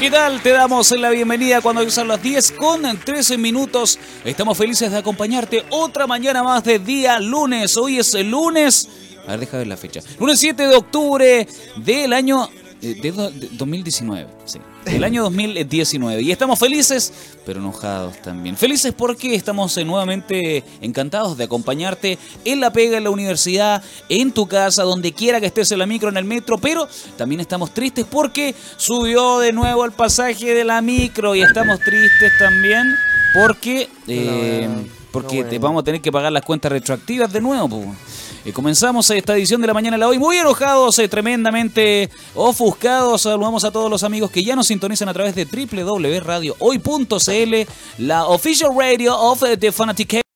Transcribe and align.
¿Qué 0.00 0.10
tal? 0.10 0.40
Te 0.40 0.48
damos 0.48 0.90
la 0.92 1.10
bienvenida 1.10 1.60
cuando 1.60 1.88
son 1.90 2.08
las 2.08 2.22
10 2.22 2.52
con 2.52 2.82
13 2.98 3.36
minutos. 3.36 3.98
Estamos 4.24 4.56
felices 4.56 4.90
de 4.90 4.96
acompañarte 4.96 5.62
otra 5.68 6.06
mañana 6.06 6.42
más 6.42 6.64
de 6.64 6.78
día 6.78 7.20
lunes. 7.20 7.76
Hoy 7.76 7.98
es 7.98 8.14
el 8.14 8.30
lunes. 8.30 8.88
A 9.26 9.32
ver, 9.32 9.40
deja 9.40 9.58
ver 9.58 9.66
la 9.66 9.76
fecha. 9.76 10.00
Lunes 10.18 10.40
7 10.40 10.68
de 10.68 10.74
octubre 10.74 11.46
del 11.76 12.14
año 12.14 12.48
de, 12.80 13.12
do- 13.12 13.30
de 13.30 13.48
2019. 13.52 14.26
Sí. 14.46 14.58
Del 14.84 15.04
año 15.04 15.22
2019. 15.24 16.22
Y 16.22 16.32
estamos 16.32 16.58
felices, 16.58 17.12
pero 17.44 17.60
enojados 17.60 18.20
también. 18.22 18.56
Felices 18.56 18.94
porque 18.96 19.34
estamos 19.34 19.76
eh, 19.76 19.84
nuevamente 19.84 20.64
encantados 20.80 21.36
de 21.36 21.44
acompañarte 21.44 22.18
en 22.44 22.60
la 22.60 22.72
pega, 22.72 22.96
en 22.98 23.04
la 23.04 23.10
universidad, 23.10 23.82
en 24.08 24.32
tu 24.32 24.46
casa, 24.46 24.82
donde 24.84 25.12
quiera 25.12 25.40
que 25.40 25.46
estés 25.46 25.70
en 25.72 25.78
la 25.80 25.86
micro, 25.86 26.08
en 26.08 26.16
el 26.16 26.24
metro. 26.24 26.58
Pero 26.58 26.88
también 27.16 27.40
estamos 27.40 27.72
tristes 27.74 28.06
porque 28.10 28.54
subió 28.76 29.38
de 29.40 29.52
nuevo 29.52 29.84
el 29.84 29.92
pasaje 29.92 30.54
de 30.54 30.64
la 30.64 30.80
micro. 30.80 31.34
Y 31.34 31.42
estamos 31.42 31.78
tristes 31.80 32.32
también 32.38 32.86
porque. 33.34 33.88
eh, 34.08 34.68
porque 35.12 35.42
no 35.42 35.48
te 35.48 35.58
vamos 35.58 35.80
a 35.82 35.84
tener 35.84 36.00
que 36.00 36.12
pagar 36.12 36.30
las 36.30 36.44
cuentas 36.44 36.70
retroactivas 36.70 37.32
de 37.32 37.40
nuevo. 37.40 37.68
po. 37.68 37.94
Eh, 38.44 38.52
comenzamos 38.52 39.10
esta 39.10 39.36
edición 39.36 39.60
de 39.60 39.66
la 39.66 39.74
mañana 39.74 39.96
de 39.96 40.00
la 40.00 40.08
hoy 40.08 40.18
muy 40.18 40.38
enojados, 40.38 40.98
eh, 40.98 41.08
tremendamente 41.08 42.08
ofuscados. 42.34 43.20
Saludamos 43.22 43.64
a 43.64 43.70
todos 43.70 43.90
los 43.90 44.02
amigos 44.02 44.30
que 44.30 44.42
ya 44.42 44.56
nos 44.56 44.68
sintonizan 44.68 45.10
a 45.10 45.12
través 45.12 45.34
de 45.34 45.44
www.radiohoy.cl, 45.44 47.70
la 47.98 48.26
official 48.26 48.70
radio 48.74 49.14
of 49.14 49.42
the 49.58 49.72
Fanatic. 49.72 50.29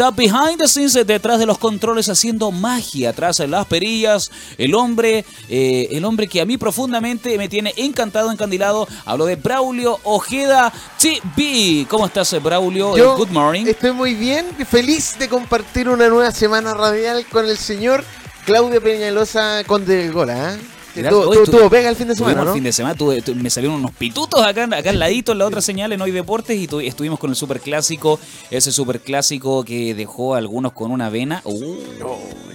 Está 0.00 0.12
behind 0.12 0.56
the 0.56 0.66
scenes, 0.66 0.96
eh, 0.96 1.04
detrás 1.04 1.38
de 1.38 1.44
los 1.44 1.58
controles, 1.58 2.08
haciendo 2.08 2.50
magia, 2.50 3.10
atrás 3.10 3.36
de 3.36 3.46
las 3.46 3.66
perillas. 3.66 4.30
El 4.56 4.74
hombre, 4.74 5.26
eh, 5.50 5.88
el 5.90 6.06
hombre 6.06 6.26
que 6.26 6.40
a 6.40 6.46
mí 6.46 6.56
profundamente 6.56 7.36
me 7.36 7.50
tiene 7.50 7.74
encantado, 7.76 8.32
encandilado. 8.32 8.88
Hablo 9.04 9.26
de 9.26 9.36
Braulio 9.36 9.98
Ojeda 10.04 10.72
TV. 10.98 11.86
¿Cómo 11.86 12.06
estás, 12.06 12.32
eh, 12.32 12.38
Braulio? 12.38 12.96
Yo 12.96 13.14
Good 13.14 13.28
morning. 13.28 13.66
Estoy 13.66 13.92
muy 13.92 14.14
bien, 14.14 14.46
feliz 14.66 15.18
de 15.18 15.28
compartir 15.28 15.86
una 15.86 16.08
nueva 16.08 16.32
semana 16.32 16.72
radial 16.72 17.26
con 17.26 17.44
el 17.44 17.58
señor 17.58 18.02
Claudio 18.46 18.80
Peñalosa 18.80 19.64
Conde 19.64 19.96
del 19.96 20.12
Gola. 20.14 20.54
¿eh? 20.54 20.79
Tuvo, 20.94 21.32
tu- 21.44 21.50
tuvo 21.50 21.70
pega 21.70 21.88
el 21.88 21.96
fin 21.96 22.08
de 22.08 22.16
semana, 22.16 22.42
el 22.42 22.48
fin 22.52 22.64
de 22.64 22.72
semana, 22.72 22.94
tuve- 22.96 23.22
tu- 23.22 23.34
me 23.34 23.48
salieron 23.48 23.76
unos 23.78 23.92
pitutos 23.92 24.42
acá, 24.44 24.64
acá 24.64 24.90
al 24.90 24.98
ladito 24.98 25.32
en 25.32 25.38
la 25.38 25.46
otra 25.46 25.60
señal 25.60 25.92
en 25.92 26.00
Hoy 26.00 26.10
Deportes 26.10 26.58
y 26.58 26.66
tu- 26.66 26.80
estuvimos 26.80 27.18
con 27.18 27.30
el 27.30 27.36
super 27.36 27.60
clásico, 27.60 28.18
ese 28.50 28.72
super 28.72 29.00
clásico 29.00 29.64
que 29.64 29.94
dejó 29.94 30.34
a 30.34 30.38
algunos 30.38 30.72
con 30.72 30.90
una 30.90 31.08
vena. 31.08 31.42
Uh, 31.44 31.76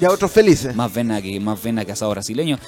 Ya 0.01 0.11
otros 0.11 0.31
felices. 0.31 0.75
más 0.75 0.93
vena 0.93 1.21
que 1.21 1.39
más 1.39 1.61
vena 1.63 1.85
que 1.85 1.91
asado 1.93 2.11
brasileño. 2.11 2.59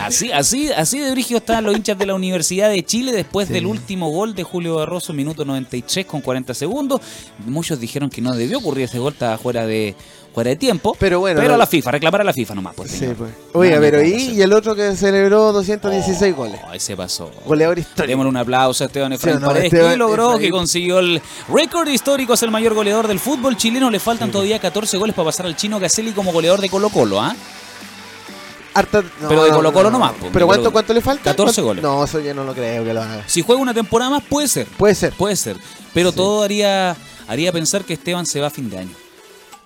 Así, 0.00 0.30
así, 0.32 0.70
así 0.70 0.98
de 0.98 1.10
brígido 1.12 1.38
estaban 1.38 1.64
los 1.64 1.76
hinchas 1.76 1.98
de 1.98 2.06
la 2.06 2.14
Universidad 2.14 2.68
de 2.70 2.84
Chile 2.84 3.12
después 3.12 3.48
Sí. 3.48 3.54
del 3.54 3.66
último 3.66 4.10
gol 4.10 4.34
de 4.34 4.42
Julio 4.42 4.76
Barroso, 4.76 5.12
minuto 5.12 5.44
93 5.44 6.06
con 6.06 6.20
40 6.20 6.52
segundos. 6.54 7.00
Muchos 7.46 7.80
dijeron 7.80 8.10
que 8.10 8.20
no 8.20 8.34
debió 8.34 8.58
ocurrir 8.58 8.84
ese 8.84 8.98
gol, 8.98 9.12
estaba 9.14 9.38
fuera 9.38 9.66
de, 9.66 9.94
fuera 10.34 10.50
de 10.50 10.56
tiempo. 10.56 10.96
Pero 10.98 11.20
bueno, 11.20 11.40
Pero 11.40 11.54
a 11.54 11.56
la 11.56 11.66
FIFA, 11.66 11.90
reclamar 11.92 12.20
a 12.20 12.24
la 12.24 12.32
FIFA 12.32 12.54
nomás, 12.54 12.74
pues, 12.74 12.90
Sí, 12.90 13.06
pues. 13.16 13.30
Oiga, 13.52 13.76
Nada 13.76 13.90
pero 13.90 14.02
y, 14.02 14.40
el 14.40 14.52
otro 14.52 14.74
que 14.74 14.94
celebró 14.96 15.52
216 15.52 16.34
goles. 16.36 16.60
Ay, 16.68 16.80
se 16.80 16.96
pasó. 16.96 17.30
Goleador 17.46 17.78
histórico. 17.78 18.06
Démosle 18.08 18.28
un 18.30 18.36
aplauso 18.36 18.84
a 18.84 18.86
Esteban 18.86 19.12
Efraín 19.12 19.36
Sí, 19.36 19.42
no, 19.42 19.48
Paredes, 19.48 19.72
Esteban 19.72 19.92
que 19.92 19.96
logró, 19.98 20.24
Efraín. 20.30 20.42
que 20.42 20.50
consiguió 20.50 20.98
el 21.00 21.20
récord 21.52 21.88
histórico, 21.88 22.34
es 22.34 22.42
el 22.42 22.50
mayor 22.50 22.74
goleador 22.74 23.08
del 23.08 23.18
fútbol 23.20 23.56
chileno. 23.56 23.90
Le 23.90 23.98
faltan 24.00 24.30
todavía 24.30 24.58
14 24.58 24.98
goles 24.98 25.14
para 25.14 25.26
pasar 25.26 25.46
al 25.46 25.56
chino 25.56 25.80
Caselli 25.80 26.12
como 26.12 26.32
goleador 26.32 26.60
de 26.60 26.68
Colo 26.68 26.88
Colo, 26.90 27.20
¿ah? 27.20 27.34
Harta- 28.72 29.02
no, 29.20 29.28
Pero 29.28 29.42
de 29.44 29.50
no, 29.50 29.56
Colo-Colo 29.56 29.90
no, 29.90 29.98
nomás, 29.98 30.12
no. 30.12 30.18
pues, 30.20 30.32
¿Pero 30.32 30.46
cuánto, 30.46 30.64
Colo- 30.68 30.72
cuánto 30.72 30.94
le 30.94 31.00
falta? 31.00 31.24
14 31.24 31.60
¿Cuánto? 31.60 31.66
goles. 31.66 31.82
No, 31.82 32.04
eso 32.04 32.20
yo 32.20 32.32
no 32.34 32.44
lo 32.44 32.54
creo 32.54 32.84
que 32.84 32.94
lo 32.94 33.02
haga. 33.02 33.24
Si 33.26 33.42
juega 33.42 33.60
una 33.60 33.74
temporada 33.74 34.10
más, 34.12 34.22
puede 34.22 34.46
ser. 34.46 34.66
Puede 34.68 34.94
ser. 34.94 35.12
Puede 35.14 35.34
ser. 35.34 35.56
Pero 35.92 36.10
Sí. 36.10 36.16
todo 36.16 36.44
haría, 36.44 36.96
haría 37.26 37.50
pensar 37.50 37.84
que 37.84 37.94
Esteban 37.94 38.26
se 38.26 38.40
va 38.40 38.46
a 38.46 38.50
fin 38.50 38.70
de 38.70 38.78
año. 38.78 38.92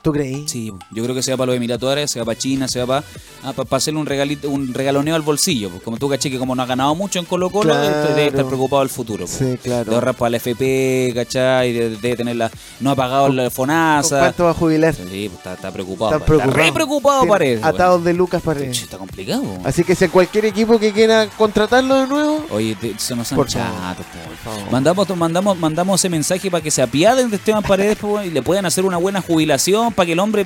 ¿Tú 0.04 0.12
creí? 0.12 0.46
Sí, 0.46 0.70
yo 0.90 1.02
creo 1.02 1.14
que 1.14 1.22
se 1.22 1.30
va 1.30 1.38
para 1.38 1.46
los 1.46 1.56
Emiratos 1.56 1.90
Árabes, 1.90 2.10
se 2.10 2.18
va 2.18 2.26
para 2.26 2.38
China, 2.38 2.68
se 2.68 2.78
va 2.84 3.02
para, 3.42 3.52
para, 3.64 3.76
hacerle 3.78 4.00
un 4.00 4.04
regalito, 4.06 4.50
un 4.50 4.74
regaloneo 4.74 5.14
al 5.16 5.22
bolsillo. 5.22 5.70
pues, 5.70 5.82
como 5.82 5.96
tú 5.96 6.10
caché 6.10 6.30
que 6.30 6.38
como 6.38 6.54
no 6.54 6.62
ha 6.62 6.66
ganado 6.66 6.94
mucho 6.94 7.18
en 7.18 7.24
Colo 7.24 7.48
Colo, 7.48 7.72
Claro. 7.72 8.08
debe 8.14 8.26
estar 8.26 8.44
preocupado 8.44 8.80
del 8.80 8.90
futuro. 8.90 9.24
pues. 9.24 9.30
Sí, 9.38 9.58
claro. 9.62 9.88
De 9.88 9.94
ahorrar 9.94 10.14
para 10.14 10.28
la 10.30 10.36
FP, 10.36 11.12
¿cachai? 11.14 11.72
De, 11.72 11.96
de 11.96 12.16
tener 12.16 12.36
la, 12.36 12.50
no 12.80 12.90
ha 12.90 12.94
pagado 12.94 13.30
la 13.30 13.44
¿Con 13.44 13.50
FONASA. 13.52 14.18
cuánto 14.18 14.44
va 14.44 14.50
a 14.50 14.54
jubilar? 14.54 14.94
Sí, 14.94 15.02
pues 15.30 15.32
está, 15.38 15.54
está 15.54 15.72
preocupado. 15.72 16.10
Está 16.12 16.16
Está, 16.18 16.26
preocupado. 16.26 16.52
re 16.66 16.72
preocupado 16.72 17.26
parece. 17.26 17.64
Atados 17.64 18.04
de 18.04 18.12
Lucas 18.12 18.42
Paredes. 18.42 18.72
Chucha, 18.72 18.84
Está 18.84 18.98
complicado. 18.98 19.42
Así 19.64 19.84
que 19.84 19.94
si 19.94 20.06
cualquier 20.08 20.44
equipo 20.44 20.78
que 20.78 20.92
quiera 20.92 21.28
contratarlo 21.30 21.94
de 22.02 22.06
nuevo, 22.06 22.44
Oye, 22.50 22.76
te- 22.76 22.98
se 22.98 23.16
nos 23.16 23.32
han 23.32 23.36
Por 23.36 23.48
chatos, 23.48 24.04
por 24.04 24.52
favor. 24.52 24.70
Mandamos, 24.70 25.16
mandamos, 25.16 25.58
mandamos 25.58 26.00
ese 26.00 26.10
mensaje 26.10 26.50
para 26.50 26.62
que 26.62 26.70
se 26.70 26.82
apiaden 26.82 27.30
de 27.30 27.36
Esteban 27.36 27.62
Paredes 27.62 27.96
y 28.26 28.30
le 28.30 28.42
puedan 28.42 28.66
hacer 28.66 28.84
una 28.84 28.98
buena 28.98 29.22
jubilación 29.22 29.93
para 29.94 30.06
que 30.06 30.12
el 30.12 30.18
hombre 30.18 30.44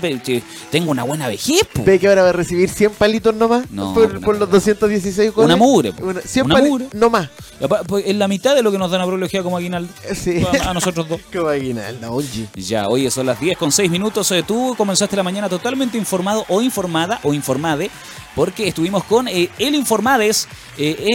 tenga 0.70 0.90
una 0.90 1.02
buena 1.04 1.26
vejez. 1.28 1.60
po. 1.72 1.82
ve 1.84 1.98
que 1.98 2.08
ahora 2.08 2.22
va 2.22 2.28
a 2.30 2.32
recibir 2.32 2.68
100 2.68 2.92
palitos 2.92 3.34
nomás 3.34 3.70
No, 3.70 3.94
por, 3.94 4.04
una 4.10 4.20
por 4.20 4.34
los 4.38 4.48
cagada. 4.48 4.52
216 4.58 5.32
goles. 5.34 5.46
Una 5.46 5.56
mugre. 5.56 5.92
Una- 6.00 6.20
100 6.20 6.46
Una 6.46 6.54
pali- 6.54 6.68
mugre. 6.70 6.86
no 6.92 7.10
más. 7.10 7.28
Y 7.60 7.64
apa- 7.64 7.82
pues, 7.84 8.04
Es 8.06 8.14
la 8.16 8.28
mitad 8.28 8.54
de 8.54 8.62
lo 8.62 8.70
que 8.70 8.78
nos 8.78 8.90
dan 8.90 9.00
a 9.00 9.06
Prología 9.06 9.42
como 9.42 9.56
aguinaldo. 9.56 9.92
Sí. 10.14 10.42
A, 10.62 10.70
a 10.70 10.74
nosotros 10.74 11.08
dos. 11.08 11.20
Qué 11.30 11.38
vaginal, 11.40 11.98
oye. 12.08 12.46
Ya, 12.54 12.86
oye, 12.88 13.10
son 13.10 13.26
las 13.26 13.40
10 13.40 13.56
con 13.58 13.72
6 13.72 13.90
minutos. 13.90 14.30
Eh, 14.32 14.44
Tú 14.46 14.74
comenzaste 14.76 15.16
la 15.16 15.22
mañana 15.22 15.48
totalmente 15.48 15.98
informado 15.98 16.44
o 16.48 16.62
informada 16.62 17.18
o 17.22 17.34
informade, 17.34 17.90
porque 18.34 18.68
estuvimos 18.68 19.04
con 19.04 19.28
eh, 19.28 19.48
El 19.58 19.74
Informades 19.74 20.46
eh, 20.76 20.96
eh, 20.98 21.06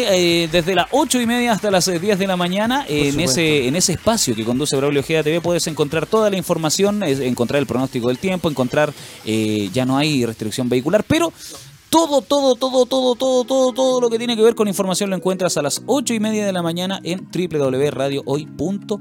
eh, 0.44 0.50
desde 0.52 0.76
las 0.76 0.88
8 0.92 1.22
y 1.22 1.26
media 1.26 1.54
hasta 1.54 1.72
las 1.72 1.88
eh, 1.88 2.00
10 2.00 2.20
de 2.20 2.28
la 2.28 2.36
mañana. 2.36 2.86
eh, 2.88 3.10
en, 3.10 3.20
ese, 3.20 3.68
en 3.68 3.76
ese 3.76 3.94
espacio 3.94 4.36
que 4.36 4.44
conduce 4.44 4.76
Braulio 4.76 5.02
Ojeda 5.02 5.24
TV 5.24 5.40
puedes 5.42 5.66
encontrar 5.68 6.06
toda 6.06 6.30
la 6.30 6.38
información, 6.38 7.04
eh, 7.04 7.28
encontrar 7.28 7.60
el 7.60 7.66
pronóstico 7.66 8.10
del 8.10 8.18
tiempo, 8.18 8.50
encontrar, 8.50 8.94
eh, 9.26 9.70
ya 9.74 9.86
no 9.86 9.98
hay 9.98 10.26
restricción 10.26 10.70
vehicular, 10.70 11.04
pero 11.08 11.32
todo, 11.94 12.22
todo, 12.24 12.56
todo, 12.56 12.88
todo, 12.88 13.14
todo, 13.16 13.44
todo, 13.46 13.72
todo 13.72 14.02
lo 14.02 14.10
que 14.10 14.18
tiene 14.18 14.36
que 14.36 14.42
ver 14.42 14.56
con 14.56 14.68
información 14.68 15.12
lo 15.12 15.16
encuentras 15.16 15.58
a 15.58 15.62
las 15.62 15.84
8 15.86 16.16
y 16.16 16.20
media 16.20 16.44
de 16.44 16.52
la 16.52 16.64
mañana 16.64 17.00
en 17.04 17.28
www.radiohoy.cl. 17.32 18.98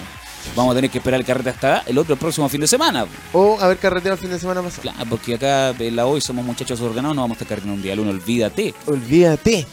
Vamos 0.55 0.71
a 0.73 0.75
tener 0.75 0.89
que 0.91 0.97
esperar 0.99 1.19
el 1.19 1.25
carrete 1.25 1.49
hasta 1.49 1.83
el 1.85 1.97
otro 1.97 2.13
el 2.13 2.19
próximo 2.19 2.47
fin 2.49 2.61
de 2.61 2.67
semana. 2.67 3.05
O 3.33 3.59
haber 3.59 3.77
carreteado 3.77 4.15
el 4.15 4.19
fin 4.19 4.29
de 4.29 4.39
semana 4.39 4.61
pasado. 4.61 4.81
Claro, 4.83 5.05
porque 5.09 5.35
acá 5.35 5.69
en 5.79 5.95
la 5.95 6.05
hoy 6.05 6.21
somos 6.21 6.45
muchachos 6.45 6.79
ordenados, 6.81 7.15
no 7.15 7.21
vamos 7.23 7.35
a 7.35 7.37
estar 7.37 7.47
carreteando 7.47 7.75
un 7.75 7.81
día 7.81 7.95
lunes, 7.95 8.13
olvídate. 8.15 8.73
Olvídate. 8.85 9.65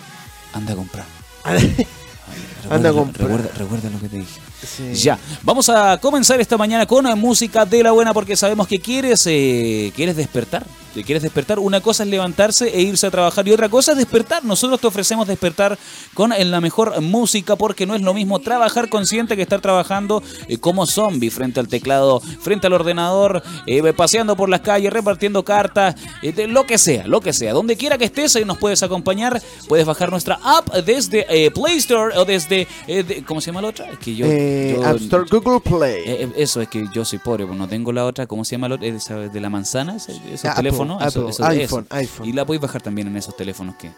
Anda 0.52 0.72
a 0.72 0.76
comprar. 0.76 1.04
Anda 1.44 1.60
a 2.90 2.92
Recuerda, 2.92 2.92
comprar. 2.92 3.28
recuerda, 3.56 3.90
lo 3.90 4.00
que 4.00 4.08
te 4.08 4.16
dije. 4.18 4.40
Sí. 4.62 4.94
Ya, 4.94 5.18
vamos 5.42 5.68
a 5.70 5.98
comenzar 5.98 6.40
esta 6.40 6.56
mañana 6.58 6.86
con 6.86 7.06
música 7.18 7.64
de 7.64 7.82
la 7.82 7.92
buena 7.92 8.12
porque 8.12 8.36
sabemos 8.36 8.68
que 8.68 8.78
quieres, 8.80 9.26
eh, 9.26 9.92
quieres 9.96 10.16
despertar. 10.16 10.64
Te 10.94 11.04
quieres 11.04 11.22
despertar. 11.22 11.58
Una 11.58 11.80
cosa 11.80 12.02
es 12.02 12.08
levantarse 12.08 12.68
e 12.68 12.80
irse 12.82 13.06
a 13.06 13.10
trabajar 13.10 13.46
y 13.46 13.52
otra 13.52 13.68
cosa 13.68 13.92
es 13.92 13.98
despertar. 13.98 14.44
Nosotros 14.44 14.80
te 14.80 14.86
ofrecemos 14.86 15.26
despertar 15.28 15.78
con 16.14 16.30
la 16.36 16.60
mejor 16.60 17.00
música 17.00 17.56
porque 17.56 17.86
no 17.86 17.94
es 17.94 18.02
lo 18.02 18.12
mismo 18.14 18.38
trabajar 18.40 18.88
consciente 18.88 19.36
que 19.36 19.42
estar 19.42 19.60
trabajando 19.60 20.22
eh, 20.48 20.58
como 20.58 20.86
zombie 20.86 21.30
frente 21.30 21.60
al 21.60 21.68
teclado, 21.68 22.20
frente 22.20 22.66
al 22.66 22.72
ordenador, 22.72 23.42
eh, 23.66 23.92
paseando 23.92 24.36
por 24.36 24.48
las 24.48 24.60
calles, 24.62 24.92
repartiendo 24.92 25.44
cartas, 25.44 25.94
eh, 26.22 26.32
de- 26.32 26.48
lo 26.48 26.66
que 26.66 26.78
sea, 26.78 27.06
lo 27.06 27.20
que 27.20 27.32
sea. 27.32 27.52
Donde 27.52 27.76
quiera 27.76 27.96
que 27.98 28.06
estés, 28.06 28.34
ahí 28.36 28.44
nos 28.44 28.58
puedes 28.58 28.82
acompañar. 28.82 29.40
Puedes 29.68 29.86
bajar 29.86 30.10
nuestra 30.10 30.40
app 30.42 30.68
desde 30.84 31.50
Play 31.52 31.76
Store 31.78 32.16
o 32.18 32.24
desde... 32.24 32.66
de- 32.86 33.24
¿Cómo 33.26 33.40
se 33.40 33.46
llama 33.46 33.62
la 33.62 33.68
otra? 33.68 33.90
Es 33.90 33.98
que 33.98 34.14
yo... 34.14 34.26
Yo- 34.26 34.84
App 34.86 34.96
Store, 35.00 35.24
Google 35.30 35.60
Play. 35.60 36.32
eso 36.36 36.60
es 36.60 36.68
que 36.68 36.84
yo 36.92 37.04
soy 37.04 37.18
pobre, 37.20 37.46
pues 37.46 37.56
no 37.58 37.68
tengo 37.68 37.92
la 37.92 38.04
otra, 38.06 38.26
¿cómo 38.26 38.44
se 38.44 38.52
llama 38.56 38.68
la 38.68 38.74
otra? 38.74 38.88
De 38.90 39.40
la 39.40 39.50
manzana, 39.50 39.96
esos 39.96 40.16
Apple, 40.44 40.50
teléfonos. 40.56 40.79
Eso- 41.00 41.20
Apple, 41.20 41.30
eso- 41.30 41.44
iPhone, 41.44 41.86
eso. 41.90 41.96
iPhone. 41.96 42.28
Y 42.28 42.32
la 42.32 42.44
podéis 42.44 42.60
bajar 42.62 42.82
también 42.82 43.08
en 43.08 43.16
esos 43.16 43.36
teléfonos 43.36 43.74
que. 43.76 43.90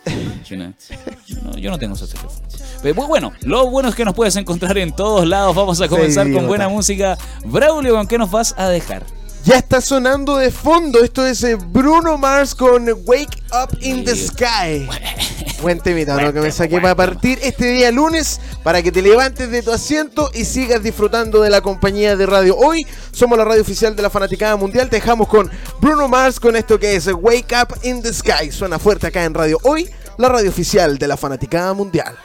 no- 1.43 1.57
yo 1.57 1.71
no 1.71 1.79
tengo 1.79 1.95
esos 1.95 2.09
teléfonos. 2.11 2.41
Pero 2.83 2.95
muy 2.95 3.07
bueno, 3.07 3.33
lo 3.43 3.69
bueno 3.71 3.89
es 3.89 3.95
que 3.95 4.05
nos 4.05 4.15
puedes 4.15 4.37
encontrar 4.37 4.77
en 4.79 4.93
todos 4.95 5.27
lados. 5.27 5.55
Vamos 5.55 5.81
a 5.81 5.89
comenzar 5.89 6.31
con 6.33 6.47
buena 6.47 6.69
música. 6.69 7.17
Braulio, 7.45 7.95
¿con 7.95 8.07
qué 8.07 8.19
nos 8.19 8.31
vas 8.31 8.55
a 8.59 8.69
dejar? 8.69 9.05
Ya 9.45 9.57
está 9.57 9.81
sonando 9.81 10.37
de 10.37 10.53
fondo. 10.53 11.03
Esto 11.03 11.27
es 11.27 11.43
eh, 11.43 11.57
Bruno 11.57 12.17
Mars 12.17 12.55
con 12.55 12.89
Wake 13.07 13.43
Up 13.53 13.77
in 13.81 14.05
the 14.05 14.15
Sky. 14.15 14.89
Buen 15.63 15.81
temita, 15.81 16.17
¿no? 16.21 16.33
Que 16.33 16.41
me 16.41 16.53
saqué 16.53 16.81
para 16.81 16.95
partir 16.95 17.41
este 17.43 17.67
día 17.73 17.91
lunes 17.91 18.41
para 18.63 18.83
que 18.83 18.93
te 18.93 19.03
levantes 19.03 19.51
de 19.51 19.63
tu 19.63 19.73
asiento 19.73 20.31
y 20.33 20.45
sigas 20.45 20.83
disfrutando 20.83 21.43
de 21.43 21.51
la 21.51 21.61
compañía 21.61 22.15
de 22.15 22.27
radio. 22.27 22.57
Hoy 22.57 22.87
somos 23.11 23.37
la 23.37 23.45
radio 23.45 23.63
oficial 23.63 23.97
de 23.97 24.03
la 24.03 24.11
Fanaticada 24.11 24.55
Mundial. 24.55 24.89
Te 24.89 24.97
dejamos 24.97 25.27
con 25.27 25.51
Bruno 25.81 26.07
Mars 26.07 26.39
con 26.39 26.55
esto 26.55 26.79
que 26.79 26.95
es 26.95 27.09
Wake 27.09 27.55
Up 27.61 27.77
in 27.83 28.01
the 28.01 28.13
Sky. 28.13 28.53
Suena 28.53 28.79
fuerte 28.79 29.09
acá 29.09 29.25
en 29.25 29.35
radio. 29.35 29.59
Hoy, 29.65 29.91
la 30.19 30.29
radio 30.29 30.51
oficial 30.51 30.99
de 30.99 31.09
la 31.09 31.17
Fanaticada 31.17 31.73
Mundial. 31.75 32.17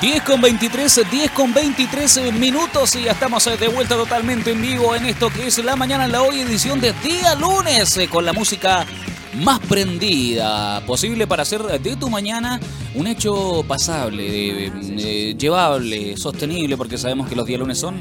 10 0.00 0.22
con 0.22 0.40
23, 0.40 1.10
10 1.10 1.30
con 1.32 1.54
23 1.54 2.32
minutos 2.34 2.94
y 2.96 3.04
ya 3.04 3.12
estamos 3.12 3.46
eh, 3.46 3.56
de 3.56 3.68
vuelta 3.68 3.96
totalmente 3.96 4.52
en 4.52 4.62
vivo 4.62 4.94
en 4.94 5.06
esto 5.06 5.30
que 5.30 5.46
es 5.46 5.58
la 5.64 5.74
mañana 5.76 6.04
en 6.04 6.12
la 6.12 6.22
hoy 6.22 6.40
edición 6.40 6.80
de 6.80 6.92
día 7.02 7.34
lunes 7.34 7.96
eh, 7.96 8.08
con 8.08 8.24
la 8.24 8.32
música 8.32 8.86
más 9.34 9.58
prendida 9.60 10.84
posible 10.86 11.26
para 11.26 11.42
hacer 11.42 11.62
de 11.62 11.96
tu 11.96 12.08
mañana 12.08 12.60
un 12.96 13.06
hecho 13.06 13.62
pasable, 13.68 14.24
eh, 14.26 14.72
eh, 14.98 15.34
llevable, 15.38 16.16
sostenible, 16.16 16.76
porque 16.76 16.96
sabemos 16.96 17.28
que 17.28 17.36
los 17.36 17.46
días 17.46 17.60
lunes 17.60 17.78
son, 17.78 18.00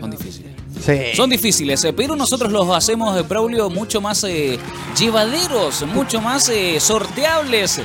son 0.00 0.10
difíciles. 0.10 0.52
Sí. 0.80 1.14
Son 1.14 1.28
difíciles, 1.28 1.84
eh, 1.84 1.92
pero 1.92 2.16
nosotros 2.16 2.50
los 2.50 2.68
hacemos, 2.70 3.18
eh, 3.18 3.22
Braulio, 3.22 3.68
mucho 3.68 4.00
más 4.00 4.24
llevaderos, 4.98 5.82
mucho 5.86 6.20
más 6.22 6.50
sorteables. 6.78 7.80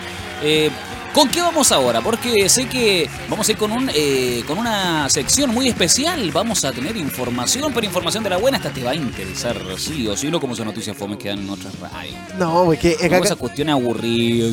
¿Con 1.15 1.29
qué 1.29 1.39
vamos 1.39 1.71
ahora? 1.71 2.01
Porque 2.01 2.49
sé 2.49 2.67
que 2.67 3.09
vamos 3.29 3.47
a 3.47 3.53
ir 3.53 3.57
con, 3.57 3.71
un, 3.71 3.89
eh, 3.95 4.43
con 4.45 4.57
una 4.57 5.09
sección 5.09 5.53
muy 5.53 5.69
especial. 5.69 6.29
Vamos 6.33 6.65
a 6.65 6.73
tener 6.73 6.97
información, 6.97 7.71
pero 7.73 7.85
información 7.85 8.21
de 8.21 8.31
la 8.31 8.35
buena. 8.35 8.57
Esta 8.57 8.69
te 8.69 8.83
va 8.83 8.91
a 8.91 8.95
interesar, 8.95 9.55
sí 9.77 10.05
o 10.09 10.17
sí, 10.17 10.29
no 10.29 10.41
como 10.41 10.55
esas 10.55 10.65
noticias 10.65 10.97
fome 10.97 11.17
que 11.17 11.29
dan 11.29 11.39
en 11.39 11.49
otras 11.49 11.79
radios. 11.79 12.15
No, 12.37 12.65
porque 12.65 12.97
Como 12.97 13.23
esas 13.23 13.37
cuestiones 13.37 13.75
aburridas. 13.75 14.51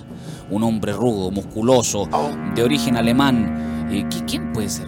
Un 0.51 0.63
hombre 0.63 0.93
rudo, 0.93 1.31
musculoso, 1.31 2.07
Oh. 2.11 2.31
de 2.55 2.63
origen 2.63 2.97
alemán. 2.97 3.87
Eh, 3.91 4.03
¿qui- 4.09 4.25
¿Quién 4.27 4.51
puede 4.53 4.69
ser? 4.69 4.87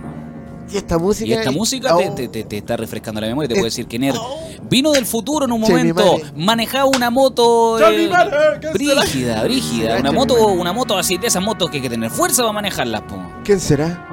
Y 0.71 0.77
esta 0.77 0.97
música. 0.97 1.29
Y 1.29 1.33
esta 1.33 1.51
música 1.51 1.95
te, 1.97 2.09
Oh. 2.09 2.13
te- 2.15 2.27
te- 2.29 2.43
te 2.45 2.57
está 2.57 2.77
refrescando 2.77 3.19
la 3.21 3.27
memoria, 3.27 3.47
te 3.47 3.53
Eh, 3.55 3.57
puedo 3.57 3.65
decir 3.65 3.87
quién 3.87 4.03
era. 4.03 4.19
Vino 4.69 4.91
del 4.91 5.05
futuro 5.05 5.45
en 5.45 5.51
un 5.51 5.59
momento, 5.61 6.17
manejaba 6.35 6.85
una 6.85 7.09
moto 7.09 7.77
eh, 7.79 8.09
brígida, 8.73 9.43
brígida, 9.43 9.97
una 9.97 10.11
mi 10.11 10.17
moto, 10.17 10.33
madre. 10.35 10.45
una 10.59 10.73
moto 10.73 10.97
así, 10.97 11.17
de 11.17 11.27
esas 11.27 11.43
motos 11.43 11.69
que 11.69 11.77
hay 11.77 11.83
que 11.83 11.89
tener 11.89 12.09
fuerza 12.09 12.41
para 12.43 12.53
manejarlas, 12.53 13.01
po. 13.01 13.17
¿Quién 13.43 13.59
será? 13.59 14.07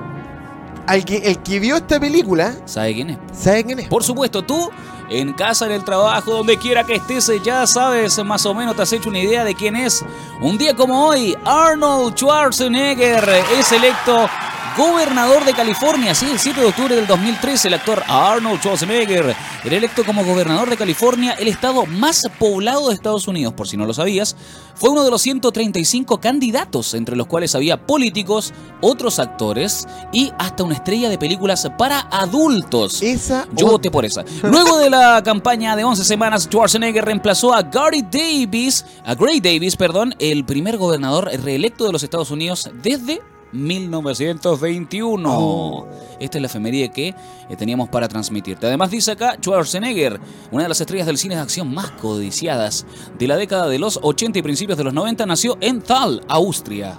Alguien, 0.87 1.23
el 1.25 1.39
que 1.43 1.61
vio 1.61 1.77
esta 1.77 2.01
película, 2.01 2.55
¿Sabe 2.65 2.95
quién 2.95 3.11
es? 3.11 3.19
¿sabe 3.33 3.63
quién 3.65 3.79
es? 3.81 3.89
Por 3.89 4.03
supuesto, 4.03 4.43
tú, 4.43 4.71
en 5.11 5.35
casa, 5.35 5.67
en 5.67 5.73
el 5.73 5.85
trabajo, 5.85 6.33
donde 6.33 6.57
quiera 6.57 6.85
que 6.85 6.95
estés, 6.95 7.31
ya 7.45 7.67
sabes 7.67 8.19
más 8.25 8.47
o 8.47 8.55
menos, 8.55 8.75
te 8.75 8.83
has 8.83 8.93
hecho 8.95 9.11
una 9.11 9.19
idea 9.19 9.45
de 9.45 9.55
quién 9.55 9.77
es. 9.77 10.03
Un 10.41 10.57
día 10.57 10.75
como 10.75 11.07
hoy, 11.09 11.37
Arnold 11.45 12.15
Schwarzenegger 12.17 13.23
es 13.59 13.71
electo 13.73 14.29
gobernador 14.77 15.45
de 15.45 15.53
California. 15.55 16.15
Sí, 16.15 16.27
el 16.31 16.39
7 16.39 16.61
de 16.61 16.67
octubre 16.67 16.95
del 16.95 17.07
2013, 17.07 17.69
el 17.69 17.75
actor 17.75 18.03
Arnold 18.07 18.61
Schwarzenegger 18.61 19.35
era 19.65 19.77
electo 19.77 20.05
como 20.05 20.25
gobernador 20.25 20.71
de 20.71 20.77
California, 20.77 21.33
el 21.39 21.49
estado 21.49 21.87
más 21.87 22.29
poblado 22.39 22.89
de 22.89 22.95
Estados 22.95 23.27
Unidos, 23.29 23.55
por 23.55 23.69
si 23.69 23.77
no 23.77 23.87
lo 23.87 23.95
sabías. 23.95 24.37
Fue 24.75 24.91
uno 24.91 25.03
de 25.05 25.11
los 25.11 25.23
135 25.23 26.21
candidatos, 26.21 26.95
entre 26.95 27.17
los 27.17 27.27
cuales 27.27 27.55
había 27.55 27.85
políticos, 27.87 28.53
otros 28.81 29.19
actores 29.19 29.87
y 30.13 30.33
hasta 30.39 30.63
una 30.63 30.75
estrella 30.75 31.09
de 31.09 31.19
películas 31.19 31.69
para 31.77 32.01
adultos. 32.13 33.03
Esa. 33.03 33.47
Yo 33.53 33.67
o- 33.67 33.71
voté 33.73 33.91
por 33.91 34.05
esa. 34.05 34.25
Luego 34.43 34.79
de 34.79 34.91
la 34.91 35.23
campaña 35.25 35.75
de 35.75 35.83
11 35.85 36.05
semanas, 36.05 36.45
Schwarzenegger 36.45 37.05
reemplazó 37.05 37.53
a 37.53 37.63
Gary 37.63 38.03
Davis, 38.03 38.85
a 39.05 39.15
Gray 39.15 39.41
Davis, 39.41 39.77
perdón, 39.77 40.15
el 40.21 40.45
primer 40.45 40.77
gobernador 40.77 41.29
reelecto 41.43 41.85
de 41.85 41.93
los 41.93 42.03
Estados 42.05 42.31
Unidos 42.31 42.71
desde 42.83 43.21
1921. 43.53 45.29
Oh. 45.31 45.87
Esta 46.21 46.39
es 46.39 46.43
la 46.43 46.47
efeméride 46.47 46.91
que 46.91 47.09
eh, 47.09 47.57
teníamos 47.57 47.89
para 47.89 48.09
transmitirte. 48.09 48.67
Además 48.67 48.91
dice 48.91 49.13
acá 49.13 49.37
Schwarzenegger, 49.41 50.21
una 50.51 50.65
de 50.65 50.69
las 50.69 50.81
estrellas 50.81 51.07
del 51.07 51.19
cine 51.19 51.35
de 51.37 51.41
acción 51.41 51.73
más 51.73 51.91
codiciadas 51.93 52.87
de 53.19 53.27
la 53.27 53.37
década 53.37 53.69
de 53.69 53.79
los 53.79 53.99
80 54.03 54.39
y 54.39 54.43
principios 54.43 54.77
de 54.79 54.85
los 54.85 54.93
90, 54.95 55.27
nació 55.27 55.57
en 55.61 55.81
Thal, 55.81 56.23
Austria. 56.29 56.99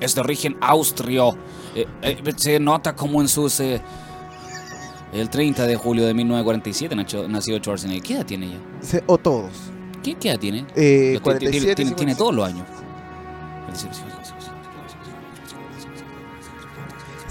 Es 0.00 0.14
de 0.14 0.20
origen 0.20 0.56
austrio. 0.60 1.36
Eh, 1.74 1.86
eh, 2.02 2.18
se 2.36 2.58
nota 2.60 2.94
como 2.96 3.20
en 3.20 3.28
sus... 3.28 3.60
eh, 3.60 3.80
el 5.12 5.28
30 5.28 5.66
de 5.66 5.76
julio 5.76 6.06
de 6.06 6.14
1947 6.14 6.96
nació, 6.96 7.28
nació 7.28 7.58
Schwarzenegger. 7.58 8.02
¿Qué 8.02 8.14
edad 8.14 8.26
tiene 8.26 8.58
se- 8.80 9.04
O 9.06 9.18
todos. 9.18 9.50
¿Qué, 10.02 10.14
qué 10.14 10.30
edad 10.30 10.38
tiene? 10.40 10.64
Eh, 10.74 11.12
Lo- 11.14 11.20
tiene- 11.20 11.20
tiene, 11.20 11.20
47, 11.20 11.74
tiene- 11.74 11.90
tiene 11.94 12.14
55. 12.14 12.18
todos 12.18 12.34
los 12.34 12.46
años. 12.48 12.66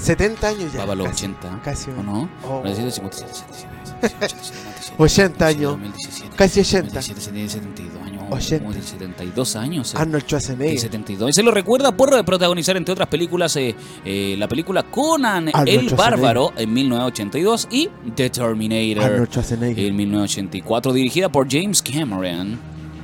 70 0.01 0.47
años 0.47 0.73
ya. 0.73 0.79
Va 0.81 0.85
para 0.87 0.95
los 0.95 1.07
casi. 1.07 1.25
80. 1.25 1.61
casi. 1.63 1.91
¿O 1.91 2.03
no? 2.03 2.29
Oh. 2.43 2.61
97, 2.63 2.91
57, 2.91 3.33
57, 3.33 4.29
58, 4.31 4.93
80 4.97 5.45
años. 5.47 5.71
2017, 5.71 6.35
Casi 6.35 6.59
80. 6.61 6.93
2017, 6.93 7.49
72 7.49 8.01
años. 8.03 8.23
80. 8.31 8.63
como 8.63 8.73
de 8.73 8.81
72 8.81 9.55
años. 9.55 9.93
eh. 9.93 9.97
Arnold 9.99 10.23
Schwarzenegger. 10.23 10.79
72. 10.79 11.29
Y 11.29 11.33
se 11.33 11.43
lo 11.43 11.51
recuerda 11.51 11.91
por 11.95 12.23
protagonizar, 12.25 12.77
entre 12.77 12.93
otras 12.93 13.07
películas, 13.09 13.55
eh, 13.57 13.75
eh, 14.05 14.35
la 14.37 14.47
película 14.47 14.83
Conan 14.83 15.49
Arnold 15.53 15.69
el. 15.69 15.95
Bárbaro 15.95 16.53
en 16.57 16.73
1982 16.73 17.67
y 17.69 17.89
The 18.15 18.29
Terminator 18.29 19.03
Arnold 19.03 19.29
Schwarzenegger. 19.29 19.85
en 19.85 19.95
1984, 19.95 20.93
dirigida 20.93 21.29
por 21.29 21.47
James 21.51 21.81
Cameron. 21.81 22.59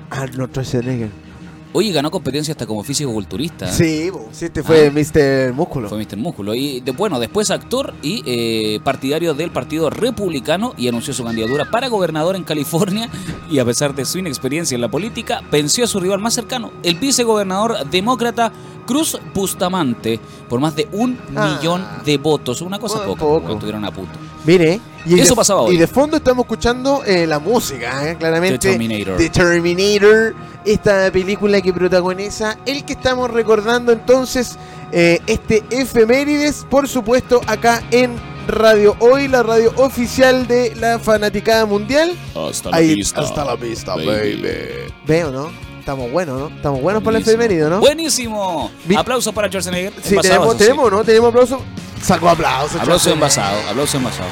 Arnold 0.10 0.50
Schwarzenegger. 0.52 1.27
Oye, 1.74 1.92
ganó 1.92 2.10
competencia 2.10 2.54
hasta 2.54 2.66
como 2.66 2.84
físico-culturista. 2.84 3.68
Sí, 3.72 4.10
po, 4.12 4.28
sí, 4.32 4.46
este 4.46 4.64
fue 4.64 4.88
Ah. 4.88 4.92
Mr. 4.92 5.54
Músculo. 5.54 5.90
Fue 5.90 5.98
Mr. 5.98 6.18
Músculo. 6.18 6.56
Y 6.56 6.80
de- 6.80 6.92
bueno, 6.92 7.20
después 7.20 7.52
actor 7.52 7.94
y 8.02 8.24
eh, 8.26 8.80
partidario 8.84 9.34
del 9.34 9.52
Partido 9.52 9.90
Republicano 9.90 10.74
y 10.78 10.88
anunció 10.88 11.14
su 11.14 11.24
candidatura 11.24 11.70
para 11.70 11.88
gobernador 11.90 12.36
en 12.36 12.44
California. 12.44 13.10
Y 13.52 13.60
a 13.60 13.66
pesar 13.66 13.96
de 13.96 14.04
su 14.06 14.18
inexperiencia 14.18 14.76
en 14.76 14.82
la 14.82 14.90
política, 14.90 15.42
venció 15.52 15.86
a 15.86 15.88
su 15.88 16.00
rival 16.02 16.20
más 16.20 16.34
cercano, 16.34 16.72
el 16.84 16.96
vicegobernador 16.96 17.90
demócrata 17.90 18.52
Cruz 18.86 19.18
Bustamante, 19.34 20.20
por 20.50 20.60
más 20.60 20.76
de 20.76 20.88
un 20.92 21.18
Ah. 21.36 21.58
millón 21.60 21.86
de 22.06 22.18
votos. 22.18 22.62
Una 22.62 22.80
cosa 22.80 23.06
poca, 23.06 23.20
poco. 23.22 23.40
porque 23.40 23.54
estuvieron 23.54 23.86
a 23.86 23.92
punto. 23.92 24.12
Mire, 24.48 24.80
y 25.06 25.20
Eso 25.20 25.32
de, 25.32 25.36
pasaba 25.36 25.62
hoy. 25.62 25.76
Y 25.76 25.78
de 25.78 25.88
fondo 25.88 26.18
estamos 26.18 26.46
escuchando 26.46 27.04
eh, 27.06 27.28
la 27.28 27.38
música, 27.40 28.10
eh, 28.10 28.16
claramente. 28.18 28.58
The 28.58 28.70
Terminator. 28.78 29.18
The 29.18 29.30
Terminator, 29.30 30.36
esta 30.66 31.12
película 31.12 31.62
que 31.62 31.74
protagoniza 31.74 32.58
el 32.66 32.86
que 32.86 32.94
estamos 32.94 33.30
recordando 33.30 33.92
entonces, 33.92 34.58
eh, 34.94 35.20
este 35.28 35.64
efemérides, 35.70 36.66
por 36.70 36.88
supuesto, 36.88 37.42
acá 37.46 37.84
en 37.92 38.16
Radio 38.48 38.96
Hoy, 39.00 39.28
la 39.28 39.44
radio 39.44 39.74
oficial 39.76 40.48
de 40.48 40.74
la 40.76 40.98
fanaticada 40.98 41.66
mundial. 41.66 42.18
Hasta 42.34 42.70
la 42.72 42.78
Ahí- 42.78 42.96
vista. 42.96 43.20
hasta 43.20 43.44
la 43.44 43.56
vista, 43.58 43.96
baby. 43.96 44.08
baby. 44.42 44.94
Veo, 45.06 45.30
¿no? 45.30 45.52
Estamos 45.78 46.10
buenos, 46.12 46.40
¿no? 46.40 46.48
Estamos 46.56 46.82
buenos 46.82 47.04
para 47.04 47.18
el 47.18 47.24
efemérido, 47.24 47.70
¿no? 47.70 47.80
Buenísimo. 47.82 48.72
Aplausos 48.98 49.34
para 49.34 49.48
Schwarzenegger. 49.50 49.94
Sí, 50.02 50.16
tenemos, 50.22 50.58
tenemos, 50.58 50.92
¿no? 50.92 51.04
Tenemos 51.04 51.30
aplauso. 51.30 51.62
Salgo 52.04 52.30
aplauso. 52.30 52.80
Aplauso 52.80 53.12
envasado, 53.12 53.60
aplauso 53.70 53.98
envasado. 53.98 54.30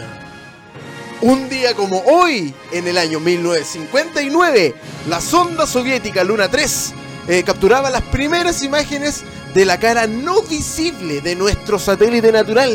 Un 1.19 1.49
día 1.49 1.73
como 1.73 2.01
hoy, 2.05 2.53
en 2.71 2.87
el 2.87 2.97
año 2.97 3.19
1959, 3.19 4.75
la 5.09 5.19
sonda 5.19 5.67
soviética 5.67 6.23
Luna 6.23 6.49
3 6.49 6.93
eh, 7.27 7.43
capturaba 7.43 7.89
las 7.89 8.03
primeras 8.03 8.63
imágenes 8.63 9.23
de 9.53 9.65
la 9.65 9.79
cara 9.79 10.07
no 10.07 10.41
visible 10.43 11.21
de 11.21 11.35
nuestro 11.35 11.79
satélite 11.79 12.31
natural. 12.31 12.71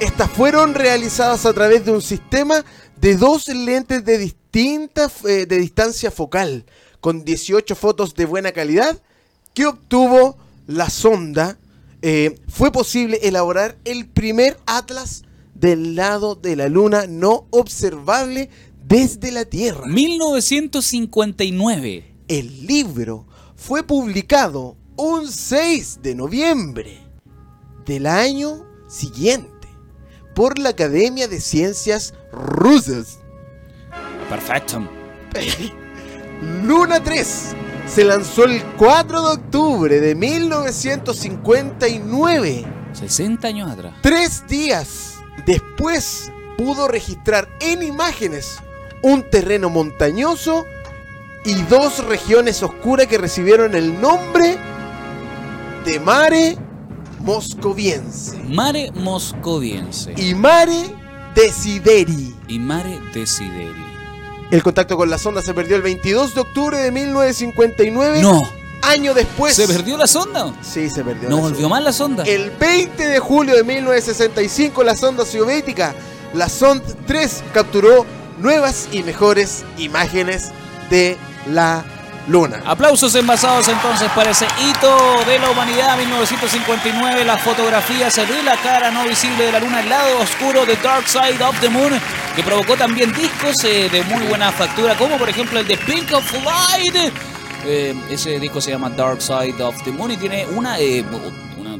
Estas 0.00 0.30
fueron 0.30 0.74
realizadas 0.74 1.46
a 1.46 1.52
través 1.52 1.84
de 1.84 1.92
un 1.92 2.02
sistema 2.02 2.64
de 3.00 3.16
dos 3.16 3.48
lentes 3.48 4.04
de 4.04 4.18
distinta 4.18 5.10
eh, 5.24 5.46
de 5.46 5.58
distancia 5.58 6.10
focal, 6.10 6.64
con 7.00 7.24
18 7.24 7.74
fotos 7.74 8.14
de 8.14 8.24
buena 8.24 8.52
calidad 8.52 9.00
que 9.54 9.66
obtuvo 9.66 10.36
la 10.66 10.90
sonda, 10.90 11.58
eh, 12.02 12.38
fue 12.48 12.70
posible 12.70 13.18
elaborar 13.22 13.78
el 13.84 14.06
primer 14.06 14.58
atlas 14.66 15.24
del 15.54 15.96
lado 15.96 16.36
de 16.36 16.54
la 16.54 16.68
luna 16.68 17.06
no 17.08 17.46
observable 17.50 18.50
desde 18.86 19.32
la 19.32 19.46
Tierra. 19.46 19.86
1959. 19.86 22.04
El 22.28 22.66
libro 22.66 23.26
fue 23.58 23.82
publicado 23.82 24.78
un 24.96 25.30
6 25.30 25.98
de 26.00 26.14
noviembre 26.14 27.06
del 27.84 28.06
año 28.06 28.64
siguiente 28.86 29.68
por 30.34 30.58
la 30.58 30.70
Academia 30.70 31.28
de 31.28 31.38
Ciencias 31.40 32.14
Rusas. 32.32 33.18
Perfecto. 34.30 34.88
Luna 36.62 37.02
3 37.02 37.56
se 37.86 38.04
lanzó 38.04 38.44
el 38.44 38.62
4 38.76 39.22
de 39.22 39.28
octubre 39.34 40.00
de 40.00 40.14
1959. 40.14 42.64
60 42.92 43.48
años 43.48 43.68
atrás. 43.70 43.94
Tres 44.02 44.46
días 44.46 45.16
después 45.44 46.30
pudo 46.56 46.86
registrar 46.86 47.48
en 47.60 47.82
imágenes 47.82 48.60
un 49.02 49.28
terreno 49.28 49.68
montañoso 49.68 50.64
y 51.44 51.54
dos 51.62 52.04
regiones 52.06 52.62
oscuras 52.62 53.06
que 53.06 53.18
recibieron 53.18 53.74
el 53.74 54.00
nombre 54.00 54.56
de 55.84 56.00
Mare 56.00 56.56
Moscoviense 57.20 58.36
Mare 58.48 58.90
Moscoviense 58.94 60.12
y 60.16 60.34
Mare 60.34 60.94
Desideri. 61.34 62.34
y 62.48 62.58
Mare 62.58 62.98
Desideri. 63.14 63.86
El 64.50 64.62
contacto 64.62 64.96
con 64.96 65.10
la 65.10 65.18
sonda 65.18 65.42
se 65.42 65.52
perdió 65.54 65.76
el 65.76 65.82
22 65.82 66.34
de 66.34 66.40
octubre 66.40 66.78
de 66.78 66.90
1959. 66.90 68.22
No, 68.22 68.42
Año 68.82 69.12
después. 69.12 69.54
¿se 69.54 69.66
perdió 69.68 69.96
la 69.96 70.06
sonda? 70.06 70.52
Sí, 70.62 70.88
se 70.88 71.04
perdió. 71.04 71.28
¿No 71.28 71.36
la 71.36 71.42
volvió 71.42 71.60
sonda. 71.62 71.68
más 71.68 71.82
la 71.84 71.92
sonda? 71.92 72.24
El 72.24 72.50
20 72.50 73.06
de 73.08 73.18
julio 73.18 73.54
de 73.56 73.62
1965, 73.64 74.82
la 74.82 74.96
sonda 74.96 75.26
soviética, 75.26 75.94
la 76.34 76.48
Sond 76.48 76.82
3, 77.06 77.44
capturó 77.52 78.06
nuevas 78.38 78.88
y 78.90 79.02
mejores 79.02 79.64
imágenes 79.76 80.50
de 80.90 81.16
la 81.46 81.84
Luna. 82.28 82.60
Aplausos 82.66 83.14
envasados 83.14 83.68
entonces 83.68 84.10
para 84.14 84.32
ese 84.32 84.44
hito 84.60 84.94
de 85.26 85.38
la 85.38 85.50
humanidad 85.50 85.96
1959, 85.96 87.24
las 87.24 87.40
fotografías 87.40 88.14
de 88.16 88.42
la 88.42 88.54
cara 88.56 88.90
no 88.90 89.04
visible 89.04 89.44
de 89.46 89.52
la 89.52 89.60
luna, 89.60 89.80
el 89.80 89.88
lado 89.88 90.18
oscuro 90.20 90.66
de 90.66 90.76
Dark 90.76 91.08
Side 91.08 91.42
of 91.42 91.58
the 91.60 91.70
Moon, 91.70 91.98
que 92.36 92.42
provocó 92.42 92.76
también 92.76 93.14
discos 93.14 93.64
eh, 93.64 93.88
de 93.90 94.02
muy 94.04 94.26
buena 94.26 94.52
factura, 94.52 94.94
como 94.98 95.16
por 95.16 95.30
ejemplo 95.30 95.58
el 95.58 95.66
de 95.66 95.78
Pink 95.78 96.12
of 96.12 96.30
Light. 96.44 97.12
Eh, 97.64 97.94
ese 98.10 98.38
disco 98.38 98.60
se 98.60 98.72
llama 98.72 98.90
Dark 98.90 99.22
Side 99.22 99.62
of 99.62 99.82
the 99.84 99.90
Moon 99.90 100.10
y 100.10 100.16
tiene 100.18 100.44
una, 100.54 100.78
eh, 100.78 101.02
una- 101.58 101.78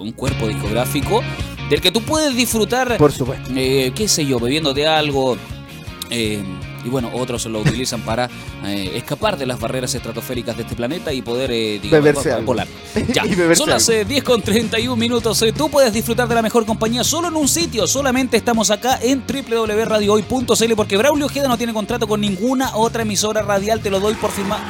un 0.00 0.12
cuerpo 0.12 0.48
discográfico 0.48 1.22
del 1.68 1.82
que 1.82 1.90
tú 1.90 2.00
puedes 2.02 2.34
disfrutar 2.34 2.96
Por 2.96 3.12
supuesto. 3.12 3.50
qué 3.54 4.06
sé 4.08 4.24
yo, 4.24 4.40
bebiéndote 4.40 4.86
algo, 4.86 5.36
eh, 6.08 6.42
y 6.84 6.88
bueno, 6.88 7.10
otros 7.12 7.44
lo 7.46 7.60
utilizan 7.60 8.00
para 8.02 8.28
eh, 8.64 8.92
escapar 8.94 9.36
de 9.38 9.46
las 9.46 9.58
barreras 9.60 9.94
estratosféricas 9.94 10.56
de 10.56 10.62
este 10.62 10.74
planeta 10.74 11.12
y 11.12 11.22
poder 11.22 11.50
eh, 11.50 11.78
digamos, 11.82 12.04
Beberse 12.04 12.30
vo- 12.30 12.34
algo. 12.34 12.46
volar. 12.46 12.66
Ya, 13.12 13.24
beberse 13.24 13.56
son 13.56 13.70
las 13.70 13.88
eh, 13.88 14.04
10 14.04 14.24
con 14.24 14.42
31 14.42 14.96
minutos. 14.96 15.40
Eh, 15.42 15.52
Tú 15.52 15.68
puedes 15.70 15.92
disfrutar 15.92 16.28
de 16.28 16.34
la 16.34 16.42
mejor 16.42 16.64
compañía 16.66 17.04
solo 17.04 17.28
en 17.28 17.36
un 17.36 17.48
sitio. 17.48 17.86
Solamente 17.86 18.36
estamos 18.36 18.70
acá 18.70 18.98
en 19.02 19.22
www.radiohoy.cl 19.26 20.74
porque 20.76 20.96
Braulio 20.96 21.26
Ojeda 21.26 21.48
no 21.48 21.56
tiene 21.58 21.72
contrato 21.72 22.06
con 22.06 22.20
ninguna 22.20 22.76
otra 22.76 23.02
emisora 23.02 23.42
radial. 23.42 23.80
Te 23.80 23.90
lo 23.90 24.00
doy 24.00 24.14
por 24.14 24.30
firmar. 24.30 24.60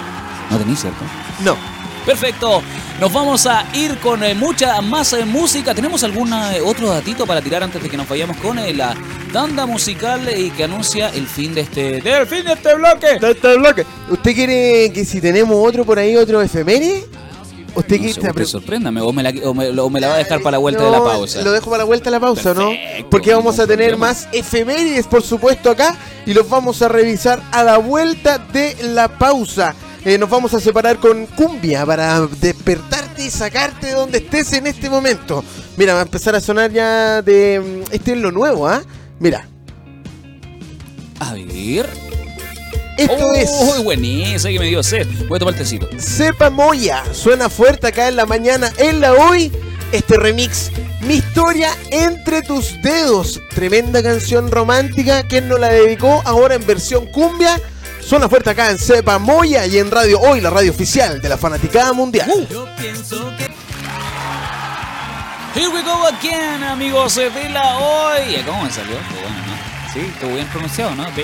No 0.51 0.59
tenés, 0.59 0.81
¿cierto? 0.81 1.05
No. 1.45 1.57
Perfecto. 2.05 2.63
Nos 3.01 3.13
vamos 3.13 3.47
a 3.47 3.65
ir 3.75 3.97
con 3.99 4.23
eh, 4.23 4.35
mucha 4.35 4.81
más 4.81 5.13
eh, 5.13 5.25
música. 5.25 5.75
¿Tenemos 5.75 6.05
algún 6.05 6.33
eh, 6.33 6.61
otro 6.65 6.89
datito 6.89 7.27
para 7.27 7.41
tirar 7.41 7.63
antes 7.63 7.83
de 7.83 7.89
que 7.89 7.97
nos 7.97 8.09
vayamos 8.09 8.37
con 8.37 8.57
la 8.77 8.95
tanda 9.33 9.67
musical 9.67 10.29
y 10.37 10.51
que 10.51 10.65
anuncia 10.65 11.09
el 11.09 11.27
fin 11.27 11.55
de 11.55 11.63
este 11.63 12.01
del 12.01 12.27
fin 12.27 12.45
de 12.45 12.53
este 12.53 12.75
bloque? 12.75 13.19
Está 13.21 13.55
bloque. 13.55 13.85
¿Usted 14.11 14.35
quiere 14.35 14.93
que 14.93 15.05
si 15.05 15.21
tenemos 15.21 15.57
otro 15.67 15.85
por 15.85 15.99
ahí, 15.99 16.17
otro 16.17 16.41
efeméride? 16.43 17.05
¿Usted 17.75 17.99
No 18.01 18.21
quiere 18.21 18.45
sorpréndame 18.45 19.01
o 19.01 19.11
me, 19.15 19.23
la, 19.23 19.33
o 19.49 19.55
me- 19.55 19.71
o 19.71 19.89
me 19.89 19.99
la 19.99 20.09
va 20.09 20.15
a 20.17 20.19
dejar 20.19 20.41
para 20.43 20.53
la 20.53 20.59
vuelta 20.59 20.81
No, 20.83 20.87
de 20.91 20.93
la 20.99 21.03
pausa. 21.03 21.41
Lo 21.43 21.53
dejo 21.53 21.71
para 21.71 21.79
la 21.79 21.85
vuelta 21.85 22.05
de 22.05 22.11
la 22.11 22.21
pausa, 22.21 22.53
¿no? 22.53 22.71
Porque 23.11 23.33
vamos 23.33 23.59
a 23.59 23.67
tener 23.67 23.97
más 23.97 24.29
efemérides, 24.33 25.07
por 25.07 25.23
supuesto, 25.23 25.71
acá. 25.71 25.97
Y 26.27 26.35
los 26.35 26.47
vamos 26.49 26.83
a 26.83 26.89
revisar 26.89 27.43
a 27.51 27.65
la 27.65 27.79
vuelta 27.79 28.37
de 28.39 28.77
la 28.83 29.09
pausa. 29.09 29.75
Eh, 30.05 30.19
nos 30.19 30.29
vamos 30.29 30.53
a 30.55 30.61
separar 30.61 30.99
con 30.99 31.27
cumbia 31.27 31.87
para 31.87 32.21
despertarte 32.41 33.25
y 33.25 33.31
sacarte 33.31 33.89
de 33.89 33.93
donde 33.93 34.19
estés 34.19 34.53
en 34.53 34.67
este 34.67 34.91
momento. 34.91 35.45
Mira, 35.77 35.95
va 35.95 36.01
a 36.01 36.03
empezar 36.03 36.35
a 36.35 36.41
sonar 36.41 36.73
ya 36.73 37.23
de... 37.23 37.61
mm, 37.61 37.93
Este 37.95 38.13
es 38.13 38.19
lo 38.19 38.33
nuevo, 38.33 38.67
¿ah? 38.67 38.83
Mira, 39.21 39.47
A 41.21 41.35
ver. 41.35 41.89
esto 42.99 43.15
Uy, 43.15 43.39
es... 43.39 43.85
buenísimo, 43.85 44.53
que 44.53 44.59
me 44.59 44.67
dio 44.67 44.83
sed. 44.83 45.07
Voy 45.29 45.37
a 45.37 45.39
tomar 45.39 45.55
el 45.55 45.61
tecito. 45.61 45.89
Sepa 45.99 46.51
Moya, 46.51 47.05
suena 47.13 47.49
fuerte 47.49 47.87
acá 47.87 48.09
en 48.09 48.17
la 48.17 48.27
mañana, 48.27 48.73
en 48.79 49.01
la 49.01 49.13
hoy, 49.13 49.53
este 49.93 50.17
remix, 50.17 50.73
Mi 51.03 51.15
historia 51.15 51.71
entre 51.93 52.43
tus 52.43 52.81
dedos, 52.83 53.41
tremenda 53.55 54.03
canción 54.03 54.51
romántica, 54.51 55.23
quien 55.29 55.47
nos 55.49 55.61
la 55.61 55.69
dedicó 55.69 56.23
ahora 56.25 56.57
en 56.57 56.67
versión 56.67 57.07
cumbia, 57.07 57.61
suena 58.05 58.29
fuerte 58.29 58.51
acá 58.51 58.71
en 58.71 58.79
Sepa 58.79 59.19
Moya 59.19 59.67
y 59.67 59.79
en 59.79 59.91
Radio 59.91 60.21
Hoy, 60.21 60.41
la 60.41 60.51
radio 60.51 60.71
oficial 60.71 61.21
de 61.21 61.29
la 61.29 61.37
Fanaticada 61.37 61.93
Mundial. 61.93 62.49
Here 65.55 65.69
we 65.69 65.83
go 65.83 66.07
again, 66.07 66.63
amigos 66.65 67.15
de 67.17 67.49
la 67.51 67.79
hoy. 67.79 68.43
¿Cómo 68.47 68.63
me 68.63 68.71
salió? 68.71 68.97
Qué 68.97 69.21
bueno, 69.21 69.37
¿no? 69.47 69.62
Sí, 69.93 70.01
estuvo 70.01 70.35
bien 70.35 70.47
pronunciado, 70.49 70.95
¿no? 70.95 71.05
Sí, 71.15 71.23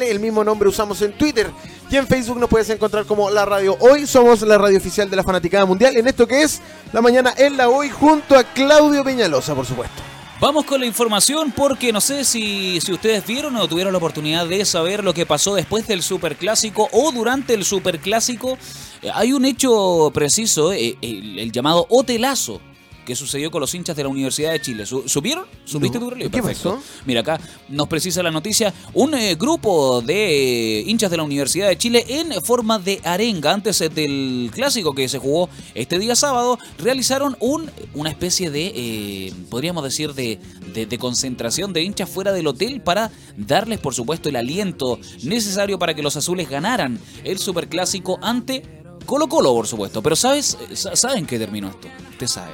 el 0.09 0.21
mismo 0.21 0.45
nombre 0.45 0.69
usamos 0.69 1.03
en 1.03 1.19
Twitter 1.19 1.51
y 1.91 1.97
en 1.97 2.07
Facebook 2.07 2.39
nos 2.39 2.49
puedes 2.49 2.71
encontrar 2.71 3.07
como 3.07 3.29
La 3.29 3.45
Radio 3.45 3.77
Hoy, 3.81 4.07
somos 4.07 4.43
la 4.43 4.57
radio 4.57 4.79
oficial 4.79 5.11
de 5.11 5.17
la 5.17 5.25
Fanaticada 5.25 5.67
Mundial 5.67 5.97
en 5.97 6.07
esto 6.07 6.29
que 6.29 6.45
es 6.45 6.61
La 6.93 7.03
Mañana 7.03 7.35
en 7.37 7.57
la 7.57 7.69
Hoy 7.69 7.91
junto 7.91 8.39
a 8.39 8.45
Claudio 8.45 9.03
Peñalosa, 9.03 9.53
por 9.57 9.67
supuesto. 9.67 10.14
Vamos 10.45 10.67
con 10.67 10.79
la 10.79 10.85
información 10.85 11.53
porque 11.53 11.91
no 11.91 12.03
sé 12.03 12.23
si, 12.23 12.79
si 12.83 12.93
ustedes 12.93 13.27
vieron 13.27 13.57
o 13.57 13.67
tuvieron 13.67 13.95
la 13.95 13.97
oportunidad 13.97 14.47
de 14.47 14.63
saber 14.67 15.03
lo 15.03 15.15
que 15.15 15.25
pasó 15.25 15.55
después 15.55 15.87
del 15.87 16.03
Superclásico 16.03 16.87
o 16.93 17.13
durante 17.13 17.55
el 17.55 17.65
Superclásico. 17.65 18.59
Eh, 19.01 19.09
hay 19.15 19.33
un 19.33 19.47
hecho 19.47 20.11
preciso, 20.13 20.75
eh, 20.75 20.99
el, 21.01 21.39
el 21.39 21.51
llamado 21.51 21.87
hotelazo 21.89 22.61
que 23.05 23.15
sucedió 23.17 23.51
con 23.51 23.61
los 23.61 23.75
hinchas 23.75 23.97
de 23.97 24.03
la 24.03 24.09
Universidad 24.09 24.53
de 24.53 24.61
Chile. 24.61 24.87
¿Su- 24.87 25.09
¿Supieron? 25.09 25.45
¿Supiste 25.65 25.99
No. 25.99 26.05
tú, 26.07 26.11
Relio? 26.11 26.31
¿Qué 26.31 26.43
Perfecto. 26.43 26.77
pasó? 26.77 26.83
Mira, 27.07 27.21
acá 27.21 27.41
nos 27.69 27.87
precisa 27.89 28.23
la 28.23 28.31
noticia. 28.31 28.73
Un 28.95 29.15
eh, 29.15 29.35
grupo 29.35 30.01
de 30.03 30.81
eh, 30.81 30.85
hinchas 30.87 31.11
de 31.11 31.17
la 31.17 31.23
Universidad 31.23 31.69
de 31.69 31.79
Chile 31.79 32.05
en 32.09 32.43
forma 32.43 32.79
de 32.79 33.01
arenga, 33.05 33.53
antes 33.53 33.81
eh, 33.81 33.89
del 33.89 34.51
clásico 34.53 34.95
que 34.95 35.09
se 35.09 35.19
jugó 35.19 35.49
este 35.75 35.99
día 35.99 36.17
sábado, 36.17 36.59
realizaron 36.79 37.37
un, 37.41 37.71
una 37.95 38.11
especie 38.11 38.51
de, 38.51 38.73
eh, 38.75 39.33
podríamos 39.51 39.85
decir, 39.85 40.15
de, 40.15 40.39
de- 40.73 40.87
de 40.87 40.99
concentración 40.99 41.73
de 41.73 41.83
hinchas 41.83 42.09
fuera 42.09 42.33
del 42.33 42.47
hotel 42.47 42.81
para 42.81 43.11
darles, 43.37 43.79
por 43.81 43.95
supuesto, 43.95 44.29
el 44.29 44.37
aliento 44.37 44.99
necesario 45.23 45.79
para 45.79 45.95
que 45.95 46.03
los 46.03 46.17
azules 46.17 46.49
ganaran 46.49 46.99
el 47.25 47.39
superclásico 47.39 48.19
ante 48.23 48.63
Colo 49.07 49.29
Colo, 49.29 49.53
por 49.53 49.67
supuesto. 49.67 50.03
Pero 50.03 50.17
¿sabes? 50.17 50.57
Sa- 50.73 50.97
¿saben 50.97 51.27
qué 51.27 51.39
terminó 51.39 51.69
esto? 51.69 51.89
Usted 52.13 52.27
sabe. 52.27 52.53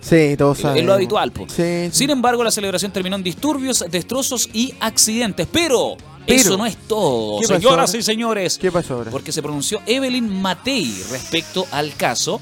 Sí, 0.00 0.36
todos 0.36 0.58
saben. 0.58 0.78
Es 0.78 0.84
lo 0.84 0.94
habitual, 0.94 1.32
po. 1.32 1.46
Sí. 1.48 1.88
Sin 1.92 2.10
embargo, 2.10 2.44
la 2.44 2.50
celebración 2.50 2.92
terminó 2.92 3.16
en 3.16 3.22
disturbios, 3.22 3.84
destrozos 3.90 4.48
y 4.52 4.74
accidentes. 4.80 5.48
Pero, 5.50 5.96
Pero, 6.26 6.40
eso 6.40 6.56
no 6.56 6.66
es 6.66 6.76
todo, 6.76 7.40
¿qué 7.40 7.48
pasó 7.48 7.60
señoras 7.60 7.94
y 7.94 8.02
señores. 8.02 8.58
¿Qué 8.58 8.72
pasó 8.72 8.94
ahora? 8.94 9.10
Porque 9.10 9.32
se 9.32 9.42
pronunció 9.42 9.80
Evelyn 9.86 10.28
Matei 10.28 11.02
respecto 11.10 11.66
al 11.70 11.94
caso 11.94 12.40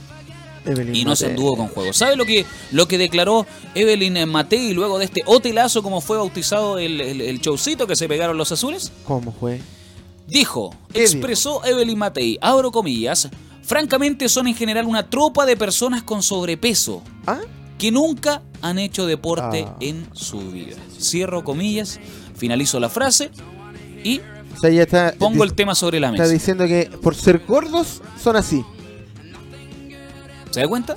Evelyn 0.67 0.95
y 0.95 1.05
no 1.05 1.17
se 1.17 1.27
anduvo 1.27 1.57
con 1.57 1.69
juego. 1.69 1.93
¿Sabe 1.93 2.17
lo 2.17 2.25
que, 2.25 2.45
lo 2.73 2.88
que 2.88 2.99
declaró 2.99 3.47
Evelyn 3.75 4.29
Matei 4.29 4.73
luego 4.73 4.99
de 4.99 5.07
este 5.07 5.23
hotelazo, 5.27 5.83
como 5.83 6.01
fue 6.01 6.17
bautizado 6.17 6.79
el, 6.79 7.01
el, 7.01 7.21
el 7.21 7.40
showcito 7.40 7.87
que 7.87 7.97
se 7.97 8.09
pegaron 8.09 8.37
los 8.37 8.53
azules? 8.53 8.93
¿Cómo 9.05 9.33
fue? 9.33 9.61
Dijo, 10.27 10.75
¿Qué 10.93 11.03
expresó 11.03 11.64
Evelyn 11.64 11.99
Matei, 11.99 12.38
abro 12.40 12.73
comillas, 12.73 13.29
francamente 13.64 14.29
son 14.29 14.46
en 14.48 14.55
general 14.55 14.87
una 14.87 15.09
tropa 15.09 15.46
de 15.46 15.57
personas 15.57 16.03
con 16.03 16.22
sobrepeso 16.22 17.03
¿Ah? 17.27 17.40
que 17.79 17.90
nunca 17.90 18.42
han 18.62 18.79
hecho 18.79 19.07
deporte 19.07 19.64
Ah. 19.68 19.77
en 19.81 20.07
su 20.12 20.50
vida. 20.50 20.77
Cierro 21.00 21.44
comillas, 21.44 21.98
finalizo 22.37 22.79
la 22.81 22.88
frase 22.88 23.31
y 24.05 24.20
O 24.57 24.61
sea, 24.61 24.70
ya 24.70 24.83
está. 24.83 25.14
pongo 25.18 25.42
el 25.44 25.55
tema 25.55 25.74
sobre 25.74 25.98
la 26.00 26.09
Está 26.11 26.22
mesa. 26.22 26.33
diciendo 26.33 26.66
que 26.66 26.90
por 27.03 27.14
ser 27.14 27.40
gordos 27.46 28.00
son 28.22 28.37
así. 28.37 28.64
¿Se 30.50 30.61
da 30.61 30.68
cuenta? 30.68 30.96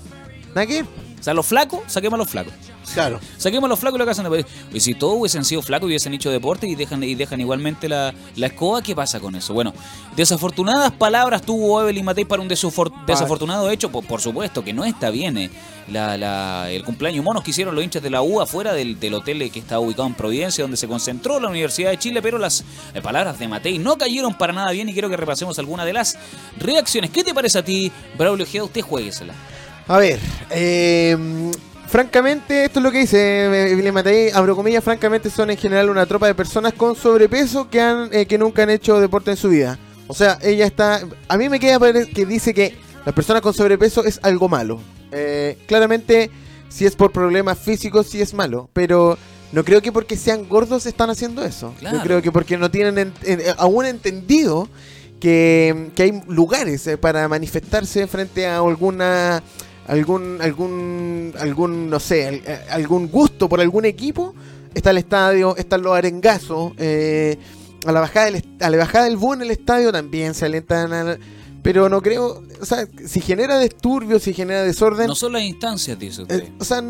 ¿Nada 0.50 0.68
que? 0.68 0.82
O 0.84 0.88
sea, 1.24 1.34
los 1.34 1.46
flacos, 1.46 1.80
saquemos 1.88 2.16
a 2.16 2.18
los 2.20 2.30
flacos. 2.30 2.54
Claro. 2.94 3.20
Saquemos 3.38 3.68
a 3.68 3.70
los 3.70 3.80
flacos 3.80 3.98
y 3.98 4.00
lo 4.00 4.06
que 4.06 4.12
hacen. 4.12 4.46
Y 4.74 4.80
si 4.80 4.94
todos 4.96 5.18
hubiesen 5.20 5.44
sido 5.46 5.62
flacos 5.62 5.86
y 5.88 5.92
hubiesen 5.92 6.14
hecho 6.14 6.30
deporte 6.32 6.68
y 6.68 6.76
dejan, 6.76 7.04
y 7.04 7.16
dejan 7.16 7.40
igualmente 7.42 7.88
la, 7.90 8.14
la 8.36 8.48
escoba, 8.48 8.82
¿qué 8.82 8.96
pasa 8.96 9.20
con 9.20 9.36
eso? 9.36 9.54
Bueno, 9.54 9.74
desafortunadas 10.16 10.92
palabras 10.94 11.42
tuvo 11.42 11.82
Evelyn 11.82 12.06
Matei 12.06 12.26
para 12.26 12.42
un 12.42 12.50
desafor- 12.50 12.92
desafortunado 13.06 13.70
hecho. 13.70 13.92
Por, 13.92 14.06
por 14.06 14.22
supuesto 14.22 14.64
que 14.64 14.74
no 14.74 14.86
está 14.86 15.10
bien 15.10 15.38
eh, 15.38 15.50
la, 15.90 16.18
la- 16.18 16.72
el 16.72 16.84
cumpleaños 16.84 17.24
monos 17.24 17.44
que 17.44 17.52
hicieron 17.52 17.76
los 17.76 17.84
hinchas 17.84 18.02
de 18.02 18.10
la 18.10 18.22
U 18.22 18.42
afuera 18.42 18.74
del, 18.74 19.00
del 19.00 19.14
hotel 19.14 19.52
que 19.52 19.60
está 19.60 19.80
ubicado 19.80 20.08
en 20.08 20.14
Providencia, 20.16 20.64
donde 20.64 20.78
se 20.78 20.88
concentró 20.88 21.40
la 21.40 21.50
Universidad 21.50 21.92
de 21.92 22.00
Chile, 22.00 22.22
pero 22.22 22.38
las 22.38 22.64
eh, 22.94 23.02
palabras 23.02 23.38
de 23.38 23.48
Matei 23.48 23.78
no 23.80 23.98
cayeron 23.98 24.34
para 24.38 24.54
nada 24.54 24.72
bien 24.72 24.90
y 24.90 24.94
quiero 24.94 25.10
que 25.10 25.18
repasemos 25.18 25.60
algunas 25.60 25.86
de 25.86 25.94
las 25.94 26.18
reacciones. 26.58 27.12
¿Qué 27.12 27.24
te 27.24 27.34
parece 27.34 27.60
a 27.60 27.64
ti, 27.66 27.92
Braulio 28.18 28.46
Ojeda? 28.46 28.64
Usted 28.64 28.82
jueguesela. 28.82 29.34
A 29.90 29.98
ver, 30.00 30.20
eh, 30.50 31.16
Francamente, 31.88 32.66
esto 32.66 32.80
es 32.80 32.84
lo 32.84 32.92
que 32.92 33.00
dice 33.00 33.46
Evelyn 33.72 33.94
Matei, 33.94 34.30
abro 34.32 34.56
comillas, 34.58 34.84
francamente 34.84 35.30
son 35.30 35.50
en 35.52 35.58
general 35.58 35.90
una 35.90 36.06
tropa 36.06 36.28
de 36.28 36.36
personas 36.36 36.74
con 36.74 36.96
sobrepeso 36.96 37.70
que, 37.70 37.80
han, 37.80 38.10
eh, 38.14 38.26
que 38.26 38.38
nunca 38.38 38.64
han 38.64 38.70
hecho 38.70 39.00
deporte 39.00 39.32
en 39.32 39.38
su 39.38 39.50
vida. 39.50 39.80
O 40.08 40.14
sea, 40.14 40.38
ella 40.42 40.66
está... 40.66 41.02
A 41.30 41.38
mí 41.38 41.48
me 41.48 41.60
queda 41.60 41.80
que 42.14 42.26
dice 42.26 42.54
que 42.54 42.76
las 43.06 43.16
personas 43.16 43.42
con 43.42 43.54
sobrepeso 43.54 44.04
es 44.04 44.20
algo 44.22 44.50
malo. 44.50 44.82
Eh, 45.12 45.58
claramente, 45.66 46.30
si 46.68 46.86
es 46.86 46.96
por 46.96 47.12
problemas 47.14 47.58
físicos, 47.58 48.08
sí 48.08 48.22
es 48.22 48.34
malo, 48.34 48.70
pero 48.74 49.18
no 49.54 49.64
creo 49.64 49.82
que 49.82 49.94
porque 49.94 50.18
sean 50.18 50.48
gordos 50.50 50.86
están 50.86 51.10
haciendo 51.10 51.44
eso. 51.44 51.74
Claro. 51.80 51.98
Yo 51.98 52.04
creo 52.04 52.22
que 52.22 52.32
porque 52.34 52.58
no 52.58 52.70
tienen 52.70 52.98
en- 52.98 53.14
en- 53.24 53.42
aún 53.58 53.86
entendido 53.86 54.68
que, 55.22 55.90
que 55.96 56.04
hay 56.04 56.22
lugares 56.28 56.86
eh, 56.88 56.98
para 56.98 57.28
manifestarse 57.30 58.06
frente 58.08 58.46
a 58.46 58.58
alguna 58.58 59.42
algún 59.88 60.40
algún 60.42 61.34
algún 61.40 61.90
no 61.90 62.00
sé 62.00 62.28
al- 62.28 62.42
eh, 62.46 62.60
algún 62.70 63.08
gusto 63.10 63.48
por 63.50 63.62
algún 63.62 63.86
equipo 63.86 64.34
está 64.74 64.92
el 64.92 64.98
estadio 64.98 65.56
están 65.58 65.82
los 65.82 65.96
arengazos 65.96 66.74
eh, 66.78 67.38
a 67.86 67.92
la 67.92 68.02
bajada 68.02 68.26
del 68.32 68.44
a 68.60 68.70
la 68.70 68.78
bajada 68.78 69.06
del 69.06 69.18
bus 69.18 69.36
en 69.38 69.44
el 69.44 69.52
estadio 69.52 69.92
también 69.92 70.34
se 70.34 70.46
alentan 70.46 70.94
a- 70.94 71.18
pero 71.64 71.90
no 71.90 72.02
creo 72.02 72.44
o 72.62 72.66
sea 72.66 72.88
si 73.06 73.20
genera 73.22 73.60
disturbios 73.60 74.24
si 74.24 74.34
genera 74.34 74.64
desorden 74.64 75.08
No 75.08 75.16
son 75.16 75.34
las 75.34 75.44
instancias, 75.44 75.98
dice 76.00 76.22
usted. 76.24 76.44
eh, 76.44 76.52
o 76.60 76.64
sea, 76.66 76.82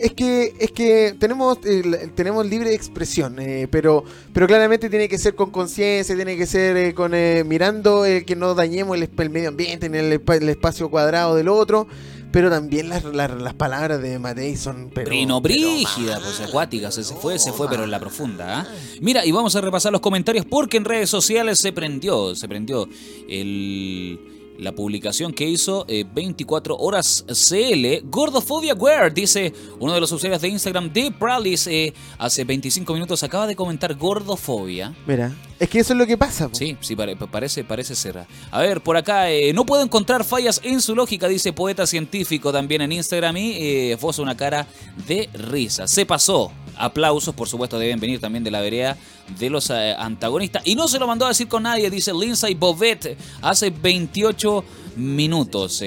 es 0.00 0.12
que 0.12 0.54
es 0.60 0.70
que 0.72 1.14
tenemos 1.18 1.58
eh, 1.64 2.10
tenemos 2.14 2.44
libre 2.46 2.72
expresión, 2.74 3.36
eh, 3.40 3.66
pero 3.70 4.04
pero 4.34 4.46
claramente 4.46 4.90
tiene 4.90 5.08
que 5.08 5.18
ser 5.18 5.34
con 5.34 5.50
conciencia, 5.50 6.14
tiene 6.14 6.36
que 6.36 6.46
ser 6.46 6.76
eh, 6.76 6.94
con 6.94 7.14
eh, 7.14 7.42
mirando 7.46 8.04
que 8.26 8.36
no 8.36 8.54
dañemos 8.54 8.96
el, 8.96 9.08
el 9.16 9.30
medio 9.30 9.48
ambiente 9.48 9.88
ni 9.88 9.98
el, 9.98 10.20
el 10.26 10.48
espacio 10.48 10.88
cuadrado 10.90 11.34
del 11.34 11.48
otro, 11.48 11.86
pero 12.30 12.50
también 12.50 12.88
las, 12.88 13.04
las, 13.04 13.30
las 13.30 13.54
palabras 13.54 14.00
de 14.02 14.18
Matei 14.18 14.56
son 14.56 14.90
pero, 14.94 15.08
Brino 15.08 15.40
pero 15.40 15.54
brígida, 15.54 16.20
pues 16.20 16.40
acuática, 16.40 16.90
se, 16.90 17.04
se 17.04 17.14
fue, 17.14 17.38
se 17.38 17.52
fue, 17.52 17.68
pero 17.68 17.84
en 17.84 17.90
la 17.90 18.00
profunda. 18.00 18.60
¿ah? 18.60 18.66
Mira, 19.00 19.24
y 19.24 19.32
vamos 19.32 19.56
a 19.56 19.60
repasar 19.60 19.92
los 19.92 20.00
comentarios 20.00 20.44
porque 20.44 20.76
en 20.76 20.84
redes 20.84 21.10
sociales 21.10 21.58
se 21.58 21.72
prendió, 21.72 22.34
se 22.34 22.48
prendió 22.48 22.88
el, 23.28 24.18
la 24.58 24.72
publicación 24.72 25.32
que 25.32 25.48
hizo 25.48 25.84
eh, 25.88 26.04
24 26.12 26.76
horas 26.76 27.24
CL. 27.28 28.04
Gordofobia 28.04 28.74
Wear, 28.74 29.14
dice 29.14 29.52
uno 29.78 29.94
de 29.94 30.00
los 30.00 30.12
usuarios 30.12 30.42
de 30.42 30.48
Instagram 30.48 30.92
de 30.92 31.10
Pralis, 31.12 31.66
eh, 31.66 31.94
hace 32.18 32.44
25 32.44 32.92
minutos 32.92 33.22
acaba 33.22 33.46
de 33.46 33.56
comentar 33.56 33.94
gordofobia. 33.94 34.94
Mira, 35.06 35.34
es 35.60 35.68
que 35.68 35.80
eso 35.80 35.92
es 35.92 35.98
lo 35.98 36.06
que 36.06 36.16
pasa. 36.16 36.48
Sí, 36.52 36.76
sí, 36.80 36.94
pare- 36.96 37.16
parece, 37.16 37.64
parece 37.64 37.94
ser. 37.94 38.24
A 38.50 38.60
ver, 38.60 38.80
por 38.80 38.96
acá, 38.96 39.30
eh, 39.30 39.52
no 39.52 39.64
puedo 39.66 39.82
encontrar 39.82 40.24
fallas 40.24 40.60
en 40.64 40.80
su 40.80 40.94
lógica, 40.94 41.28
dice 41.28 41.52
poeta 41.52 41.86
científico 41.86 42.52
también 42.52 42.82
en 42.82 42.92
Instagram 42.92 43.36
y 43.36 43.52
eh, 43.92 43.98
una 44.18 44.36
cara 44.36 44.66
de 45.06 45.28
risa. 45.34 45.86
Se 45.88 46.06
pasó. 46.06 46.52
Aplausos, 46.80 47.34
por 47.34 47.48
supuesto, 47.48 47.76
deben 47.76 47.98
venir 47.98 48.20
también 48.20 48.44
de 48.44 48.52
la 48.52 48.60
vereda 48.60 48.96
de 49.38 49.50
los 49.50 49.68
eh, 49.70 49.94
antagonistas. 49.98 50.62
Y 50.64 50.76
no 50.76 50.86
se 50.86 51.00
lo 51.00 51.08
mandó 51.08 51.24
a 51.24 51.28
decir 51.28 51.48
con 51.48 51.64
nadie, 51.64 51.90
dice 51.90 52.12
Lindsay 52.14 52.54
Bovet, 52.54 53.18
hace 53.42 53.70
28 53.70 54.64
minutos. 54.96 55.82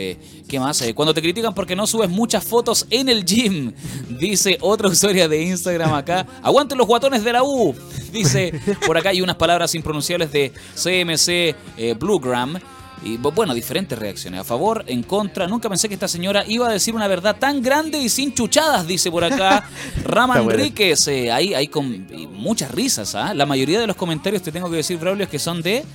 ¿Qué 0.52 0.60
más? 0.60 0.82
Eh, 0.82 0.94
cuando 0.94 1.14
te 1.14 1.22
critican 1.22 1.54
porque 1.54 1.78
no 1.78 1.88
subes 1.88 2.10
muchas 2.10 2.44
fotos 2.44 2.86
en 2.90 3.08
el 3.08 3.24
gym, 3.24 3.72
dice 4.20 4.58
otra 4.60 4.90
usuaria 4.90 5.30
de 5.30 5.42
Instagram 5.44 5.94
acá. 5.94 6.28
Aguanten 6.44 6.78
los 6.78 6.86
guatones 6.86 7.24
de 7.24 7.32
la 7.32 7.42
U, 7.42 7.74
dice 8.12 8.54
por 8.86 8.98
acá. 8.98 9.10
hay 9.12 9.22
unas 9.22 9.38
palabras 9.38 9.74
impronunciables 9.76 10.30
de 10.34 10.52
CMC 10.76 11.56
eh, 11.78 11.96
Bluegram. 11.98 12.60
Y 13.04 13.18
bu- 13.18 13.34
bueno, 13.34 13.54
diferentes 13.54 13.98
reacciones. 13.98 14.42
A 14.42 14.44
favor, 14.44 14.84
en 14.88 15.04
contra. 15.04 15.48
Nunca 15.48 15.70
pensé 15.70 15.88
que 15.88 15.94
esta 15.94 16.10
señora 16.10 16.44
iba 16.46 16.68
a 16.68 16.72
decir 16.74 16.94
una 16.96 17.08
verdad 17.08 17.38
tan 17.40 17.62
grande 17.64 17.98
y 17.98 18.10
sin 18.10 18.34
chuchadas, 18.34 18.86
dice 18.86 19.10
por 19.10 19.24
acá 19.24 19.68
Rama. 20.04 20.36
Enríquez. 20.60 21.08
Eh, 21.08 21.32
ahí 21.32 21.54
hay 21.54 21.68
con 21.70 22.08
muchas 22.34 22.70
risas. 22.72 23.16
¿ah? 23.16 23.34
La 23.34 23.46
mayoría 23.46 23.80
de 23.80 23.88
los 23.88 23.96
comentarios, 23.96 24.44
te 24.44 24.52
tengo 24.52 24.70
que 24.70 24.76
decir, 24.76 24.98
Braulio, 24.98 25.24
es 25.24 25.30
que 25.32 25.40
son 25.40 25.62
de, 25.62 25.86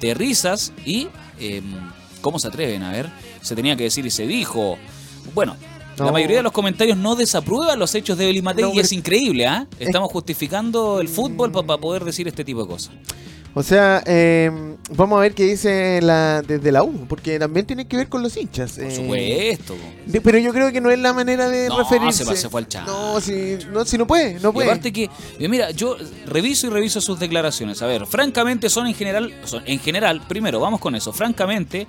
de 0.00 0.12
risas 0.12 0.72
y. 0.84 1.08
eh, 1.40 1.62
¿Cómo 2.22 2.38
se 2.40 2.48
atreven? 2.48 2.82
A 2.82 2.90
ver, 2.90 3.08
se 3.46 3.54
tenía 3.54 3.76
que 3.76 3.84
decir 3.84 4.04
y 4.04 4.10
se 4.10 4.26
dijo. 4.26 4.76
Bueno. 5.34 5.56
La 5.98 6.12
mayoría 6.12 6.36
de 6.36 6.42
los 6.42 6.52
comentarios 6.52 6.98
no 6.98 7.16
desaprueban 7.16 7.78
los 7.78 7.94
hechos 7.94 8.18
de 8.18 8.26
Beli 8.26 8.42
Matei 8.42 8.62
No, 8.66 8.74
y 8.74 8.80
es 8.80 8.92
increíble, 8.92 9.46
¿ah? 9.46 9.66
Estamos 9.78 10.12
justificando 10.12 11.00
el 11.00 11.08
fútbol 11.08 11.50
para 11.50 11.78
poder 11.80 12.04
decir 12.04 12.28
este 12.28 12.44
tipo 12.44 12.60
de 12.62 12.68
cosas. 12.68 12.92
O 13.54 13.62
sea, 13.62 14.02
eh, 14.04 14.50
vamos 14.90 15.16
a 15.16 15.20
ver 15.22 15.32
qué 15.32 15.44
dice 15.44 16.00
la, 16.02 16.42
desde 16.42 16.70
la 16.70 16.82
U, 16.82 17.06
porque 17.08 17.38
también 17.38 17.64
tiene 17.64 17.86
que 17.88 17.96
ver 17.96 18.10
con 18.10 18.22
los 18.22 18.36
hinchas. 18.36 18.72
Por 18.72 18.84
eh, 18.84 18.94
supuesto. 18.94 19.74
de- 20.04 20.20
pero 20.20 20.36
yo 20.36 20.52
creo 20.52 20.70
que 20.70 20.82
no 20.82 20.90
es 20.90 20.98
la 20.98 21.14
manera 21.14 21.48
de 21.48 21.68
No, 21.70 21.78
referirse. 21.78 22.26
se 22.26 22.36
se 22.36 22.50
fue 22.50 22.60
al 22.60 22.68
chancho. 22.68 22.92
No, 22.92 23.18
si 23.22 23.56
no, 23.72 23.86
si 23.86 23.96
no 23.96 24.06
puede, 24.06 24.34
no 24.40 24.50
Y 24.50 24.52
puede. 24.52 24.68
aparte 24.68 24.92
que, 24.92 25.04
eh, 25.38 25.48
mira, 25.48 25.70
yo 25.70 25.96
reviso 26.26 26.66
y 26.66 26.70
reviso 26.70 27.00
sus 27.00 27.18
declaraciones. 27.18 27.80
A 27.80 27.86
ver, 27.86 28.04
francamente 28.04 28.68
son 28.68 28.86
en 28.86 28.92
general, 28.94 29.32
son 29.44 29.62
en 29.64 29.78
general, 29.80 30.20
primero, 30.28 30.60
vamos 30.60 30.78
con 30.78 30.94
eso. 30.94 31.14
Francamente, 31.14 31.86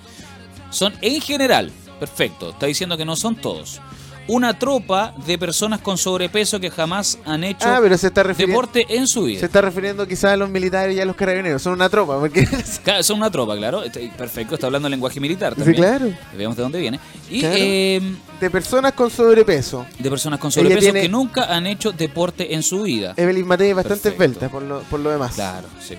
son 0.69 0.93
en 1.01 1.21
general, 1.21 1.71
perfecto, 1.99 2.49
está 2.51 2.65
diciendo 2.65 2.97
que 2.97 3.05
no 3.05 3.15
son 3.15 3.35
todos. 3.35 3.81
Una 4.29 4.59
tropa 4.59 5.13
de 5.25 5.37
personas 5.37 5.79
con 5.79 5.97
sobrepeso 5.97 6.59
que 6.59 6.69
jamás 6.69 7.17
han 7.23 7.45
hecho 7.45 7.65
ah, 7.65 7.79
pero 7.81 7.97
se 7.97 8.07
está 8.07 8.23
refiriendo. 8.23 8.59
deporte 8.59 8.85
en 8.89 9.07
su 9.07 9.21
Se 9.21 9.25
vida. 9.27 9.45
está 9.45 9.61
refiriendo 9.61 10.05
quizás 10.05 10.33
a 10.33 10.35
los 10.35 10.49
militares 10.49 10.97
y 10.97 10.99
a 10.99 11.05
los 11.05 11.15
carabineros. 11.15 11.61
Son 11.61 11.71
una 11.71 11.87
tropa, 11.87 12.19
porque. 12.19 12.45
Claro, 12.83 13.03
Son 13.03 13.19
una 13.19 13.31
tropa, 13.31 13.55
claro. 13.55 13.83
Este, 13.83 14.11
Perfecto, 14.17 14.55
está 14.55 14.67
hablando 14.67 14.89
lenguaje 14.89 15.21
militar 15.21 15.53
sí, 15.53 15.59
también. 15.59 15.77
claro. 15.81 16.11
Veamos 16.35 16.57
de 16.57 16.63
dónde 16.63 16.77
viene. 16.81 16.99
Y 17.29 17.39
Claro. 17.39 17.55
eh, 17.57 18.01
De 18.41 18.49
personas 18.49 18.91
con 18.91 19.09
sobrepeso. 19.09 19.85
de 19.97 20.09
personas 20.09 20.41
con 20.41 20.51
sobrepeso 20.51 20.81
tiene- 20.81 21.01
que 21.03 21.07
nunca 21.09 21.45
han 21.55 21.65
hecho 21.65 21.93
deporte 21.93 22.53
en 22.53 22.63
su 22.63 22.81
vida. 22.81 23.13
Evelyn 23.15 23.47
Matei 23.47 23.69
es 23.69 23.75
bastante 23.77 24.09
esbelta 24.09 24.49
por 24.49 24.61
lo, 24.61 24.81
por 24.81 24.99
lo 24.99 25.09
demás. 25.09 25.35
Claro, 25.35 25.69
sí. 25.79 25.95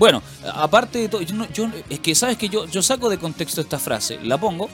Bueno, 0.00 0.20
aparte 0.54 0.98
de 0.98 1.08
todo, 1.08 1.20
yo, 1.22 1.34
no- 1.36 1.48
yo- 1.52 1.68
es 1.88 2.00
que 2.00 2.14
sabes 2.16 2.36
que 2.36 2.48
yo, 2.48 2.66
yo 2.66 2.82
saco 2.82 3.08
de 3.08 3.18
contexto 3.18 3.60
esta 3.60 3.78
frase, 3.78 4.18
la 4.24 4.36
pongo 4.40 4.68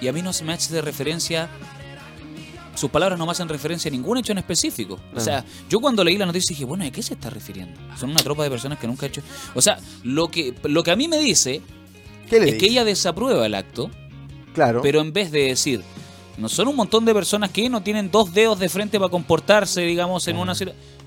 y 0.00 0.06
a 0.08 0.12
mí 0.12 0.20
no 0.22 0.32
se 0.32 0.44
me 0.44 0.52
hace 0.52 0.72
de 0.74 0.82
referencia, 0.82 1.48
sus 2.74 2.90
palabras 2.90 3.18
no 3.18 3.24
me 3.24 3.32
hacen 3.32 3.48
referencia 3.48 3.88
a 3.88 3.92
ningún 3.92 4.18
hecho 4.18 4.32
en 4.32 4.38
específico. 4.38 5.00
O 5.14 5.20
sea, 5.20 5.42
yo 5.70 5.80
cuando 5.80 6.04
leí 6.04 6.18
la 6.18 6.26
noticia 6.26 6.50
dije, 6.54 6.66
bueno, 6.66 6.84
¿de 6.84 6.92
qué 6.92 7.02
se 7.02 7.14
está 7.14 7.30
refiriendo? 7.30 7.80
Son 7.98 8.10
una 8.10 8.20
tropa 8.22 8.42
de 8.44 8.50
personas 8.50 8.78
que 8.78 8.86
nunca 8.86 9.06
han 9.06 9.10
hecho... 9.12 9.22
O 9.54 9.62
sea, 9.62 9.78
lo 10.04 10.28
que, 10.30 10.54
lo 10.64 10.82
que 10.82 10.90
a 10.90 10.96
mí 10.96 11.08
me 11.08 11.16
dice 11.18 11.62
¿Qué 12.28 12.38
le 12.38 12.50
es 12.50 12.58
que 12.58 12.66
ella 12.66 12.84
desaprueba 12.84 13.46
el 13.46 13.54
acto, 13.54 13.90
Claro. 14.54 14.82
pero 14.82 15.00
en 15.00 15.14
vez 15.14 15.32
de 15.32 15.44
decir, 15.44 15.80
no 16.36 16.50
son 16.50 16.68
un 16.68 16.76
montón 16.76 17.06
de 17.06 17.14
personas 17.14 17.50
que 17.50 17.66
no 17.70 17.82
tienen 17.82 18.10
dos 18.10 18.34
dedos 18.34 18.58
de 18.58 18.68
frente 18.68 18.98
para 18.98 19.10
comportarse, 19.10 19.80
digamos, 19.80 20.28
en 20.28 20.36
una... 20.36 20.52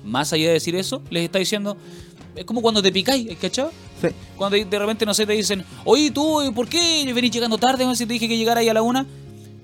Más 0.02 0.32
allá 0.32 0.46
de 0.48 0.54
decir 0.54 0.74
eso, 0.74 1.02
les 1.10 1.22
está 1.24 1.38
diciendo... 1.38 1.76
Es 2.34 2.44
como 2.44 2.62
cuando 2.62 2.82
te 2.82 2.92
picáis, 2.92 3.36
¿cachado? 3.38 3.72
Sí. 4.00 4.08
Cuando 4.36 4.56
de 4.56 4.78
repente, 4.78 5.04
no 5.04 5.14
sé, 5.14 5.26
te 5.26 5.32
dicen, 5.32 5.64
oye, 5.84 6.10
tú, 6.10 6.52
¿por 6.54 6.68
qué 6.68 7.10
venís 7.12 7.30
llegando 7.30 7.58
tarde? 7.58 7.84
No 7.84 7.94
sé 7.94 8.04
si 8.04 8.06
te 8.06 8.12
dije 8.14 8.28
que 8.28 8.36
llegara 8.36 8.60
ahí 8.60 8.68
a 8.68 8.74
la 8.74 8.82
una. 8.82 9.06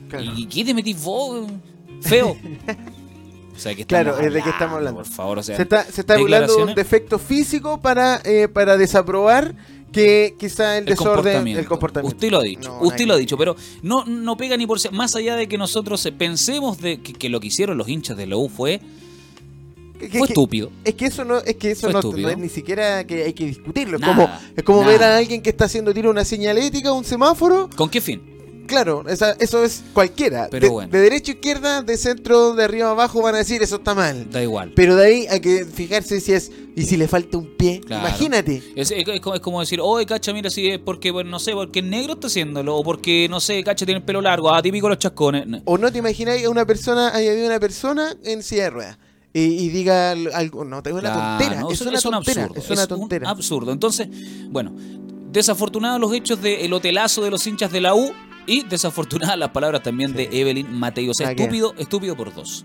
Claro. 0.09 0.33
¿Y 0.37 0.47
qué 0.47 0.65
te 0.65 0.75
metís 0.75 1.03
vos? 1.03 1.47
Feo. 2.03 2.37
O 3.57 3.59
sea, 3.59 3.75
que 3.75 3.87
Claro, 3.87 4.19
es 4.19 4.33
de 4.33 4.43
qué 4.43 4.51
estamos 4.51 4.77
hablando. 4.77 5.03
Por 5.03 5.11
favor, 5.11 5.39
o 5.39 5.43
sea. 5.43 5.57
se 5.57 5.63
está, 5.63 5.85
se 5.85 6.03
está 6.03 6.15
de 6.15 6.23
un 6.23 6.75
defecto 6.75 7.19
físico 7.19 7.81
para, 7.81 8.21
eh, 8.25 8.49
para 8.49 8.77
desaprobar 8.77 9.55
que 9.93 10.35
quizá 10.39 10.77
el, 10.77 10.85
el 10.85 10.91
desorden, 10.91 11.15
comportamiento. 11.15 11.61
el 11.61 11.67
comportamiento. 11.67 12.17
Usted 12.17 12.31
lo 12.31 12.39
ha 12.39 12.43
dicho, 12.43 12.69
No, 12.69 12.81
usted 12.83 13.07
lo 13.07 13.15
ha 13.15 13.17
dicho, 13.17 13.39
pero 13.39 13.57
no, 13.83 14.05
no 14.05 14.37
pega 14.37 14.59
ni 14.59 14.67
por. 14.67 14.79
Más 14.93 15.17
allá 15.17 15.37
de 15.37 15.49
que 15.49 15.57
nosotros 15.57 16.05
eh, 16.05 16.13
pensemos 16.13 16.79
de 16.79 17.01
que, 17.01 17.15
que 17.15 17.31
lo 17.31 17.41
que 17.41 17.47
hicieron 17.47 17.79
los 17.79 17.89
hinchas 17.89 18.17
de 18.19 18.27
la 18.27 18.37
U 18.37 18.51
fue, 18.51 18.83
Que- 19.99 20.09
que- 20.09 20.19
fue 20.19 20.29
estúpido. 20.29 20.71
Es 20.85 20.95
que 20.95 21.07
eso 21.07 21.25
no, 21.25 21.39
es 21.39 21.57
que 21.57 21.71
eso 21.71 21.91
no, 21.91 22.01
no 22.03 22.29
es 22.29 22.39
ni 22.39 22.49
siquiera 22.49 23.07
que 23.07 23.25
hay 23.25 23.33
que 23.33 23.47
discutirlo. 23.47 23.97
Es 23.97 24.01
Nada, 24.03 24.15
como, 24.15 24.31
es 24.57 24.63
como 24.65 24.81
nada. 24.81 24.93
ver 24.93 25.03
a 25.05 25.17
alguien 25.17 25.43
que 25.43 25.51
está 25.51 25.65
haciendo 25.67 25.93
tiro 25.95 26.11
una 26.11 26.25
señalética, 26.25 26.93
un 26.93 27.05
semáforo. 27.05 27.69
¿Con 27.77 27.89
qué 27.89 28.01
fin? 28.01 28.35
Claro, 28.67 29.05
esa- 29.09 29.37
eso 29.39 29.63
es 29.63 29.85
cualquiera. 29.93 30.49
Pero 30.51 30.67
de, 30.67 30.73
bueno. 30.73 30.91
de 30.91 30.99
derecha 30.99 31.31
a 31.31 31.35
izquierda, 31.37 31.83
de 31.83 31.97
centro, 31.97 32.53
de 32.55 32.65
arriba 32.65 32.89
a 32.89 32.91
abajo 32.91 33.23
van 33.23 33.37
a 33.37 33.39
decir 33.39 33.63
eso 33.63 33.77
está 33.77 33.95
mal. 33.95 34.29
Da 34.29 34.43
igual. 34.43 34.73
Pero 34.75 34.97
de 34.97 35.07
ahí 35.07 35.27
hay 35.31 35.39
que 35.39 35.65
fijarse 35.65 36.21
si 36.21 36.33
es. 36.33 36.51
Y 36.75 36.83
si 36.83 36.97
le 36.97 37.07
falta 37.07 37.39
un 37.39 37.57
pie. 37.57 37.81
Claro. 37.87 38.07
Imagínate. 38.09 38.61
Es, 38.75 38.91
es- 38.91 39.07
es 39.07 39.21
como, 39.21 39.37
es 39.37 39.41
como 39.41 39.61
decir, 39.61 39.79
oye, 39.81 40.05
cacha, 40.05 40.33
mira, 40.33 40.51
si 40.51 40.69
es 40.69 40.79
porque, 40.81 41.13
bueno, 41.13 41.31
no 41.31 41.39
sé, 41.39 41.53
porque 41.53 41.79
el 41.79 41.89
negro 41.89 42.15
está 42.15 42.27
haciéndolo, 42.27 42.77
o 42.77 42.83
porque, 42.83 43.29
no 43.31 43.39
sé, 43.39 43.63
cacha, 43.63 43.87
tiene 43.87 44.01
el 44.01 44.05
pelo 44.05 44.21
largo, 44.21 44.53
ah, 44.53 44.61
típico 44.61 44.89
los 44.89 44.99
chascones. 44.99 45.47
O 45.65 45.79
no 45.79 45.91
te 45.93 45.99
imagináis 46.01 46.45
a 46.45 46.51
una 46.51 46.67
persona, 46.67 47.15
haya 47.15 47.31
habido 47.31 47.47
una 47.47 47.61
persona 47.61 48.15
en 48.25 48.43
silla 48.43 48.65
de 48.65 48.71
ruedas. 48.71 48.99
Y, 49.39 49.65
y 49.65 49.69
diga 49.69 50.13
al- 50.13 50.33
algo. 50.33 50.65
No, 50.65 50.79
es 50.85 50.93
una 50.93 51.01
Claro, 51.01 51.21
tontera. 51.39 51.61
no, 51.61 51.71
es, 51.71 51.81
una 51.83 51.91
un 51.91 52.01
tontera. 52.01 52.43
absurdo. 52.45 52.61
Es 52.61 52.71
una 52.71 52.83
un 52.83 52.89
tontera. 52.89 53.29
absurdo. 53.31 53.73
Entonces, 53.73 54.09
bueno, 54.51 54.75
desafortunados 55.31 56.01
los 56.01 56.13
hechos 56.15 56.41
del 56.41 56.73
hotelazo 56.73 57.23
de 57.23 57.31
los 57.31 57.47
hinchas 57.47 57.71
de 57.71 57.81
la 57.81 57.95
U, 57.95 58.13
Y 58.49 58.63
desafortunadas 58.63 59.37
las 59.37 59.49
palabras 59.51 59.83
también 59.83 60.13
de 60.13 60.29
Evelyn 60.31 60.73
Matei. 60.73 61.09
O 61.09 61.15
sea, 61.15 61.33
estúpido, 61.33 61.75
estúpido 61.79 62.17
por 62.17 62.33
dos. 62.33 62.65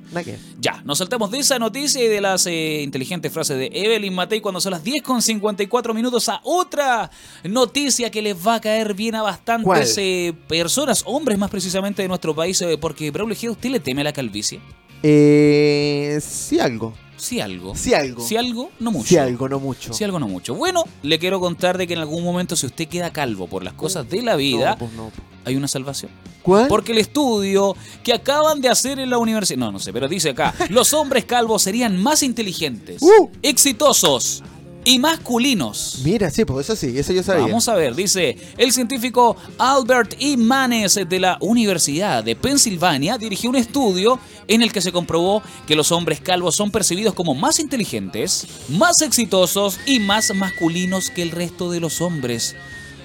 Ya, 0.59 0.79
nos 0.85 0.99
saltamos 0.99 1.31
de 1.31 1.39
esa 1.39 1.57
noticia 1.57 2.03
y 2.03 2.07
de 2.07 2.21
las 2.21 2.45
eh, 2.45 2.83
inteligentes 2.83 3.33
frases 3.33 3.57
de 3.57 3.71
Evelyn 3.73 4.13
Matei 4.13 4.41
cuando 4.41 4.61
son 4.61 4.73
las 4.73 4.83
10 4.83 5.01
con 5.01 5.23
54 5.23 5.95
minutos 5.95 6.29
a 6.29 6.39
otra 6.43 7.09
noticia 7.43 8.11
que 8.11 8.21
les 8.21 8.35
va 8.37 8.55
a 8.55 8.61
caer 8.61 8.93
bien 8.93 9.15
a 9.15 9.23
bastantes 9.23 9.95
eh, 9.97 10.33
personas, 10.47 11.01
hombres 11.07 11.39
más 11.39 11.49
precisamente 11.49 12.03
de 12.03 12.07
nuestro 12.07 12.35
país, 12.35 12.61
eh, 12.61 12.77
porque 12.79 13.09
Braulio 13.09 13.33
Ejeda, 13.33 13.53
¿usted 13.53 13.71
le 13.71 13.79
teme 13.79 14.01
a 14.01 14.03
la 14.03 14.13
calvicie? 14.13 14.61
Eh, 15.03 16.19
sí 16.21 16.59
algo. 16.59 16.93
Sí 17.17 17.39
algo. 17.39 17.75
Sí 17.75 17.93
algo. 17.93 18.23
Sí 18.23 18.35
algo, 18.35 18.71
no 18.79 18.91
mucho. 18.91 19.07
Sí 19.07 19.17
algo, 19.17 19.47
no 19.47 19.59
mucho. 19.59 19.93
Sí 19.93 20.03
algo, 20.03 20.19
no 20.19 20.27
mucho. 20.27 20.55
Bueno, 20.55 20.83
le 21.03 21.19
quiero 21.19 21.39
contar 21.39 21.77
de 21.77 21.85
que 21.85 21.93
en 21.93 21.99
algún 21.99 22.23
momento 22.23 22.55
si 22.55 22.65
usted 22.65 22.87
queda 22.87 23.11
calvo 23.13 23.47
por 23.47 23.63
las 23.63 23.73
cosas 23.73 24.09
de 24.09 24.23
la 24.23 24.35
vida, 24.35 24.71
No, 24.71 24.77
pues 24.79 24.93
no. 24.93 25.11
hay 25.45 25.55
una 25.55 25.67
salvación. 25.67 26.09
¿Cuál? 26.41 26.67
Porque 26.67 26.93
el 26.93 26.97
estudio 26.97 27.75
que 28.03 28.13
acaban 28.13 28.59
de 28.61 28.69
hacer 28.69 28.99
en 28.99 29.11
la 29.11 29.19
universidad, 29.19 29.59
no, 29.59 29.71
no 29.71 29.77
sé, 29.77 29.93
pero 29.93 30.07
dice 30.07 30.31
acá, 30.31 30.55
los 30.69 30.93
hombres 30.95 31.25
calvos 31.25 31.61
serían 31.61 32.01
más 32.01 32.23
inteligentes, 32.23 33.03
Uh. 33.03 33.29
exitosos 33.43 34.41
y 34.83 34.99
masculinos. 34.99 35.99
Mira, 36.03 36.29
sí, 36.29 36.45
pues 36.45 36.67
eso 36.67 36.75
sí, 36.75 36.97
eso 36.97 37.13
yo 37.13 37.23
sabía. 37.23 37.43
Vamos 37.43 37.67
a 37.67 37.75
ver, 37.75 37.95
dice 37.95 38.37
el 38.57 38.71
científico 38.71 39.35
Albert 39.57 40.15
E. 40.19 40.37
Manes 40.37 40.99
de 41.07 41.19
la 41.19 41.37
Universidad 41.39 42.23
de 42.23 42.35
Pensilvania 42.35 43.17
dirigió 43.17 43.49
un 43.49 43.55
estudio 43.55 44.19
en 44.47 44.61
el 44.61 44.71
que 44.71 44.81
se 44.81 44.91
comprobó 44.91 45.41
que 45.67 45.75
los 45.75 45.91
hombres 45.91 46.19
calvos 46.19 46.55
son 46.55 46.71
percibidos 46.71 47.13
como 47.13 47.35
más 47.35 47.59
inteligentes, 47.59 48.47
más 48.69 49.01
exitosos 49.01 49.79
y 49.85 49.99
más 49.99 50.33
masculinos 50.35 51.09
que 51.09 51.21
el 51.21 51.31
resto 51.31 51.71
de 51.71 51.79
los 51.79 52.01
hombres. 52.01 52.55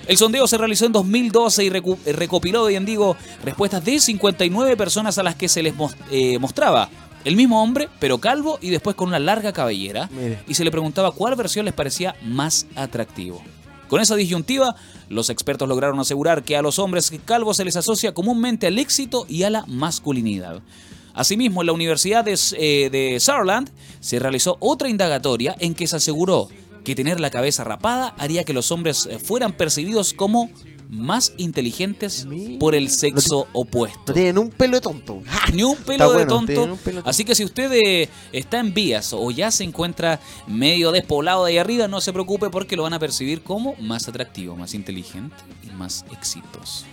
El 0.07 0.17
sondeo 0.17 0.47
se 0.47 0.57
realizó 0.57 0.87
en 0.87 0.93
2012 0.93 1.65
y 1.65 1.71
recopiló, 2.13 2.67
bien 2.67 2.85
digo, 2.85 3.17
respuestas 3.45 3.85
de 3.85 3.99
59 3.99 4.77
personas 4.77 5.19
a 5.19 5.25
las 5.25 5.35
que 5.35 5.49
se 5.49 5.65
les 5.65 5.75
eh, 6.13 6.39
mostraba 6.39 6.89
el 7.27 7.35
mismo 7.35 7.61
hombre, 7.61 7.89
pero 7.99 8.19
calvo 8.19 8.57
y 8.63 8.71
después 8.71 8.95
con 8.95 9.09
una 9.09 9.19
larga 9.19 9.53
cabellera 9.53 10.09
Mire. 10.13 10.39
y 10.47 10.55
se 10.55 10.63
le 10.63 10.71
preguntaba 10.71 11.11
cuál 11.11 11.35
versión 11.35 11.65
les 11.65 11.75
parecía 11.75 12.15
más 12.23 12.69
atractivo. 12.77 13.43
Con 13.89 14.01
esa 14.01 14.15
disyuntiva, 14.15 14.77
los 15.09 15.29
expertos 15.29 15.69
lograron 15.69 15.99
asegurar 15.99 16.45
que 16.45 16.57
a 16.57 16.63
los 16.63 16.79
hombres 16.79 17.13
calvos 17.25 17.57
se 17.57 17.65
les 17.65 17.75
asocia 17.75 18.15
comúnmente 18.15 18.69
al 18.69 18.79
éxito 18.79 19.27
y 19.29 19.43
a 19.43 19.51
la 19.51 19.67
masculinidad. 19.67 20.63
Asimismo, 21.15 21.63
en 21.63 21.67
la 21.67 21.73
Universidad 21.73 22.25
de, 22.25 22.39
eh, 22.59 22.91
de 22.91 23.19
Saarland 23.19 23.71
se 23.99 24.21
realizó 24.21 24.57
otra 24.61 24.89
indagatoria 24.89 25.57
en 25.59 25.75
que 25.75 25.89
se 25.89 25.97
aseguró 25.97 26.49
que 26.85 26.95
tener 26.95 27.19
la 27.19 27.31
cabeza 27.31 27.65
rapada 27.65 28.15
haría 28.19 28.45
que 28.45 28.53
los 28.53 28.71
hombres 28.71 29.09
eh, 29.11 29.19
fueran 29.19 29.53
percibidos 29.53 30.13
como 30.13 30.49
más 30.89 31.33
inteligentes 31.37 32.27
por 32.61 32.75
el 32.75 32.91
sexo 32.91 33.49
opuesto. 33.53 34.01
No 34.09 34.13
tienen 34.15 34.39
un 34.39 34.51
pelo 34.51 34.77
de 34.77 34.81
tonto. 34.81 35.23
Ni 35.53 35.63
un 35.63 35.77
pelo 35.77 36.09
de 36.11 36.15
bueno, 36.15 36.29
tonto. 36.35 36.47
tienen 36.53 36.71
un 36.73 36.79
pelo 36.79 37.03
de 37.03 37.11
Así 37.11 37.25
que 37.25 37.35
si 37.35 37.45
usted 37.45 37.71
eh, 37.73 38.09
está 38.33 38.61
en 38.61 38.73
vías 38.73 39.13
o 39.13 39.31
ya 39.31 39.51
se 39.51 39.65
encuentra 39.65 40.21
medio 40.47 40.93
despoblado 40.93 41.45
de 41.45 41.53
ahí 41.53 41.59
arriba, 41.59 41.89
no 41.89 42.01
se 42.01 42.13
preocupe 42.13 42.51
porque 42.51 42.77
lo 42.77 42.85
van 42.85 42.93
a 42.95 42.99
percibir 42.99 43.43
como 43.43 43.75
más 43.81 44.09
atractivo, 44.09 44.55
más 44.57 44.75
inteligente 44.75 45.35
y 45.63 45.71
más 45.75 46.05
exitoso. 46.13 46.85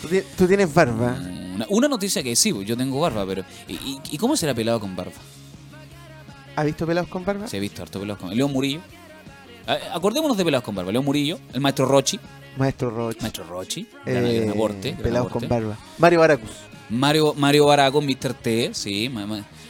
Tú, 0.00 0.08
ti- 0.08 0.22
tú 0.36 0.46
tienes 0.46 0.72
barba. 0.72 1.16
Una, 1.54 1.66
una 1.68 1.88
noticia 1.88 2.22
que 2.22 2.34
sí, 2.36 2.52
yo 2.64 2.76
tengo 2.76 3.00
barba, 3.00 3.24
pero 3.26 3.44
¿y, 3.68 3.74
y- 3.74 4.00
y 4.12 4.18
cómo 4.18 4.36
será 4.36 4.54
pelado 4.54 4.80
con 4.80 4.94
barba? 4.96 5.12
¿Has 6.56 6.64
visto 6.66 6.86
pelados 6.86 7.08
con 7.10 7.24
barba? 7.24 7.48
Se 7.48 7.56
ha 7.56 7.60
visto 7.60 7.82
harto 7.82 7.98
pelados 8.00 8.20
con 8.22 8.34
León 8.36 8.52
Murillo. 8.52 8.80
Ah, 9.66 9.78
Acordémonos 9.94 10.36
de 10.36 10.44
pelados 10.44 10.64
con 10.64 10.74
barba. 10.74 10.92
León 10.92 11.04
Murillo, 11.04 11.38
el 11.52 11.60
maestro 11.60 11.86
Rochi, 11.86 12.18
Maestro 12.56 12.90
Roche. 12.90 13.18
maestro 13.22 13.44
Rochi, 13.44 13.86
Eh, 14.06 14.40
gran 14.44 14.50
aporte, 14.50 14.90
gran 14.92 15.02
pelados 15.02 15.28
aporte. 15.28 15.48
con 15.48 15.58
barba. 15.58 15.76
Mario 15.98 16.20
Baracus. 16.20 16.50
Mario, 16.90 17.34
Mario 17.36 17.66
Baraco, 17.66 18.00
Mr. 18.00 18.34
T, 18.34 18.70
sí, 18.74 19.10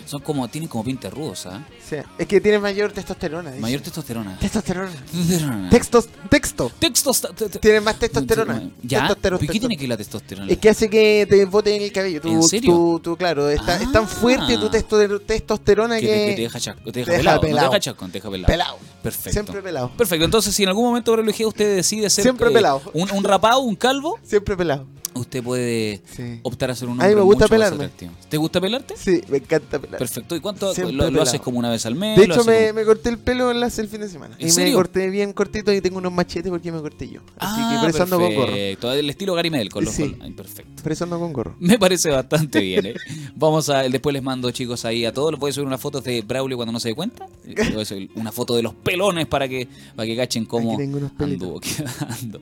son 0.06 0.20
como, 0.20 0.46
tienen 0.48 0.68
como 0.68 0.84
pinta 0.84 1.08
rudos, 1.08 1.46
¿ah? 1.46 1.64
Sí, 1.88 1.96
es 2.18 2.26
que 2.26 2.40
tiene 2.40 2.58
mayor 2.58 2.92
testosterona. 2.92 3.50
dice. 3.50 3.60
Mayor 3.62 3.80
testosterona. 3.80 4.38
testosterona. 4.38 4.90
Testosterona. 4.90 5.70
Textos, 5.70 6.08
texto. 6.28 6.70
Textos. 6.78 7.20
te- 7.34 7.48
te- 7.48 7.58
Tiene 7.58 7.80
más 7.80 7.98
testosterona. 7.98 8.70
¿Ya? 8.82 9.00
Testosterona, 9.00 9.44
¿Y 9.44 9.46
qué 9.48 9.60
tiene 9.60 9.76
que 9.78 9.88
la 9.88 9.96
testosterona? 9.96 10.52
Es 10.52 10.58
que 10.58 10.68
hace 10.68 10.90
que 10.90 11.26
te 11.28 11.44
bote 11.46 11.74
en 11.74 11.82
el 11.82 11.92
cabello. 11.92 12.20
Tú, 12.20 12.28
¿En 12.28 12.42
serio? 12.42 12.70
Tú, 12.72 13.00
tú, 13.02 13.16
claro, 13.16 13.48
está, 13.48 13.76
es 13.80 13.90
tan 13.92 14.04
Ah. 14.04 14.08
fuerte 14.08 14.58
tu 14.58 14.68
testo- 14.68 15.20
testosterona 15.24 15.98
que, 16.00 16.06
que, 16.06 16.12
te, 16.12 16.26
que 16.26 16.34
te 16.34 16.42
deja, 16.42 16.58
te 16.58 17.04
pelado. 17.04 17.36
No 17.36 17.40
te 17.40 17.46
pelado. 17.48 17.68
deja 17.70 17.80
chascón, 17.80 18.10
te 18.10 18.18
deja 18.18 18.30
pelado. 18.30 18.46
pelado. 18.46 18.78
Perfecto. 19.02 19.30
Siempre 19.32 19.62
pelado. 19.62 19.90
Perfecto. 19.96 20.24
Entonces, 20.24 20.54
si 20.54 20.62
en 20.64 20.68
algún 20.68 20.84
momento 20.86 21.12
privilegiado 21.12 21.48
usted 21.48 21.76
decide 21.76 22.10
ser 22.10 22.24
Siempre 22.24 22.48
eh, 22.48 22.52
pelado. 22.52 22.82
Un, 22.92 23.10
un 23.10 23.24
rapado, 23.24 23.60
un 23.60 23.74
calvo, 23.76 24.18
Siempre 24.22 24.54
pelado. 24.56 24.86
Usted 25.14 25.42
puede 25.42 26.02
Sí. 26.14 26.40
optar 26.42 26.70
a 26.70 26.74
ser 26.74 26.88
un 26.88 27.00
A 27.00 27.04
mí 27.04 27.10
hombre 27.10 27.16
me 27.16 27.22
gusta 27.22 27.44
mucho 27.44 27.54
más 27.54 27.58
pelarme. 27.70 27.84
atractivo. 27.84 28.12
¿Te 28.28 28.36
gusta 28.36 28.60
pelarte? 28.60 28.94
Sí, 28.96 29.20
me 29.28 29.38
encanta 29.38 29.78
pelar. 29.78 29.98
Perfecto. 29.98 30.36
¿Y 30.36 30.40
cuánto 30.40 30.72
lo, 30.92 31.22
haces 31.22 31.40
como 31.40 31.58
una 31.58 31.70
vez 31.70 31.84
al 31.86 31.94
mes? 31.94 32.18
De 32.18 32.26
¿Lo 32.26 32.34
hecho, 32.34 32.44
me, 32.44 32.66
como- 32.68 32.72
me 32.74 32.84
corté 32.84 33.08
el 33.10 33.18
pelo 33.18 33.50
en 33.50 33.60
las- 33.60 33.78
el 33.78 33.88
fin 33.88 34.00
de 34.00 34.08
semana. 34.08 34.36
¿En 34.38 34.48
y 34.48 34.50
serio? 34.50 34.70
me 34.72 34.76
corté 34.76 35.10
bien 35.10 35.32
cortito 35.32 35.72
y 35.72 35.80
tengo 35.80 35.98
unos 35.98 36.12
machetes 36.12 36.50
porque 36.50 36.70
me 36.72 36.80
corté 36.80 37.08
yo. 37.08 37.20
Así 37.38 37.60
Ah, 37.62 37.70
que 37.74 37.80
por 37.80 37.90
eso 37.90 38.02
ando 38.02 38.18
con 38.18 38.34
gorro. 38.34 38.92
El 38.92 39.10
estilo 39.10 39.34
Gary 39.34 39.50
Medel 39.50 39.70
con 39.70 39.84
los 39.84 39.94
Sí. 39.94 40.16
ay, 40.20 40.32
perfecto. 40.32 40.82
Por 40.82 40.92
eso 40.92 41.04
ando 41.04 41.18
con 41.18 41.32
gorro. 41.32 41.56
Me 41.58 41.78
parece 41.78 42.10
bastante 42.10 42.60
bien, 42.60 42.86
¿eh? 42.86 42.94
Vamos 43.36 43.68
a. 43.68 43.82
Después 43.82 44.12
les 44.12 44.22
mando, 44.22 44.50
chicos, 44.50 44.84
ahí 44.84 45.04
a 45.04 45.12
todos. 45.12 45.32
Les 45.32 45.40
voy 45.40 45.50
a 45.50 45.52
subir 45.52 45.66
una 45.66 45.78
foto 45.78 46.00
de 46.00 46.22
Braulio 46.22 46.56
cuando 46.56 46.72
no 46.72 46.80
se 46.80 46.88
dé 46.88 46.94
cuenta. 46.94 47.26
Una 48.16 48.32
foto 48.32 48.54
de 48.56 48.62
los 48.62 48.74
pelones 48.74 49.26
para 49.26 49.46
que, 49.48 49.68
para 49.94 50.06
que 50.06 50.16
cachen 50.16 50.44
cómo 50.46 50.78
anduvo 51.18 51.60
quedando. 51.60 52.40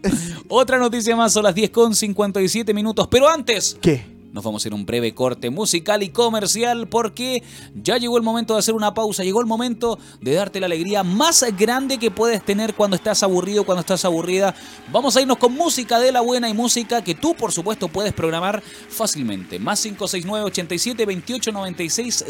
Otra 0.48 0.78
noticia 0.78 1.16
más, 1.16 1.32
son 1.32 1.44
las 1.44 1.54
10 1.54 1.70
con 1.70 1.94
57 1.94 2.61
minutos. 2.72 3.08
Pero 3.10 3.28
antes, 3.28 3.76
¿Qué? 3.80 4.04
Nos 4.32 4.42
vamos 4.42 4.64
a 4.64 4.68
ir 4.68 4.72
a 4.72 4.76
un 4.76 4.86
breve 4.86 5.14
corte 5.14 5.50
musical 5.50 6.02
y 6.02 6.08
comercial 6.08 6.88
porque 6.88 7.42
ya 7.74 7.98
llegó 7.98 8.16
el 8.16 8.22
momento 8.22 8.54
de 8.54 8.60
hacer 8.60 8.74
una 8.74 8.94
pausa, 8.94 9.22
llegó 9.22 9.40
el 9.40 9.46
momento 9.46 9.98
de 10.20 10.34
darte 10.34 10.60
la 10.60 10.66
alegría 10.66 11.02
más 11.04 11.44
grande 11.56 11.98
que 11.98 12.10
puedes 12.10 12.44
tener 12.44 12.74
cuando 12.74 12.96
estás 12.96 13.22
aburrido, 13.22 13.64
cuando 13.64 13.80
estás 13.80 14.04
aburrida. 14.04 14.54
Vamos 14.90 15.16
a 15.16 15.20
irnos 15.20 15.36
con 15.38 15.52
música 15.52 16.00
de 16.00 16.12
la 16.12 16.20
buena 16.20 16.48
y 16.48 16.54
música 16.54 17.02
que 17.04 17.14
tú, 17.14 17.34
por 17.34 17.52
supuesto, 17.52 17.88
puedes 17.88 18.12
programar 18.12 18.62
fácilmente. 18.62 19.58
Más 19.58 19.82
569 19.82 20.46
87 20.46 21.06
28 21.06 21.52
96 21.52 22.24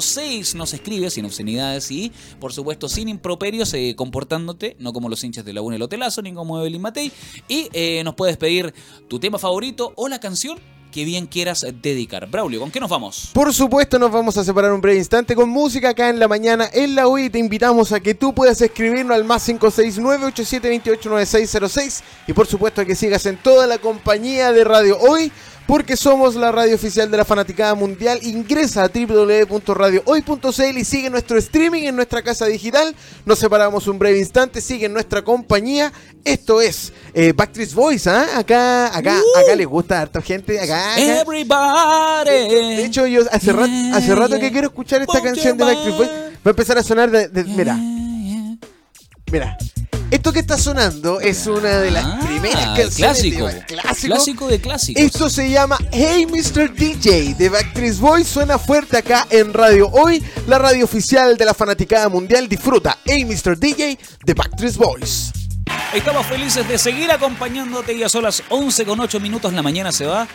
06 0.00 0.54
nos 0.54 0.72
escribes 0.74 1.14
sin 1.14 1.24
obscenidades 1.24 1.90
y, 1.90 2.12
por 2.40 2.52
supuesto, 2.52 2.88
sin 2.88 3.08
improperios, 3.08 3.72
eh, 3.74 3.94
comportándote, 3.96 4.76
no 4.78 4.92
como 4.92 5.08
los 5.08 5.22
hinchas 5.22 5.44
de 5.44 5.52
la 5.52 5.60
buena 5.60 5.76
y 5.76 5.78
el 5.78 5.82
hotelazo, 5.82 6.22
ni 6.22 6.32
como 6.32 6.58
Evelyn 6.60 6.82
Matei. 6.82 7.12
Y 7.48 7.68
eh, 7.72 8.02
nos 8.04 8.14
puedes 8.14 8.36
pedir 8.36 8.74
tu 9.08 9.18
tema 9.18 9.38
favorito 9.38 9.92
o 9.96 10.08
la 10.08 10.18
canción 10.18 10.58
que 10.94 11.04
bien 11.04 11.26
quieras 11.26 11.66
dedicar. 11.82 12.30
Braulio, 12.30 12.60
¿con 12.60 12.70
qué 12.70 12.78
nos 12.78 12.88
vamos? 12.88 13.30
Por 13.32 13.52
supuesto, 13.52 13.98
nos 13.98 14.12
vamos 14.12 14.36
a 14.36 14.44
separar 14.44 14.72
un 14.72 14.80
breve 14.80 14.96
instante 14.96 15.34
con 15.34 15.48
música 15.48 15.88
acá 15.88 16.08
en 16.08 16.20
la 16.20 16.28
mañana 16.28 16.70
en 16.72 16.94
la 16.94 17.08
UI. 17.08 17.30
Te 17.30 17.40
invitamos 17.40 17.90
a 17.90 17.98
que 17.98 18.14
tú 18.14 18.32
puedas 18.32 18.60
escribirnos 18.60 19.16
al 19.16 19.24
más 19.24 19.48
569-8728-9606 19.48 22.02
y 22.28 22.32
por 22.32 22.46
supuesto 22.46 22.80
a 22.80 22.84
que 22.84 22.94
sigas 22.94 23.26
en 23.26 23.38
toda 23.38 23.66
la 23.66 23.78
compañía 23.78 24.52
de 24.52 24.62
Radio 24.62 24.96
Hoy. 25.00 25.32
Porque 25.66 25.96
somos 25.96 26.34
la 26.34 26.52
radio 26.52 26.74
oficial 26.74 27.10
de 27.10 27.16
la 27.16 27.24
Fanaticada 27.24 27.74
Mundial. 27.74 28.18
Ingresa 28.22 28.84
a 28.84 28.88
www.radiohoy.cl 28.88 30.78
y 30.78 30.84
sigue 30.84 31.08
nuestro 31.08 31.38
streaming 31.38 31.84
en 31.84 31.96
nuestra 31.96 32.22
casa 32.22 32.44
digital. 32.46 32.94
Nos 33.24 33.38
separamos 33.38 33.86
un 33.88 33.98
breve 33.98 34.18
instante, 34.18 34.60
sigue 34.60 34.86
en 34.86 34.92
nuestra 34.92 35.22
compañía. 35.22 35.90
Esto 36.22 36.60
es 36.60 36.92
eh, 37.14 37.32
Backstreet 37.34 37.72
Boys, 37.72 38.06
¿ah? 38.06 38.26
Acá, 38.38 38.88
acá, 38.96 39.16
acá 39.42 39.56
les 39.56 39.66
gusta 39.66 39.98
a 39.98 40.02
harta 40.02 40.20
gente. 40.20 40.60
Acá, 40.60 40.92
acá. 40.92 41.20
Everybody. 41.22 42.30
De 42.76 42.84
hecho, 42.84 43.06
yo 43.06 43.22
hace, 43.32 43.52
rat- 43.52 43.94
hace 43.94 44.14
rato 44.14 44.38
que 44.38 44.52
quiero 44.52 44.68
escuchar 44.68 45.00
esta 45.00 45.14
Won't 45.14 45.24
canción 45.24 45.56
de 45.56 45.64
Backstreet 45.64 45.96
Boys. 45.96 46.10
Va 46.10 46.30
a 46.44 46.50
empezar 46.50 46.76
a 46.76 46.82
sonar 46.82 47.10
de, 47.10 47.28
de- 47.28 47.44
mira, 47.44 47.74
mira. 49.32 49.56
Esto 50.14 50.32
que 50.32 50.38
está 50.38 50.56
sonando 50.56 51.18
es 51.20 51.44
una 51.48 51.80
de 51.80 51.90
las 51.90 52.04
Ah, 52.04 52.20
primeras 52.24 52.66
canciones 52.66 52.94
clásico. 52.94 53.46
de 53.48 53.64
clásico. 53.64 54.14
Clásico 54.14 54.46
de 54.46 54.60
clásicos. 54.60 55.02
Esto 55.02 55.28
se 55.28 55.50
llama 55.50 55.76
Hey 55.90 56.24
Mr. 56.26 56.72
DJ 56.72 57.34
de 57.34 57.48
Backstreet 57.48 57.98
Boys. 57.98 58.28
Suena 58.28 58.56
fuerte 58.60 58.96
acá 58.96 59.26
en 59.28 59.52
Radio 59.52 59.88
Hoy, 59.88 60.22
la 60.46 60.58
radio 60.60 60.84
oficial 60.84 61.36
de 61.36 61.44
la 61.44 61.52
fanaticada 61.52 62.08
mundial. 62.08 62.48
Disfruta 62.48 62.96
Hey 63.04 63.24
Mr. 63.24 63.58
DJ 63.58 63.98
de 64.24 64.34
Backstreet 64.34 64.76
Boys. 64.76 65.32
Estamos 65.92 66.24
felices 66.26 66.66
de 66.68 66.78
seguir 66.78 67.10
acompañándote. 67.10 67.98
Ya 67.98 68.08
son 68.08 68.22
las 68.22 68.40
11 68.50 68.84
con 68.84 69.00
8 69.00 69.18
minutos. 69.18 69.52
La 69.52 69.62
mañana 69.62 69.90
se 69.90 70.06
va 70.06 70.28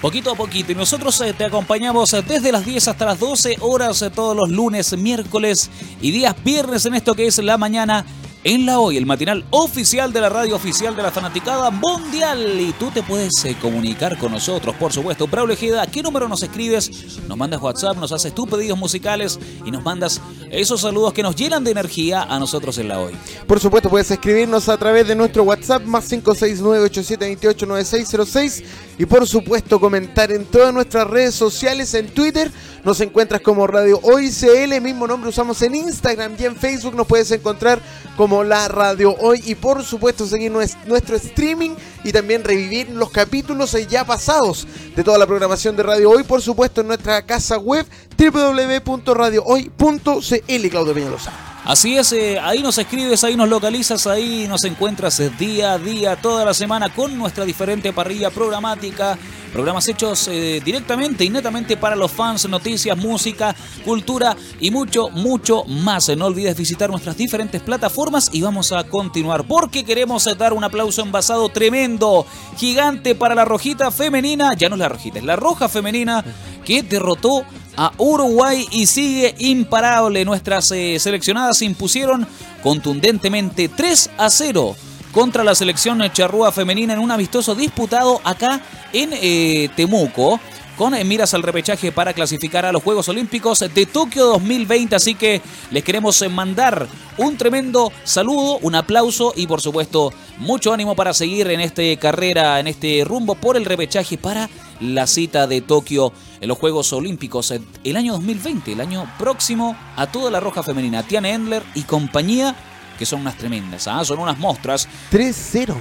poquito 0.00 0.30
a 0.30 0.36
poquito. 0.36 0.70
Y 0.70 0.76
nosotros 0.76 1.20
eh, 1.22 1.34
te 1.36 1.44
acompañamos 1.44 2.12
eh, 2.14 2.22
desde 2.22 2.52
las 2.52 2.64
10 2.64 2.86
hasta 2.86 3.04
las 3.04 3.18
12 3.18 3.56
horas 3.62 4.00
eh, 4.02 4.10
todos 4.10 4.36
los 4.36 4.48
lunes, 4.48 4.96
miércoles 4.96 5.70
y 6.00 6.12
días 6.12 6.36
viernes 6.44 6.86
en 6.86 6.94
esto 6.94 7.16
que 7.16 7.26
es 7.26 7.38
la 7.38 7.58
mañana. 7.58 8.06
En 8.46 8.66
la 8.66 8.78
hoy, 8.78 8.98
el 8.98 9.06
matinal 9.06 9.42
oficial 9.48 10.12
de 10.12 10.20
la 10.20 10.28
radio 10.28 10.54
oficial 10.54 10.94
de 10.94 11.02
la 11.02 11.10
fanaticada 11.10 11.70
mundial. 11.70 12.60
Y 12.60 12.72
tú 12.72 12.90
te 12.90 13.02
puedes 13.02 13.42
eh, 13.46 13.56
comunicar 13.58 14.18
con 14.18 14.32
nosotros, 14.32 14.76
por 14.76 14.92
supuesto. 14.92 15.26
Braulio 15.26 15.54
Ejeda, 15.54 15.86
¿qué 15.86 16.02
número 16.02 16.28
nos 16.28 16.42
escribes? 16.42 16.90
Nos 17.26 17.38
mandas 17.38 17.62
WhatsApp, 17.62 17.96
nos 17.96 18.12
haces 18.12 18.34
tus 18.34 18.46
pedidos 18.46 18.78
musicales 18.78 19.40
y 19.64 19.70
nos 19.70 19.82
mandas 19.82 20.20
esos 20.50 20.82
saludos 20.82 21.14
que 21.14 21.22
nos 21.22 21.34
llenan 21.34 21.64
de 21.64 21.70
energía 21.70 22.24
a 22.24 22.38
nosotros 22.38 22.76
en 22.76 22.88
la 22.88 23.00
hoy. 23.00 23.14
Por 23.46 23.60
supuesto, 23.60 23.88
puedes 23.88 24.10
escribirnos 24.10 24.68
a 24.68 24.76
través 24.76 25.08
de 25.08 25.16
nuestro 25.16 25.44
WhatsApp 25.44 25.82
más 25.84 26.12
569-8728-9606 26.12 28.62
y 28.98 29.06
por 29.06 29.26
supuesto 29.26 29.80
comentar 29.80 30.30
en 30.30 30.44
todas 30.44 30.74
nuestras 30.74 31.08
redes 31.08 31.34
sociales, 31.34 31.94
en 31.94 32.08
Twitter 32.08 32.52
nos 32.84 33.00
encuentras 33.00 33.40
como 33.40 33.66
Radio 33.66 33.98
Hoy 34.02 34.30
CL, 34.30 34.78
mismo 34.82 35.06
nombre 35.06 35.30
usamos 35.30 35.62
en 35.62 35.74
Instagram 35.74 36.34
y 36.38 36.44
en 36.44 36.54
Facebook 36.54 36.94
nos 36.94 37.06
puedes 37.06 37.30
encontrar 37.30 37.80
como 38.14 38.33
la 38.42 38.68
Radio 38.68 39.14
Hoy 39.20 39.42
y 39.44 39.54
por 39.54 39.84
supuesto 39.84 40.26
seguir 40.26 40.50
nuestro 40.50 41.16
streaming 41.16 41.72
y 42.02 42.12
también 42.12 42.42
revivir 42.42 42.88
los 42.90 43.10
capítulos 43.10 43.76
ya 43.88 44.04
pasados 44.04 44.66
de 44.96 45.04
toda 45.04 45.18
la 45.18 45.26
programación 45.26 45.76
de 45.76 45.82
Radio 45.82 46.10
Hoy, 46.10 46.24
por 46.24 46.42
supuesto 46.42 46.80
en 46.80 46.88
nuestra 46.88 47.22
casa 47.22 47.58
web 47.58 47.86
www.radiohoy.cl 48.16 50.68
Claudio 50.70 50.94
Peñalosa. 50.94 51.32
Así 51.64 51.96
es, 51.96 52.12
eh, 52.12 52.38
ahí 52.38 52.62
nos 52.62 52.76
escribes, 52.76 53.24
ahí 53.24 53.36
nos 53.36 53.48
localizas, 53.48 54.06
ahí 54.06 54.46
nos 54.46 54.64
encuentras 54.64 55.22
día 55.38 55.72
a 55.72 55.78
día, 55.78 56.16
toda 56.16 56.44
la 56.44 56.52
semana 56.52 56.92
con 56.92 57.16
nuestra 57.16 57.46
diferente 57.46 57.90
parrilla 57.92 58.30
programática, 58.30 59.16
programas 59.54 59.86
hechos 59.86 60.26
eh, 60.26 60.60
directamente 60.64 61.24
y 61.24 61.30
netamente 61.30 61.76
para 61.76 61.94
los 61.94 62.10
fans, 62.10 62.48
noticias, 62.48 62.98
música, 62.98 63.54
cultura 63.84 64.36
y 64.58 64.72
mucho, 64.72 65.10
mucho 65.10 65.62
más. 65.66 66.08
No 66.16 66.26
olvides 66.26 66.56
visitar 66.56 66.90
nuestras 66.90 67.16
diferentes 67.16 67.62
plataformas 67.62 68.30
y 68.32 68.42
vamos 68.42 68.72
a 68.72 68.82
continuar 68.82 69.44
porque 69.44 69.84
queremos 69.84 70.24
dar 70.36 70.52
un 70.54 70.64
aplauso 70.64 71.02
envasado 71.02 71.48
tremendo, 71.50 72.26
gigante 72.56 73.14
para 73.14 73.36
la 73.36 73.44
rojita 73.44 73.92
femenina, 73.92 74.54
ya 74.54 74.68
no 74.68 74.74
es 74.74 74.80
la 74.80 74.88
rojita, 74.88 75.20
es 75.20 75.24
la 75.24 75.36
roja 75.36 75.68
femenina 75.68 76.24
que 76.64 76.82
derrotó 76.82 77.44
a 77.76 77.92
Uruguay 77.98 78.66
y 78.72 78.86
sigue 78.86 79.36
imparable. 79.38 80.24
Nuestras 80.24 80.72
eh, 80.72 80.98
seleccionadas 80.98 81.62
impusieron 81.62 82.26
contundentemente 82.60 83.68
3 83.68 84.10
a 84.18 84.30
0 84.30 84.74
contra 85.14 85.44
la 85.44 85.54
selección 85.54 86.02
charrúa 86.12 86.50
femenina 86.50 86.92
en 86.92 86.98
un 86.98 87.12
amistoso 87.12 87.54
disputado 87.54 88.20
acá 88.24 88.60
en 88.92 89.10
eh, 89.12 89.70
Temuco 89.76 90.40
con 90.76 90.92
miras 91.06 91.34
al 91.34 91.44
repechaje 91.44 91.92
para 91.92 92.12
clasificar 92.12 92.66
a 92.66 92.72
los 92.72 92.82
Juegos 92.82 93.08
Olímpicos 93.08 93.60
de 93.60 93.86
Tokio 93.86 94.26
2020. 94.26 94.96
Así 94.96 95.14
que 95.14 95.40
les 95.70 95.84
queremos 95.84 96.24
mandar 96.30 96.88
un 97.16 97.36
tremendo 97.36 97.92
saludo, 98.02 98.58
un 98.58 98.74
aplauso 98.74 99.32
y 99.36 99.46
por 99.46 99.60
supuesto 99.60 100.12
mucho 100.38 100.72
ánimo 100.72 100.96
para 100.96 101.14
seguir 101.14 101.48
en 101.48 101.60
esta 101.60 101.82
carrera, 102.00 102.58
en 102.58 102.66
este 102.66 103.04
rumbo 103.04 103.36
por 103.36 103.56
el 103.56 103.64
repechaje 103.64 104.18
para 104.18 104.50
la 104.80 105.06
cita 105.06 105.46
de 105.46 105.60
Tokio 105.60 106.12
en 106.40 106.48
los 106.48 106.58
Juegos 106.58 106.92
Olímpicos 106.92 107.54
el 107.84 107.96
año 107.96 108.14
2020, 108.14 108.72
el 108.72 108.80
año 108.80 109.08
próximo 109.16 109.76
a 109.94 110.08
toda 110.08 110.30
la 110.32 110.40
roja 110.40 110.64
femenina. 110.64 111.04
Tiana 111.04 111.30
Endler 111.30 111.62
y 111.76 111.82
compañía, 111.82 112.56
que 112.98 113.06
son 113.06 113.20
unas 113.20 113.36
tremendas, 113.36 113.86
¿ah? 113.88 114.04
son 114.04 114.18
unas 114.18 114.38
mostras. 114.38 114.88
3-0. 115.10 115.74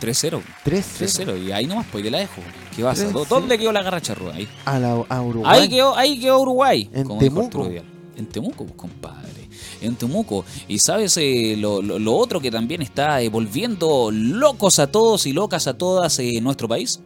3-0. 0.00 0.42
3-0. 0.64 1.44
Y 1.44 1.52
ahí 1.52 1.66
nomás, 1.66 1.86
pues 1.90 2.04
te 2.04 2.10
la 2.10 2.18
dejo. 2.18 2.42
¿Qué 2.74 2.82
vas 2.82 3.00
a 3.00 3.08
¿Dónde 3.08 3.58
quedó 3.58 3.72
la 3.72 3.82
garra 3.82 4.00
charrúa? 4.00 4.34
Ahí. 4.34 4.48
A, 4.64 4.78
la, 4.78 5.04
a 5.08 5.22
Uruguay. 5.22 5.60
Ahí 5.60 5.68
quedó, 5.68 5.96
ahí 5.96 6.20
quedó 6.20 6.40
Uruguay. 6.40 6.88
En 6.92 7.18
Temuco. 7.18 7.68
En 8.16 8.26
Temuco, 8.26 8.64
pues, 8.64 8.76
compadre 8.76 9.28
en 9.80 9.96
Temuco. 9.96 10.44
Y 10.66 10.78
sabes, 10.78 11.16
eh, 11.16 11.56
lo, 11.58 11.82
lo, 11.82 12.14
otro 12.14 12.40
que 12.40 12.50
también 12.50 12.82
está 12.82 13.20
eh, 13.22 13.28
volviendo 13.28 14.10
locos 14.12 14.78
a 14.78 14.88
todos 14.88 15.26
y 15.26 15.32
locas 15.32 15.66
a 15.66 15.76
todas 15.76 16.18
en 16.18 16.42
nuestro 16.42 16.68
país 16.68 17.00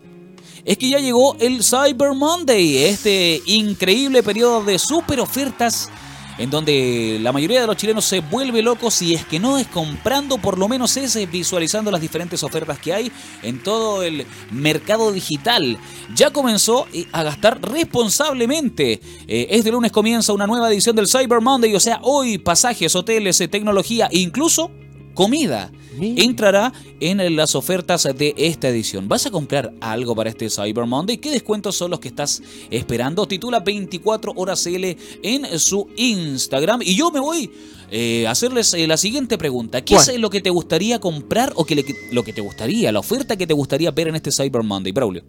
es 0.64 0.78
que 0.78 0.88
ya 0.88 0.98
llegó 0.98 1.36
el 1.40 1.62
Cyber 1.64 2.12
Monday, 2.14 2.84
este 2.84 3.42
increíble 3.46 4.22
periodo 4.22 4.62
de 4.62 4.78
super 4.78 5.18
ofertas 5.18 5.90
en 6.38 6.50
donde 6.50 7.18
la 7.20 7.32
mayoría 7.32 7.60
de 7.60 7.66
los 7.66 7.76
chilenos 7.76 8.04
se 8.04 8.20
vuelve 8.20 8.62
loco 8.62 8.90
si 8.90 9.14
es 9.14 9.24
que 9.26 9.38
no 9.38 9.58
es 9.58 9.66
comprando, 9.66 10.38
por 10.38 10.58
lo 10.58 10.68
menos 10.68 10.96
es 10.96 11.14
eh, 11.16 11.26
visualizando 11.26 11.90
las 11.90 12.00
diferentes 12.00 12.42
ofertas 12.42 12.78
que 12.78 12.92
hay 12.92 13.12
en 13.42 13.62
todo 13.62 14.02
el 14.02 14.26
mercado 14.50 15.12
digital. 15.12 15.78
Ya 16.14 16.30
comenzó 16.30 16.86
eh, 16.92 17.06
a 17.12 17.22
gastar 17.22 17.60
responsablemente. 17.60 19.00
Eh, 19.26 19.46
este 19.50 19.70
lunes 19.70 19.92
comienza 19.92 20.32
una 20.32 20.46
nueva 20.46 20.70
edición 20.70 20.96
del 20.96 21.08
Cyber 21.08 21.40
Monday, 21.40 21.74
o 21.74 21.80
sea, 21.80 22.00
hoy 22.02 22.38
pasajes, 22.38 22.94
hoteles, 22.96 23.38
tecnología, 23.50 24.08
incluso 24.10 24.70
comida 25.14 25.70
entrará 26.00 26.72
en 27.00 27.36
las 27.36 27.54
ofertas 27.54 28.04
de 28.16 28.34
esta 28.36 28.68
edición. 28.68 29.08
¿Vas 29.08 29.26
a 29.26 29.30
comprar 29.30 29.72
algo 29.80 30.14
para 30.14 30.30
este 30.30 30.48
Cyber 30.48 30.86
Monday? 30.86 31.18
¿Qué 31.18 31.30
descuentos 31.30 31.76
son 31.76 31.90
los 31.90 32.00
que 32.00 32.08
estás 32.08 32.42
esperando? 32.70 33.26
Titula 33.26 33.60
24 33.60 34.32
horas 34.36 34.66
L 34.66 34.96
en 35.22 35.58
su 35.58 35.88
Instagram. 35.96 36.82
Y 36.82 36.94
yo 36.94 37.10
me 37.10 37.20
voy 37.20 37.50
eh, 37.90 38.26
a 38.26 38.30
hacerles 38.30 38.72
eh, 38.74 38.86
la 38.86 38.96
siguiente 38.96 39.36
pregunta. 39.36 39.84
¿Qué 39.84 39.96
es 39.96 40.18
lo 40.18 40.30
que 40.30 40.40
te 40.40 40.50
gustaría 40.50 40.98
comprar 40.98 41.52
o 41.56 41.64
que 41.64 41.84
lo 42.10 42.24
que 42.24 42.32
te 42.32 42.40
gustaría, 42.40 42.90
la 42.92 43.00
oferta 43.00 43.36
que 43.36 43.46
te 43.46 43.54
gustaría 43.54 43.90
ver 43.90 44.08
en 44.08 44.16
este 44.16 44.32
Cyber 44.32 44.62
Monday, 44.62 44.92
Braulio? 44.92 45.24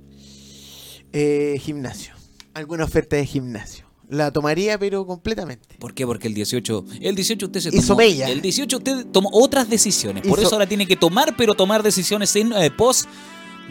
Eh, 1.12 1.60
gimnasio. 1.60 2.14
Alguna 2.54 2.86
oferta 2.86 3.16
de 3.16 3.26
gimnasio. 3.26 3.83
La 4.10 4.32
tomaría, 4.32 4.78
pero 4.78 5.06
completamente. 5.06 5.76
¿Por 5.80 5.94
qué? 5.94 6.06
Porque 6.06 6.28
el 6.28 6.34
18, 6.34 6.86
el 7.02 7.16
18 7.16 7.46
usted 7.46 7.60
se 7.60 7.72
tomó, 7.72 8.02
El 8.02 8.42
18 8.42 8.78
usted 8.78 9.06
tomó 9.08 9.30
otras 9.32 9.70
decisiones. 9.70 10.28
Por 10.28 10.40
eso 10.40 10.54
ahora 10.54 10.68
tiene 10.68 10.86
que 10.86 10.96
tomar, 10.96 11.36
pero 11.38 11.54
tomar 11.54 11.84
decisiones 11.84 12.36
en 12.36 12.54
eh, 12.54 12.70
pos 12.70 13.08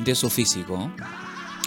de 0.04 0.14
su 0.14 0.30
físico. 0.30 0.90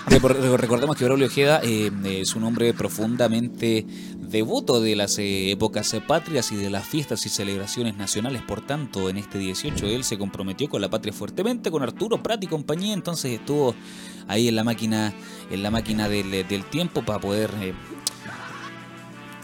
Recordemos 0.08 0.96
que 0.96 1.04
Braulio 1.06 1.26
Ojeda 1.26 1.62
eh, 1.64 1.92
es 2.06 2.36
un 2.36 2.44
hombre 2.44 2.74
profundamente 2.76 3.86
devoto 4.18 4.80
de 4.80 4.96
las 4.96 5.18
eh, 5.18 5.52
épocas 5.52 5.96
patrias 6.08 6.52
y 6.52 6.56
de 6.56 6.70
las 6.70 6.88
fiestas 6.88 7.26
y 7.26 7.30
celebraciones 7.30 7.98
nacionales. 7.98 8.44
Por 8.44 8.62
tanto, 8.62 9.10
en 9.10 9.18
este 9.18 9.40
18 9.40 9.86
él 9.88 10.04
se 10.04 10.18
comprometió 10.20 10.70
con 10.70 10.82
la 10.82 10.90
patria 10.90 11.12
fuertemente, 11.12 11.72
con 11.72 11.82
Arturo 11.82 12.22
Prat 12.22 12.44
y 12.44 12.48
compañía. 12.48 12.94
Entonces 12.94 13.32
estuvo 13.32 13.74
ahí 14.28 14.48
en 14.48 14.56
la 14.56 14.64
máquina, 14.64 15.14
en 15.50 15.64
la 15.64 15.72
máquina 15.72 16.08
del, 16.08 16.66
tiempo 16.70 17.04
para 17.04 17.20
poder 17.20 17.50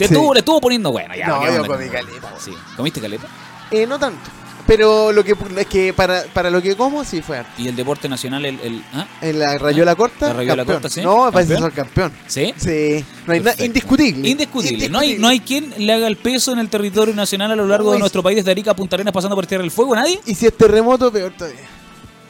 le 0.10 0.40
estuvo 0.40 0.62
poniendo 0.62 0.92
bueno. 0.92 1.16
Ya, 1.16 1.28
no, 1.28 1.52
yo 1.52 1.66
comí 1.66 1.90
caleta. 1.90 2.34
Sí. 2.40 2.52
¿Comiste 2.76 3.02
caleta? 3.02 3.28
Eh, 3.72 3.86
no 3.86 4.00
tanto. 4.00 4.30
Pero 4.68 5.12
lo 5.12 5.24
que 5.24 5.36
es 5.58 5.68
que 5.68 5.94
para, 5.94 6.24
para 6.34 6.50
lo 6.50 6.62
que 6.62 6.76
como, 6.76 7.04
sí 7.04 7.22
fue 7.22 7.44
¿Y 7.58 7.68
el 7.68 7.76
deporte 7.76 8.08
nacional, 8.08 8.46
el. 8.46 8.60
el 8.62 8.84
¿ah? 8.94 9.06
la 9.22 9.58
rayola 9.58 9.96
corta? 9.96 10.28
La 10.28 10.34
rayola 10.34 10.66
corta, 10.66 10.90
sí. 10.90 11.02
No, 11.02 11.26
me 11.26 11.32
parece 11.32 11.58
ser 11.58 11.72
campeón. 11.72 12.12
¿Sí? 12.28 12.54
Sí. 12.58 13.04
No 13.26 13.34
hay 13.34 13.40
nada, 13.40 13.64
indiscutible. 13.64 14.30
indiscutible. 14.30 14.90
No, 14.90 15.00
hay, 15.00 15.18
no 15.18 15.28
hay 15.28 15.40
quien 15.40 15.74
le 15.78 15.92
haga 15.92 16.08
el 16.08 16.18
peso 16.18 16.54
en 16.54 16.60
el 16.60 16.70
territorio 16.70 17.14
nacional 17.14 17.52
a 17.52 17.56
lo 17.56 17.68
largo 17.68 17.92
de 17.94 18.00
nuestro 18.00 18.24
país, 18.24 18.38
desde 18.38 18.52
Arica 18.52 18.72
a 18.72 18.76
Punta 18.76 18.96
Arenas, 18.96 19.14
pasando 19.14 19.36
por 19.36 19.46
Tierra 19.46 19.64
del 19.64 19.72
Fuego, 19.72 19.96
¿nadie? 19.96 20.20
Y 20.26 20.36
si 20.36 20.46
es 20.46 20.56
terremoto, 20.56 21.12
peor 21.12 21.34
todavía. 21.38 21.81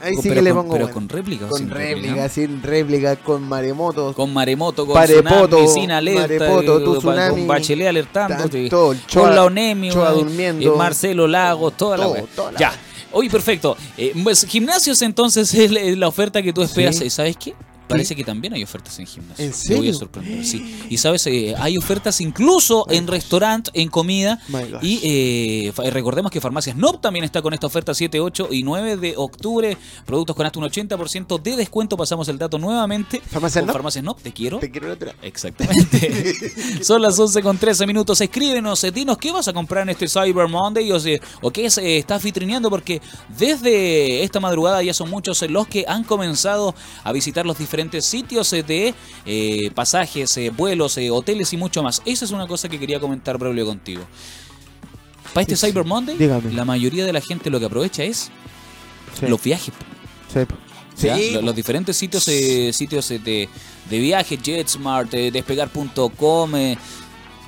Ahí 0.02 0.16
sí 0.22 0.30
que 0.30 0.42
le 0.42 0.54
pongo. 0.54 0.74
Pero 0.74 0.92
con 0.92 1.08
réplica. 1.08 1.48
Con 1.48 1.70
réplica, 1.70 2.30
sin 2.30 2.62
réplica, 2.62 3.16
con 3.16 3.48
maremotos. 3.48 4.16
Con 4.16 4.34
maremoto, 4.34 4.86
con 4.86 5.02
tsunami, 5.04 5.68
sin 5.68 5.92
alerta. 5.92 6.22
Marepoto, 6.22 6.84
tu 6.84 6.98
tsunami, 7.00 7.30
con 7.42 7.48
Bachelet 7.48 7.88
alertando. 7.88 8.50
Todo, 8.70 8.96
con 9.14 9.36
la 9.36 9.46
Onemio. 9.46 9.94
Choa 9.94 10.12
durmiendo. 10.12 10.74
Eh, 10.74 10.78
Marcelo 10.78 11.28
Lagos, 11.28 11.76
toda 11.78 11.98
la 11.98 12.24
Ya. 12.58 12.74
Oye, 13.14 13.30
perfecto. 13.30 13.76
Eh, 13.98 14.14
pues, 14.24 14.46
gimnasios 14.46 15.02
entonces 15.02 15.54
es 15.54 15.98
la 15.98 16.08
oferta 16.08 16.42
que 16.42 16.54
tú 16.54 16.62
esperas. 16.62 17.02
¿Sabes 17.10 17.38
qué? 17.38 17.54
Parece 17.88 18.16
que 18.16 18.24
también 18.24 18.54
hay 18.54 18.64
ofertas 18.64 18.98
en 19.00 19.06
gimnasio. 19.06 19.46
¿En 19.46 19.54
serio? 19.54 19.76
Te 19.76 19.82
voy 19.82 19.90
a 19.90 19.94
sorprender, 19.94 20.46
sí. 20.46 20.86
Y 20.90 20.98
sabes, 20.98 21.28
eh, 21.28 21.56
hay 21.58 21.78
ofertas 21.78 22.22
incluso 22.22 22.86
en 22.90 23.08
restaurante, 23.08 23.72
en 23.74 23.90
comida. 23.90 24.40
Y 24.82 25.02
eh, 25.04 25.74
recordemos 25.92 26.32
que 26.32 26.40
Farmacias 26.40 26.76
NOP 26.76 27.02
también 27.02 27.26
está 27.26 27.42
con 27.42 27.54
esta 27.54 27.68
oferta 27.68 27.94
7, 27.94 28.20
8 28.20 28.48
y 28.52 28.64
9 28.64 28.98
de 28.98 29.14
octubre. 29.18 29.78
Productos 30.06 30.36
con 30.36 30.46
hasta 30.46 30.60
un 30.60 30.66
80% 30.66 31.42
de 31.42 31.56
descuento. 31.56 31.98
Pasamos 31.98 32.28
el 32.30 32.38
dato 32.38 32.58
nuevamente. 32.58 33.22
¿Farmacias 33.30 33.66
NOP? 33.66 33.74
Farmacias 33.74 34.04
NOP, 34.04 34.22
te 34.22 34.32
quiero. 34.32 34.60
Te 34.60 34.72
quiero 34.72 34.96
Exactamente. 35.22 36.54
Son 36.84 37.02
las 37.02 37.20
11 37.20 37.42
con 37.42 37.58
13 37.58 37.86
minutos. 37.88 38.22
Escríbenos, 38.22 38.84
eh, 38.84 38.92
dinos 38.92 39.18
qué 39.18 39.32
vas 39.32 39.48
a 39.48 39.54
comprar 39.54 39.84
en 39.84 39.90
este 39.90 40.08
Cyber 40.08 40.48
Monday 40.48 40.92
o, 40.92 40.98
o 41.42 41.52
qué 41.52 41.70
se 41.70 41.98
estás 41.98 42.24
vitrineando 42.24 42.70
porque 42.70 43.02
desde 43.38 44.24
esta 44.24 44.40
madrugada 44.40 44.82
ya 44.84 44.94
son 44.94 45.10
muchos 45.10 45.42
los 45.50 45.68
que 45.68 45.86
han 45.88 46.04
comenzado 46.04 46.76
a 47.04 47.12
visitar 47.12 47.46
los 47.46 47.58
diferentes 47.58 47.81
sitios 48.02 48.52
eh, 48.54 48.64
de 48.64 48.94
eh, 49.26 49.72
pasajes, 49.74 50.36
eh, 50.38 50.50
vuelos, 50.50 50.98
hoteles 51.12 51.52
y 51.54 51.58
mucho 51.58 51.82
más. 51.84 52.02
Esa 52.06 52.26
es 52.26 52.32
una 52.32 52.48
cosa 52.48 52.70
que 52.70 52.80
quería 52.80 53.00
comentar, 53.00 53.38
Braulio, 53.38 53.66
contigo. 53.66 54.04
Para 55.34 55.42
este 55.42 55.56
Cyber 55.56 55.86
Monday, 55.86 56.18
la 56.54 56.66
mayoría 56.66 57.06
de 57.06 57.14
la 57.14 57.22
gente 57.22 57.50
lo 57.50 57.60
que 57.60 57.66
aprovecha 57.66 58.04
es 58.04 58.30
los 59.22 59.42
viajes. 59.42 59.74
Los, 61.42 61.56
diferentes 61.56 61.96
sitios 61.98 62.24
sitios 62.24 63.08
de, 63.10 63.50
de 63.90 64.00
viajes, 64.00 64.40
JetSmart, 64.42 65.10
despegar.com, 65.10 66.52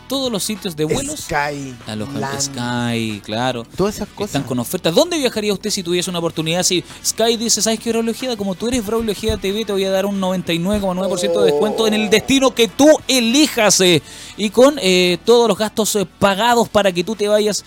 todos 0.07 0.31
los 0.31 0.43
sitios 0.43 0.75
de 0.75 0.85
vuelos. 0.85 1.21
Sky, 1.21 1.75
Land, 1.87 2.39
Sky, 2.41 3.21
claro. 3.23 3.65
todas 3.75 3.95
esas 3.95 4.07
cosas. 4.09 4.27
Están 4.35 4.43
con 4.43 4.59
ofertas. 4.59 4.93
¿Dónde 4.93 5.17
viajaría 5.17 5.53
usted 5.53 5.69
si 5.69 5.83
tuviese 5.83 6.09
una 6.09 6.19
oportunidad? 6.19 6.63
Si 6.63 6.83
Sky 7.05 7.37
dice, 7.37 7.61
¿sabes 7.61 7.79
qué, 7.79 7.89
Braulio 7.91 8.11
Ojeda? 8.11 8.37
Como 8.37 8.55
tú 8.55 8.67
eres 8.67 8.85
Braulio 8.85 9.11
Ojeda 9.11 9.37
TV, 9.37 9.65
te 9.65 9.71
voy 9.71 9.83
a 9.85 9.91
dar 9.91 10.05
un 10.05 10.19
99,9% 10.21 11.39
de 11.39 11.51
descuento 11.51 11.87
en 11.87 11.93
el 11.93 12.09
destino 12.09 12.53
que 12.53 12.67
tú 12.67 12.87
elijas. 13.07 13.79
eh, 13.81 14.01
y 14.37 14.49
con 14.49 14.77
eh, 14.81 15.17
todos 15.25 15.47
los 15.47 15.57
gastos 15.57 15.95
eh, 15.95 16.05
pagados 16.19 16.69
para 16.69 16.91
que 16.91 17.03
tú 17.03 17.15
te 17.15 17.27
vayas. 17.27 17.63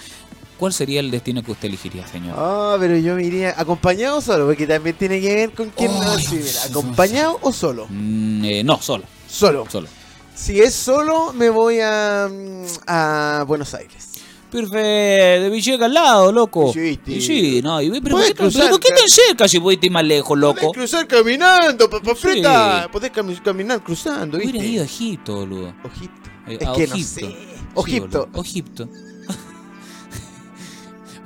¿Cuál 0.59 0.73
sería 0.73 1.01
el 1.01 1.11
destino 1.11 1.43
que 1.43 1.53
usted 1.53 1.69
elegiría, 1.69 2.07
señor? 2.07 2.35
Ah, 2.39 2.77
pero 2.81 2.97
yo 2.97 3.15
me 3.15 3.25
iría 3.25 3.55
acompañado 3.61 4.17
o 4.17 4.21
solo, 4.23 4.47
porque 4.47 4.67
también 4.67 4.97
tiene 4.97 5.21
que 5.21 5.35
ver 5.35 5.53
con 5.53 5.69
quién 5.69 5.91
Ay, 5.91 5.99
no 6.01 6.19
sí, 6.19 6.29
mira, 6.31 6.43
Dios. 6.45 6.65
acompañado 6.71 7.39
o 7.43 7.53
solo. 7.53 7.87
Mm, 7.91 8.45
eh, 8.45 8.65
no, 8.65 8.81
solo. 8.81 9.05
Solo. 9.29 9.67
Solo. 9.71 9.89
Si 10.37 10.61
es 10.61 10.75
solo, 10.75 11.33
me 11.33 11.49
voy 11.51 11.79
a, 11.83 12.29
mm, 12.31 12.65
a 12.87 13.45
Buenos 13.47 13.73
Aires. 13.75 14.11
Perfecto, 14.51 14.77
de 14.79 15.51
Villega 15.51 15.87
al 15.87 15.95
lado, 15.95 16.31
loco. 16.31 16.73
Sí, 16.73 17.01
Y 17.07 17.21
sí, 17.21 17.61
no, 17.63 17.81
y, 17.83 18.01
pero, 18.01 18.17
¿por 18.17 18.25
qué, 18.27 18.35
cruzar, 18.35 18.71
¿por 18.71 18.79
qué 18.81 18.91
tan 18.91 19.09
cerca 19.09 19.49
si 19.49 19.59
puedes 19.59 19.83
ir 19.83 19.91
más 19.91 20.05
lejos, 20.05 20.39
loco? 20.39 20.61
Podés 20.61 20.73
cruzar 20.73 21.07
caminando, 21.09 21.91
papá 21.91 22.11
Sí. 22.15 22.29
frita. 22.29 22.89
Podés 22.93 23.13
cami- 23.13 23.43
caminar 23.43 23.83
cruzando, 23.83 24.37
Hubiera 24.37 24.53
¿viste? 24.53 24.67
ido 24.69 24.83
a 24.83 24.87
Egipto, 24.87 25.35
boludo. 25.37 25.75
Egipto. 25.85 26.31
Eh, 26.47 26.59
Es 26.61 26.69
a 26.69 26.73
que 26.75 26.87
no 26.87 26.95
Egipto. 26.95 27.15
sé. 27.15 27.21
Sí, 27.21 27.37
Egipto. 27.77 28.29
Egipto. 28.37 28.89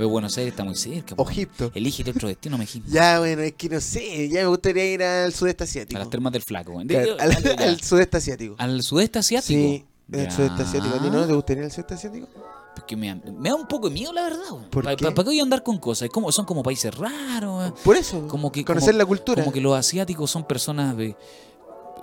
Oye, 0.01 0.11
Buenos 0.11 0.37
Aires 0.39 0.53
está 0.53 0.65
muy 0.65 0.75
cerca. 0.77 1.15
po. 1.17 1.29
Egipto. 1.31 1.71
Elige 1.75 2.09
otro 2.11 2.29
destino, 2.29 2.57
dijiste. 2.59 2.91
Ya, 2.91 3.19
bueno, 3.19 3.43
es 3.43 3.53
que 3.55 3.69
no 3.69 3.81
sé. 3.81 4.29
Ya 4.29 4.41
me 4.43 4.47
gustaría 4.49 4.85
ir 4.93 5.03
al 5.03 5.33
sudeste 5.33 5.65
A 5.65 5.67
asiático. 5.67 5.99
las 5.99 6.11
termas 6.11 6.33
del 6.33 6.43
flaco. 6.43 6.73
güey. 6.73 6.87
De- 6.87 6.95
Claro, 6.95 7.17
al, 7.21 7.31
al- 7.33 7.63
al 7.69 7.81
sudeste 7.81 8.17
asiático. 8.17 8.55
¿Al 8.59 8.83
sudeste 8.83 9.19
asiático. 9.19 9.49
Sí, 9.61 9.85
Ya. 10.09 10.31
sudeste 10.31 10.63
asiático. 10.63 10.95
¿A 10.97 11.03
ti 11.03 11.11
no 11.11 11.27
te 11.27 11.33
gustaría 11.35 11.65
el 11.65 11.71
sudeste 11.71 11.95
asiático? 11.95 12.27
Porque 12.75 12.97
me, 12.97 13.09
da- 13.09 13.21
me 13.33 13.49
da 13.51 13.55
un 13.57 13.67
poco 13.67 13.89
de 13.89 13.95
miedo, 13.95 14.13
la 14.13 14.23
verdad. 14.23 14.45
¿Por 14.71 14.85
Pa- 14.85 14.97
qué? 14.97 15.05
pa- 15.05 15.11
¿Para 15.11 15.25
qué 15.25 15.31
voy 15.31 15.41
a 15.41 15.43
andar 15.43 15.63
con 15.63 15.79
cosas? 15.79 16.09
Como, 16.09 16.31
son 16.33 16.47
como 16.47 16.63
países 16.63 16.95
raros. 16.95 17.73
Por 17.85 17.97
eso, 17.97 18.27
Como 18.29 18.51
que, 18.53 18.65
conocer 18.65 18.91
como- 18.93 18.99
la 18.99 19.07
cultura. 19.07 19.43
Como 19.43 19.53
que 19.53 19.61
los 19.61 19.77
asiáticos 19.77 20.31
son 20.31 20.45
personas 20.47 20.97
de, 20.97 21.17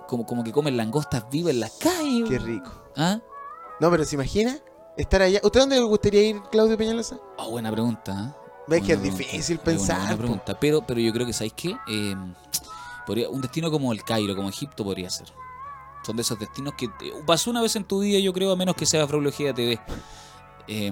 como, 0.08 0.26
como 0.26 0.44
que 0.44 0.52
comen 0.52 0.78
langostas 0.78 1.24
vivas 1.32 1.54
en 1.54 1.62
las 1.62 1.72
calles. 1.72 2.30
Qué 2.30 2.38
rico. 2.38 2.72
¿Ah? 2.96 3.20
No, 3.80 3.90
pero 3.92 4.04
¿se 4.06 4.16
imagina? 4.16 4.60
Estar 4.98 5.22
allá. 5.22 5.40
¿Usted 5.44 5.60
dónde 5.60 5.76
le 5.76 5.84
gustaría 5.84 6.24
ir, 6.30 6.42
Claudio 6.52 6.78
Peñalosa? 6.78 7.18
Ah, 7.38 7.48
buena 7.48 7.72
pregunta. 7.72 8.14
¿ah? 8.16 8.36
Ves 8.68 8.82
que 8.84 8.94
es 8.94 9.00
pregunta. 9.00 9.24
difícil 9.24 9.60
pensar. 9.60 10.00
buena 10.00 10.18
pregunta. 10.18 10.60
Pero, 10.60 10.82
pero 10.86 11.00
yo 11.00 11.14
creo 11.14 11.26
que, 11.26 11.34
¿sabéis 11.34 11.54
qué? 11.56 11.78
Eh, 11.88 12.16
podría- 13.06 13.30
un 13.30 13.42
destino 13.42 13.70
como 13.72 13.94
el 13.94 14.04
Cairo, 14.04 14.36
como 14.36 14.50
Egipto, 14.50 14.84
podría 14.84 15.10
ser. 15.10 15.28
Son 16.06 16.16
de 16.16 16.22
esos 16.22 16.40
destinos 16.40 16.74
que 16.78 16.88
te- 16.88 17.12
vas 17.26 17.46
una 17.48 17.62
vez 17.62 17.76
en 17.76 17.84
tu 17.84 18.00
vida, 18.00 18.20
yo 18.20 18.34
creo, 18.34 18.52
a 18.52 18.56
menos 18.56 18.76
que 18.76 18.86
sea 18.86 19.08
Fraulogía 19.08 19.54
TV. 19.54 19.80
Eh, 20.68 20.92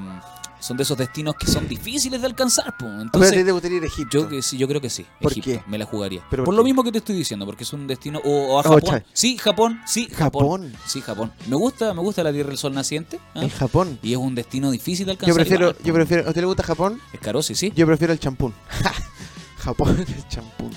son 0.65 0.77
de 0.77 0.83
esos 0.83 0.97
destinos 0.97 1.35
que 1.39 1.47
son 1.47 1.67
difíciles 1.67 2.19
de 2.21 2.27
alcanzar. 2.27 2.75
po. 2.77 2.85
A 2.85 2.89
ver, 2.89 2.95
¿a 2.95 2.99
ti 2.99 3.03
Entonces, 3.05 3.45
te 3.45 3.51
gustaría 3.51 3.77
ir 3.77 3.83
a 3.83 3.87
Egipto? 3.87 4.17
yo, 4.19 4.29
que, 4.29 4.41
sí, 4.41 4.57
yo 4.57 4.67
creo 4.67 4.81
que 4.81 4.89
sí. 4.89 5.05
¿Por 5.21 5.31
Egipto, 5.31 5.51
qué? 5.51 5.63
me 5.67 5.77
la 5.77 5.85
jugaría. 5.85 6.21
¿Pero 6.29 6.43
por 6.43 6.53
por 6.53 6.55
lo 6.55 6.63
mismo 6.63 6.83
que 6.83 6.91
te 6.91 6.97
estoy 6.99 7.15
diciendo, 7.15 7.45
porque 7.45 7.63
es 7.63 7.73
un 7.73 7.85
destino. 7.87 8.19
O, 8.23 8.29
o 8.55 8.59
a 8.59 8.61
Oh, 8.61 8.75
Japón. 8.75 9.03
sí, 9.13 9.37
Japón. 9.37 9.79
Sí, 9.85 10.07
Japón. 10.11 10.41
Japón. 10.43 10.73
Sí, 10.87 11.01
Japón. 11.01 11.31
Me 11.47 11.55
gusta, 11.55 11.93
me 11.93 12.01
gusta 12.01 12.23
la 12.23 12.31
Tierra 12.31 12.49
del 12.49 12.57
Sol 12.57 12.73
naciente. 12.73 13.19
¿ah? 13.33 13.43
En 13.43 13.49
Japón. 13.49 13.99
Y 14.01 14.11
es 14.13 14.17
un 14.17 14.33
destino 14.35 14.71
difícil 14.71 15.05
de 15.05 15.11
alcanzar. 15.13 15.29
Yo 15.29 15.35
prefiero, 15.35 15.69
igual, 15.69 15.83
yo 15.85 15.93
prefiero. 15.93 16.23
¿A 16.25 16.29
usted 16.29 16.41
le 16.41 16.47
gusta 16.47 16.63
Japón? 16.63 16.99
Es 17.13 17.19
caro, 17.19 17.41
sí, 17.43 17.55
sí. 17.55 17.71
Yo 17.75 17.85
prefiero 17.85 18.13
el 18.13 18.19
champún. 18.19 18.53
Japón, 19.57 19.97
el 20.07 20.27
champún. 20.27 20.71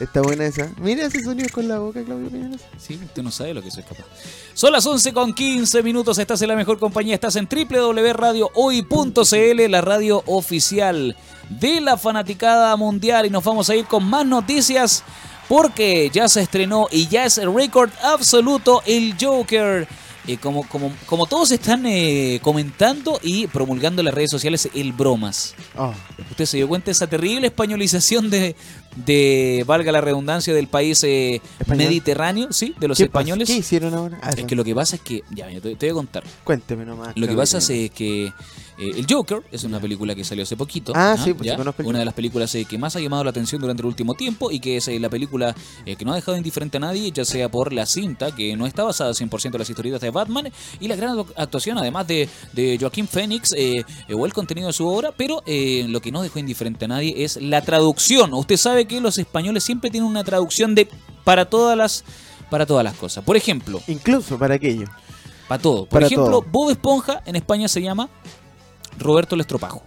Está 0.00 0.22
buena 0.22 0.44
esa. 0.44 0.68
Mira 0.80 1.06
ese 1.06 1.22
sonido 1.22 1.48
con 1.52 1.68
la 1.68 1.78
boca, 1.78 2.02
Claudio 2.02 2.28
Peñalosa. 2.28 2.64
Sí, 2.78 2.98
usted 3.02 3.22
no 3.22 3.30
sabe 3.30 3.54
lo 3.54 3.62
que 3.62 3.70
soy 3.70 3.84
capaz. 3.84 4.04
Son 4.52 4.72
las 4.72 4.84
11 4.84 5.12
con 5.12 5.32
15 5.32 5.84
minutos. 5.84 6.18
Estás 6.18 6.42
en 6.42 6.48
la 6.48 6.56
mejor 6.56 6.80
compañía. 6.80 7.14
Estás 7.14 7.36
en 7.36 7.48
www.radiohoy.cl, 7.48 9.70
la 9.70 9.80
radio 9.80 10.24
oficial 10.26 11.16
de 11.48 11.80
la 11.80 11.96
fanaticada 11.96 12.74
mundial. 12.76 13.26
Y 13.26 13.30
nos 13.30 13.44
vamos 13.44 13.70
a 13.70 13.76
ir 13.76 13.86
con 13.86 14.04
más 14.04 14.26
noticias 14.26 15.04
porque 15.48 16.10
ya 16.12 16.28
se 16.28 16.40
estrenó 16.40 16.88
y 16.90 17.06
ya 17.06 17.26
es 17.26 17.38
el 17.38 17.54
récord 17.54 17.90
absoluto 18.02 18.82
el 18.86 19.14
Joker. 19.20 19.86
Eh, 20.26 20.38
como, 20.38 20.66
como, 20.68 20.90
como 21.04 21.26
todos 21.26 21.50
están 21.50 21.84
eh, 21.84 22.40
comentando 22.42 23.20
y 23.22 23.46
promulgando 23.46 24.00
en 24.00 24.06
las 24.06 24.14
redes 24.14 24.30
sociales, 24.30 24.70
el 24.74 24.94
bromas. 24.94 25.54
Oh, 25.76 25.92
¿Usted 26.30 26.46
se 26.46 26.56
dio 26.56 26.66
cuenta 26.66 26.86
de 26.86 26.92
esa 26.92 27.06
terrible 27.06 27.48
españolización 27.48 28.30
de, 28.30 28.56
de 28.96 29.64
valga 29.66 29.92
la 29.92 30.00
redundancia, 30.00 30.54
del 30.54 30.68
país 30.68 31.02
eh, 31.04 31.40
mediterráneo, 31.66 32.52
sí, 32.52 32.74
de 32.78 32.88
los 32.88 32.98
¿Qué 32.98 33.06
pasa? 33.06 33.20
españoles? 33.20 33.48
¿Qué 33.48 33.56
hicieron 33.56 33.94
ahora? 33.94 34.18
Ah, 34.22 34.30
Es 34.36 34.44
que 34.44 34.54
lo 34.54 34.64
que 34.64 34.74
pasa 34.74 34.96
es 34.96 35.02
que, 35.02 35.22
ya, 35.30 35.48
te, 35.60 35.74
te 35.76 35.86
voy 35.86 35.90
a 35.90 35.94
contar. 35.94 36.24
Cuénteme 36.44 36.84
nomás. 36.84 37.16
Lo 37.16 37.26
que 37.26 37.34
pasa 37.34 37.58
es 37.58 37.90
que 37.90 38.32
eh, 38.78 38.92
el 38.96 39.06
Joker 39.08 39.42
es 39.52 39.64
una 39.64 39.80
película 39.80 40.14
que 40.14 40.24
salió 40.24 40.42
hace 40.42 40.56
poquito. 40.56 40.92
Ah, 40.94 41.14
¿no? 41.18 41.24
sí, 41.24 41.34
pues 41.34 41.50
Una 41.84 41.98
de 41.98 42.04
las 42.04 42.14
películas 42.14 42.54
eh, 42.54 42.64
que 42.64 42.78
más 42.78 42.96
ha 42.96 43.00
llamado 43.00 43.24
la 43.24 43.30
atención 43.30 43.60
durante 43.60 43.82
el 43.82 43.86
último 43.86 44.14
tiempo 44.14 44.50
y 44.50 44.60
que 44.60 44.76
es 44.78 44.88
eh, 44.88 44.98
la 44.98 45.08
película 45.08 45.54
que 45.84 46.04
no 46.04 46.12
ha 46.12 46.16
dejado 46.16 46.36
indiferente 46.36 46.78
a 46.78 46.80
nadie, 46.80 47.10
ya 47.12 47.24
sea 47.24 47.48
por 47.48 47.72
la 47.72 47.86
cinta, 47.86 48.34
que 48.34 48.56
no 48.56 48.66
está 48.66 48.84
basada 48.84 49.12
100% 49.12 49.46
en 49.46 49.58
las 49.58 49.70
historietas 49.70 50.00
de 50.00 50.10
Batman, 50.10 50.50
y 50.80 50.88
la 50.88 50.96
gran 50.96 51.18
actuación, 51.36 51.78
además 51.78 52.06
de, 52.06 52.28
de 52.52 52.78
Joaquín 52.80 53.06
Phoenix, 53.06 53.54
o 54.12 54.26
el 54.26 54.32
contenido 54.32 54.68
de 54.68 54.72
su 54.72 54.86
obra, 54.86 55.12
pero 55.16 55.42
eh, 55.46 55.86
lo 55.88 56.00
que 56.00 56.12
no 56.12 56.22
dejó 56.22 56.38
indiferente 56.38 56.84
a 56.84 56.88
nadie 56.88 57.24
es 57.24 57.36
la 57.40 57.62
traducción. 57.62 58.34
Usted 58.34 58.56
sabe 58.56 58.86
que 58.86 59.00
los 59.00 59.18
españoles 59.18 59.64
siempre 59.64 59.90
tienen 59.90 60.08
una 60.08 60.24
traducción 60.24 60.74
de 60.74 60.88
para 61.24 61.44
todas 61.46 61.76
las 61.76 62.04
para 62.50 62.66
todas 62.66 62.84
las 62.84 62.94
cosas. 62.94 63.24
Por 63.24 63.36
ejemplo, 63.36 63.80
Incluso 63.88 64.38
para 64.38 64.54
aquello. 64.54 64.86
para 65.48 65.62
todo. 65.62 65.80
Por 65.86 65.88
Para 65.88 66.06
ejemplo, 66.06 66.40
todo. 66.40 66.42
Bob 66.50 66.70
Esponja 66.70 67.22
en 67.26 67.36
España 67.36 67.68
se 67.68 67.82
llama 67.82 68.08
Roberto 68.98 69.34
el 69.34 69.40
Estropajo. 69.42 69.82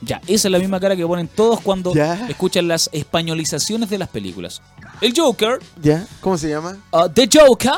Ya, 0.00 0.20
esa 0.26 0.48
es 0.48 0.52
la 0.52 0.58
misma 0.58 0.78
cara 0.80 0.96
que 0.96 1.06
ponen 1.06 1.28
todos 1.28 1.60
cuando 1.60 1.94
Ya. 1.94 2.28
escuchan 2.28 2.68
las 2.68 2.90
españolizaciones 2.92 3.88
de 3.88 3.96
las 3.98 4.08
películas. 4.08 4.60
El 5.00 5.14
Joker, 5.16 5.60
¿Ya? 5.80 6.06
¿Cómo 6.20 6.36
se 6.36 6.50
llama? 6.50 6.76
uh, 6.92 7.08
The 7.08 7.28
Joker, 7.32 7.72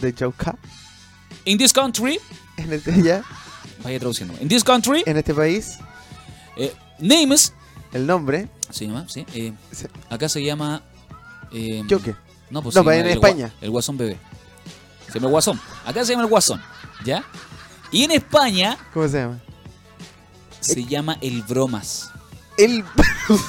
De 0.00 0.14
Chauca. 0.14 0.56
in 1.44 1.58
this 1.58 1.72
country, 1.72 2.18
En 2.56 2.72
este, 2.72 3.02
¿Ya? 3.02 3.22
vaya 3.82 3.98
traduciendo, 3.98 4.34
in 4.40 4.48
this 4.48 4.62
country, 4.62 5.02
En 5.04 5.16
este 5.16 5.34
país, 5.34 5.78
eh, 6.56 6.72
names, 7.00 7.52
el 7.92 8.06
nombre. 8.06 8.48
se 8.70 8.86
llama, 8.86 9.06
sí, 9.08 9.26
eh, 9.34 9.52
acá 10.10 10.28
se 10.28 10.44
llama... 10.44 10.80
eh, 11.52 11.82
Joker. 11.90 12.16
No, 12.50 12.62
pues 12.62 12.74
No, 12.76 12.82
se 12.82 12.84
llama 12.90 12.96
en 12.96 13.06
el 13.06 13.18
gua- 13.18 13.28
España. 13.28 13.52
El 13.60 13.70
Guasón 13.70 13.96
Bebé. 13.96 14.16
Se 15.08 15.14
llama 15.14 15.26
el 15.26 15.32
Guasón. 15.32 15.60
Acá 15.84 16.04
se 16.04 16.12
llama 16.12 16.22
el 16.24 16.30
Guasón, 16.30 16.62
¿ya? 17.04 17.24
Y 17.94 18.02
en 18.02 18.10
España 18.10 18.76
¿Cómo 18.92 19.06
se 19.06 19.18
llama? 19.18 19.40
se 20.58 20.84
llama 20.84 21.16
el 21.20 21.42
Bromas. 21.42 22.10
El. 22.56 22.82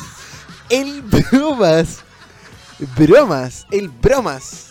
el 0.69 1.01
bromas. 1.01 2.03
Bromas. 2.95 3.65
El 3.71 3.89
bromas. 3.89 4.67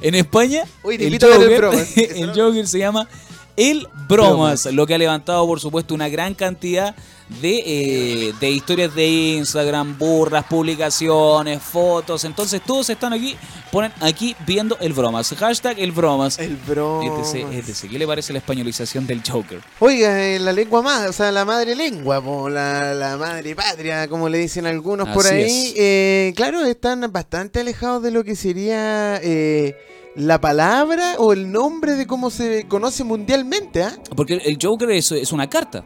En 0.00 0.14
España, 0.14 0.62
el, 0.84 0.98
ver 0.98 1.02
el 1.02 1.18
Joker, 1.20 1.56
Bromas. 1.58 1.96
El 1.96 2.34
Joker 2.34 2.68
se 2.68 2.78
llama 2.78 3.08
el 3.56 3.88
Bromas, 4.08 4.66
lo 4.66 4.86
que 4.86 4.94
ha 4.94 4.98
levantado, 4.98 5.46
por 5.46 5.60
supuesto, 5.60 5.94
una 5.94 6.08
gran 6.08 6.34
cantidad 6.34 6.94
de, 7.42 7.62
eh, 7.66 8.32
de 8.38 8.50
historias 8.50 8.94
de 8.94 9.06
Instagram, 9.08 9.98
burras, 9.98 10.44
publicaciones, 10.44 11.60
fotos. 11.62 12.24
Entonces, 12.24 12.62
todos 12.64 12.88
están 12.90 13.12
aquí, 13.12 13.36
ponen 13.72 13.92
aquí 14.00 14.36
viendo 14.46 14.76
el 14.78 14.92
Bromas. 14.92 15.34
Hashtag 15.34 15.80
el 15.80 15.90
Bromas. 15.90 16.38
El 16.38 16.56
bromas. 16.56 17.34
etc, 17.34 17.46
etc. 17.52 17.90
¿Qué 17.90 17.98
le 17.98 18.06
parece 18.06 18.32
la 18.32 18.38
españolización 18.38 19.06
del 19.08 19.22
Joker? 19.28 19.60
Oiga, 19.80 20.24
eh, 20.24 20.38
la 20.38 20.52
lengua 20.52 20.82
más, 20.82 21.08
o 21.08 21.12
sea, 21.12 21.32
la 21.32 21.44
madre 21.44 21.74
lengua, 21.74 22.22
po, 22.22 22.48
la, 22.48 22.94
la 22.94 23.16
madre 23.16 23.56
patria, 23.56 24.06
como 24.06 24.28
le 24.28 24.38
dicen 24.38 24.66
algunos 24.66 25.08
por 25.08 25.26
ahí. 25.26 25.74
eh, 25.76 26.32
claro, 26.36 26.64
están 26.64 27.10
bastante 27.12 27.60
alejados 27.60 28.02
de 28.04 28.12
lo 28.12 28.22
que 28.22 28.36
sería 28.36 29.16
eh, 29.22 29.76
la 30.16 30.40
palabra 30.40 31.14
o 31.18 31.32
el 31.32 31.50
nombre 31.52 31.92
de 31.94 32.06
cómo 32.06 32.30
se 32.30 32.66
conoce 32.66 33.04
mundialmente, 33.04 33.82
¿ah? 33.82 33.96
Porque 34.16 34.34
el 34.44 34.58
Joker 34.60 34.90
es, 34.90 35.12
es 35.12 35.32
una 35.32 35.48
carta. 35.48 35.84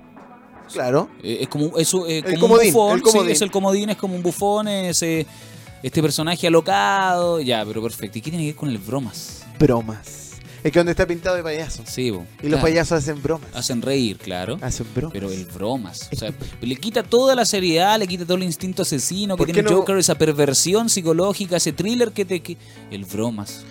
Claro. 0.72 1.08
Eh, 1.22 1.38
Es 1.42 1.48
como, 1.48 1.76
es, 1.78 1.92
eh, 2.08 2.22
como 2.22 2.40
comodín, 2.48 2.68
un 2.68 2.72
bufón. 2.74 2.96
el 2.96 3.02
comodín. 3.02 3.26
sí, 3.26 3.32
es 3.32 3.42
el 3.42 3.50
comodín, 3.50 3.90
es 3.90 3.96
como 3.96 4.14
un 4.14 4.22
bufón, 4.22 4.68
es 4.68 5.02
eh, 5.02 5.26
este 5.82 6.00
personaje 6.00 6.46
alocado. 6.46 7.40
Ya, 7.40 7.64
pero 7.66 7.82
perfecto. 7.82 8.18
¿Y 8.18 8.20
qué 8.22 8.30
tiene 8.30 8.44
que 8.44 8.50
ver 8.52 8.56
con 8.56 8.68
el 8.70 8.78
bromas? 8.78 9.42
Bromas. 9.58 10.18
Es 10.62 10.70
que 10.72 10.78
donde 10.78 10.92
está 10.92 11.06
pintado 11.06 11.36
de 11.36 11.42
payaso. 11.42 11.82
Sí, 11.86 12.10
bo, 12.10 12.26
Y 12.42 12.48
los 12.48 12.60
payasos 12.60 12.98
hacen 12.98 13.20
bromas. 13.22 13.48
Hacen 13.54 13.80
reír, 13.80 14.18
claro. 14.18 14.58
Hacen 14.60 14.86
bromas. 14.94 15.12
Pero 15.14 15.30
el 15.32 15.46
bromas. 15.46 16.08
O 16.12 16.16
sea, 16.16 16.32
le 16.60 16.76
quita 16.76 17.02
toda 17.02 17.34
la 17.34 17.46
seriedad, 17.46 17.98
le 17.98 18.06
quita 18.06 18.24
todo 18.26 18.36
el 18.36 18.42
instinto 18.42 18.82
asesino 18.82 19.36
que 19.36 19.38
¿Por 19.38 19.46
tiene 19.46 19.60
el 19.60 19.64
no- 19.74 19.78
Joker, 19.80 19.96
esa 19.96 20.16
perversión 20.16 20.90
psicológica, 20.90 21.56
ese 21.56 21.72
thriller 21.72 22.12
que 22.12 22.26
te. 22.26 22.40
que- 22.40 22.58
el 22.90 23.06
bromas. 23.06 23.64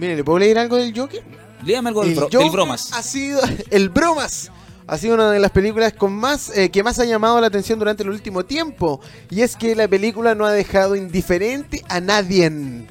Mire, 0.00 0.16
¿le 0.16 0.24
puedo 0.24 0.38
leer 0.38 0.58
algo 0.58 0.76
del 0.76 0.98
Joker? 0.98 1.22
Léame 1.64 1.88
algo 1.90 2.00
del, 2.00 2.10
El 2.12 2.16
bro- 2.16 2.28
del 2.28 2.36
Joker 2.38 2.52
bromas. 2.52 2.90
Ha 2.94 3.02
sido, 3.02 3.40
el 3.70 3.88
Bromas 3.90 4.50
ha 4.86 4.98
sido 4.98 5.14
una 5.14 5.30
de 5.30 5.38
las 5.38 5.50
películas 5.52 5.92
con 5.92 6.12
más 6.12 6.50
eh, 6.56 6.70
que 6.70 6.82
más 6.82 6.98
ha 6.98 7.04
llamado 7.04 7.40
la 7.40 7.46
atención 7.46 7.78
durante 7.78 8.02
el 8.02 8.08
último 8.10 8.44
tiempo. 8.44 9.00
Y 9.30 9.42
es 9.42 9.54
que 9.56 9.76
la 9.76 9.86
película 9.86 10.34
no 10.34 10.44
ha 10.46 10.52
dejado 10.52 10.96
indiferente 10.96 11.84
a 11.88 12.00
nadie. 12.00 12.46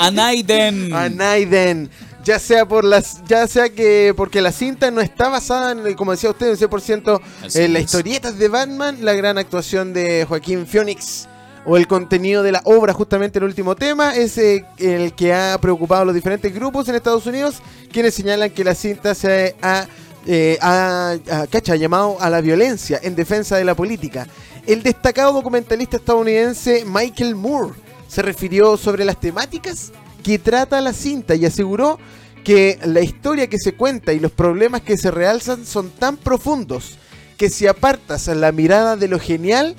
A 0.00 0.10
Naiden. 0.10 0.92
a 0.94 1.08
Naiden. 1.08 1.90
Ya 2.24 2.38
sea 2.40 2.66
por 2.66 2.82
las, 2.84 3.22
ya 3.28 3.46
sea 3.46 3.68
que 3.68 4.12
porque 4.16 4.40
la 4.40 4.50
cinta 4.50 4.90
no 4.90 5.00
está 5.00 5.28
basada 5.28 5.72
en, 5.72 5.94
como 5.94 6.10
decía 6.10 6.30
usted, 6.30 6.48
en 6.50 6.56
100% 6.56 7.20
Así 7.44 7.60
en 7.60 7.72
las 7.72 7.82
historietas 7.82 8.36
de 8.38 8.48
Batman, 8.48 8.98
la 9.04 9.12
gran 9.12 9.38
actuación 9.38 9.92
de 9.92 10.24
Joaquín 10.28 10.66
Phoenix 10.66 11.28
o 11.66 11.76
el 11.76 11.86
contenido 11.88 12.42
de 12.42 12.52
la 12.52 12.62
obra, 12.64 12.92
justamente 12.92 13.38
el 13.38 13.44
último 13.44 13.74
tema, 13.74 14.14
es 14.14 14.38
eh, 14.38 14.64
el 14.78 15.14
que 15.14 15.34
ha 15.34 15.58
preocupado 15.60 16.02
a 16.02 16.04
los 16.04 16.14
diferentes 16.14 16.54
grupos 16.54 16.88
en 16.88 16.94
Estados 16.94 17.26
Unidos, 17.26 17.56
quienes 17.92 18.14
señalan 18.14 18.50
que 18.50 18.62
la 18.64 18.74
cinta 18.74 19.14
se 19.14 19.56
ha, 19.60 19.86
eh, 20.26 20.58
ha- 20.60 21.16
ha- 21.30 21.46
cacha, 21.48 21.74
llamado 21.76 22.16
a 22.20 22.30
la 22.30 22.40
violencia 22.40 23.00
en 23.02 23.16
defensa 23.16 23.56
de 23.56 23.64
la 23.64 23.74
política. 23.74 24.26
El 24.66 24.82
destacado 24.82 25.32
documentalista 25.32 25.96
estadounidense 25.96 26.84
Michael 26.86 27.34
Moore 27.34 27.74
se 28.08 28.22
refirió 28.22 28.76
sobre 28.76 29.04
las 29.04 29.18
temáticas 29.20 29.92
que 30.22 30.38
trata 30.38 30.80
la 30.80 30.92
cinta 30.92 31.34
y 31.34 31.46
aseguró 31.46 31.98
que 32.44 32.78
la 32.84 33.00
historia 33.00 33.48
que 33.48 33.58
se 33.58 33.74
cuenta 33.74 34.12
y 34.12 34.20
los 34.20 34.30
problemas 34.30 34.82
que 34.82 34.96
se 34.96 35.10
realzan 35.10 35.66
son 35.66 35.90
tan 35.90 36.16
profundos 36.16 36.96
que 37.36 37.50
si 37.50 37.66
apartas 37.66 38.28
la 38.28 38.52
mirada 38.52 38.96
de 38.96 39.08
lo 39.08 39.18
genial 39.18 39.74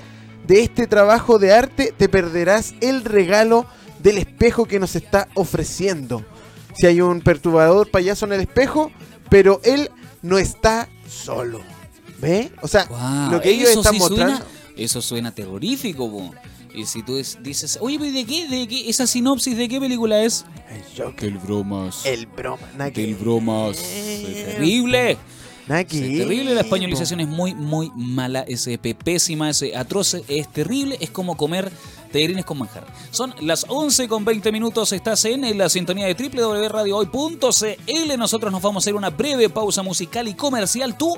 de 0.48 0.62
este 0.62 0.88
trabajo 0.88 1.38
de 1.38 1.52
arte, 1.52 1.94
te 1.96 2.08
perderás 2.08 2.74
el 2.80 3.04
regalo 3.04 3.66
del 4.02 4.18
espejo 4.18 4.64
que 4.64 4.80
nos 4.80 4.96
está 4.96 5.28
ofreciendo. 5.34 6.24
Si 6.74 6.86
hay 6.86 7.00
un 7.00 7.20
perturbador 7.20 7.90
payaso 7.90 8.26
en 8.26 8.32
el 8.32 8.40
espejo, 8.40 8.90
pero 9.30 9.60
él 9.62 9.90
no 10.22 10.38
está 10.38 10.88
solo. 11.08 11.60
¿Ve? 12.20 12.50
O 12.62 12.66
sea, 12.68 12.84
Guau, 12.86 13.30
lo 13.32 13.40
que 13.40 13.50
ellos 13.50 13.70
están 13.70 13.92
sí 13.92 13.98
mostrando. 14.00 14.36
Suena, 14.38 14.50
eso 14.76 15.00
suena 15.02 15.32
terrorífico, 15.32 16.10
po. 16.10 16.34
Y 16.74 16.84
si 16.86 17.02
tú 17.02 17.16
es- 17.16 17.38
dices, 17.42 17.78
oye, 17.80 17.98
¿pero 17.98 18.12
¿de 18.12 18.24
qué? 18.24 18.48
¿De 18.48 18.66
qué? 18.68 18.88
¿Esa 18.90 19.06
sinopsis 19.06 19.56
de 19.56 19.68
qué 19.68 19.80
película 19.80 20.22
es? 20.22 20.44
El 20.70 20.82
Joker, 21.04 21.30
Del 21.30 21.38
bromas. 21.38 22.04
el 22.06 22.26
broma. 22.26 22.66
nada 22.76 22.90
que- 22.90 23.02
Del 23.02 23.14
bromas. 23.14 23.78
Eh. 23.82 24.54
Terrible. 24.56 25.16
Nada 25.68 25.84
que 25.84 25.98
Es 25.98 26.18
terrible, 26.18 26.54
la 26.54 26.62
españolización 26.62 27.20
es 27.20 27.28
muy, 27.28 27.54
muy 27.54 27.92
mala, 27.94 28.40
es 28.40 28.66
eh, 28.66 28.78
pésima, 28.78 29.50
es 29.50 29.62
eh, 29.62 29.76
atroz, 29.76 30.16
es 30.26 30.48
terrible, 30.48 30.96
es 31.00 31.10
como 31.10 31.36
comer 31.36 31.70
tallarines 32.12 32.44
con 32.44 32.58
manjar. 32.58 32.86
Son 33.10 33.34
las 33.40 33.64
11 33.68 34.08
con 34.08 34.24
20 34.24 34.52
minutos, 34.52 34.92
estás 34.92 35.24
en 35.26 35.56
la 35.56 35.68
sintonía 35.68 36.06
de 36.06 36.14
www.radiohoy.cl. 36.14 38.18
Nosotros 38.18 38.52
nos 38.52 38.62
vamos 38.62 38.82
a 38.82 38.84
hacer 38.84 38.94
una 38.94 39.10
breve 39.10 39.48
pausa 39.48 39.82
musical 39.82 40.28
y 40.28 40.34
comercial. 40.34 40.96
Tú 40.96 41.16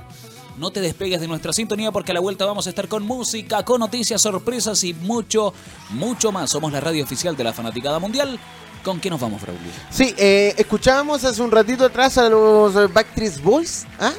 no 0.58 0.70
te 0.70 0.80
despegues 0.80 1.20
de 1.20 1.28
nuestra 1.28 1.52
sintonía 1.52 1.92
porque 1.92 2.12
a 2.12 2.14
la 2.14 2.20
vuelta 2.20 2.44
vamos 2.44 2.66
a 2.66 2.70
estar 2.70 2.88
con 2.88 3.06
música, 3.06 3.64
con 3.64 3.80
noticias, 3.80 4.20
sorpresas 4.20 4.82
y 4.84 4.94
mucho, 4.94 5.52
mucho 5.90 6.32
más. 6.32 6.50
Somos 6.50 6.72
la 6.72 6.80
radio 6.80 7.04
oficial 7.04 7.36
de 7.36 7.44
la 7.44 7.52
Fanaticada 7.52 7.98
Mundial. 7.98 8.38
¿Con 8.84 8.98
qué 8.98 9.10
nos 9.10 9.20
vamos, 9.20 9.42
Braulio? 9.42 9.70
Sí, 9.90 10.14
eh, 10.16 10.54
escuchábamos 10.56 11.22
hace 11.24 11.42
un 11.42 11.50
ratito 11.50 11.84
atrás 11.84 12.16
a 12.16 12.30
los 12.30 12.92
Backstreet 12.92 13.42
Boys. 13.42 13.86
¿ah? 13.98 14.12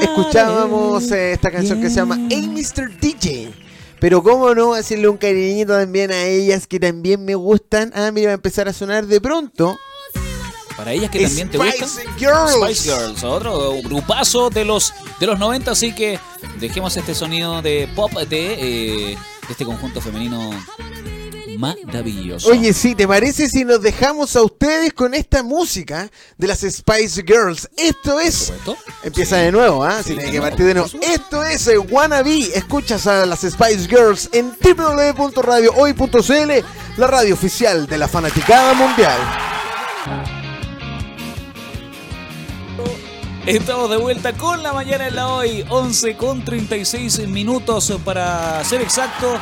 Escuchábamos 0.00 1.10
eh, 1.10 1.32
esta 1.32 1.50
canción 1.50 1.80
que 1.80 1.90
se 1.90 1.96
llama 1.96 2.18
Hey 2.30 2.48
Mr. 2.48 2.98
DJ. 2.98 3.52
Pero 4.00 4.22
cómo 4.22 4.54
no 4.54 4.72
hacerle 4.72 5.08
un 5.08 5.18
cariñito 5.18 5.74
también 5.74 6.10
a 6.10 6.22
ellas 6.24 6.66
que 6.66 6.80
también 6.80 7.22
me 7.22 7.34
gustan. 7.34 7.92
Ah, 7.94 8.10
mira, 8.10 8.28
va 8.28 8.32
a 8.32 8.34
empezar 8.36 8.66
a 8.66 8.72
sonar 8.72 9.06
de 9.06 9.20
pronto. 9.20 9.78
Para 10.74 10.92
ellas 10.94 11.10
que 11.10 11.22
también 11.22 11.50
te 11.50 11.58
gustan. 11.58 11.86
Spice 11.86 12.08
Girls. 12.18 12.52
Spice 12.52 12.90
Girls, 12.90 13.22
otro 13.24 13.74
grupazo 13.82 14.48
de 14.48 14.64
los 14.64 14.94
de 15.20 15.26
los 15.26 15.38
90, 15.38 15.70
así 15.70 15.94
que 15.94 16.18
dejemos 16.58 16.96
este 16.96 17.14
sonido 17.14 17.60
de 17.60 17.86
pop 17.94 18.10
de, 18.12 18.54
eh, 18.54 19.18
de 19.46 19.52
este 19.52 19.66
conjunto 19.66 20.00
femenino 20.00 20.50
maravilloso. 21.60 22.48
Oye, 22.50 22.72
sí, 22.72 22.94
¿te 22.94 23.06
parece 23.06 23.48
si 23.48 23.64
nos 23.64 23.82
dejamos 23.82 24.34
a 24.36 24.42
ustedes 24.42 24.92
con 24.94 25.14
esta 25.14 25.42
música 25.42 26.10
de 26.38 26.46
las 26.46 26.60
Spice 26.60 27.22
Girls? 27.22 27.68
Esto 27.76 28.18
es... 28.18 28.52
Empieza 29.02 29.36
Sí. 29.36 29.42
de 29.44 29.52
nuevo, 29.52 29.84
¿ah? 29.84 29.98
Sí, 30.02 30.10
Si 30.10 30.16
tiene 30.16 30.32
que 30.32 30.40
partir 30.40 30.66
de 30.66 30.74
nuevo. 30.74 30.88
Esto 31.02 31.44
es 31.44 31.66
eh, 31.68 31.78
Wannabe. 31.78 32.50
Escuchas 32.54 33.06
a 33.06 33.26
las 33.26 33.40
Spice 33.40 33.86
Girls 33.88 34.28
en 34.32 34.52
www.radiohoy.cl, 34.60 36.50
la 36.96 37.06
radio 37.06 37.34
oficial 37.34 37.86
de 37.86 37.98
la 37.98 38.08
fanaticada 38.08 38.72
mundial. 38.74 39.18
Estamos 43.50 43.90
de 43.90 43.96
vuelta 43.96 44.32
con 44.34 44.62
la 44.62 44.72
mañana 44.72 45.08
en 45.08 45.16
la 45.16 45.26
hoy, 45.26 45.64
11 45.68 46.16
con 46.16 46.44
36 46.44 47.26
minutos 47.26 47.92
para 48.04 48.62
ser 48.62 48.80
exacto. 48.80 49.36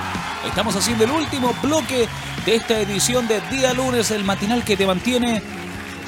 Estamos 0.46 0.74
haciendo 0.76 1.04
el 1.04 1.10
último 1.10 1.52
bloque 1.62 2.08
de 2.46 2.54
esta 2.54 2.80
edición 2.80 3.28
de 3.28 3.38
Día 3.50 3.74
Lunes, 3.74 4.10
el 4.10 4.24
matinal 4.24 4.64
que 4.64 4.78
te 4.78 4.86
mantiene 4.86 5.42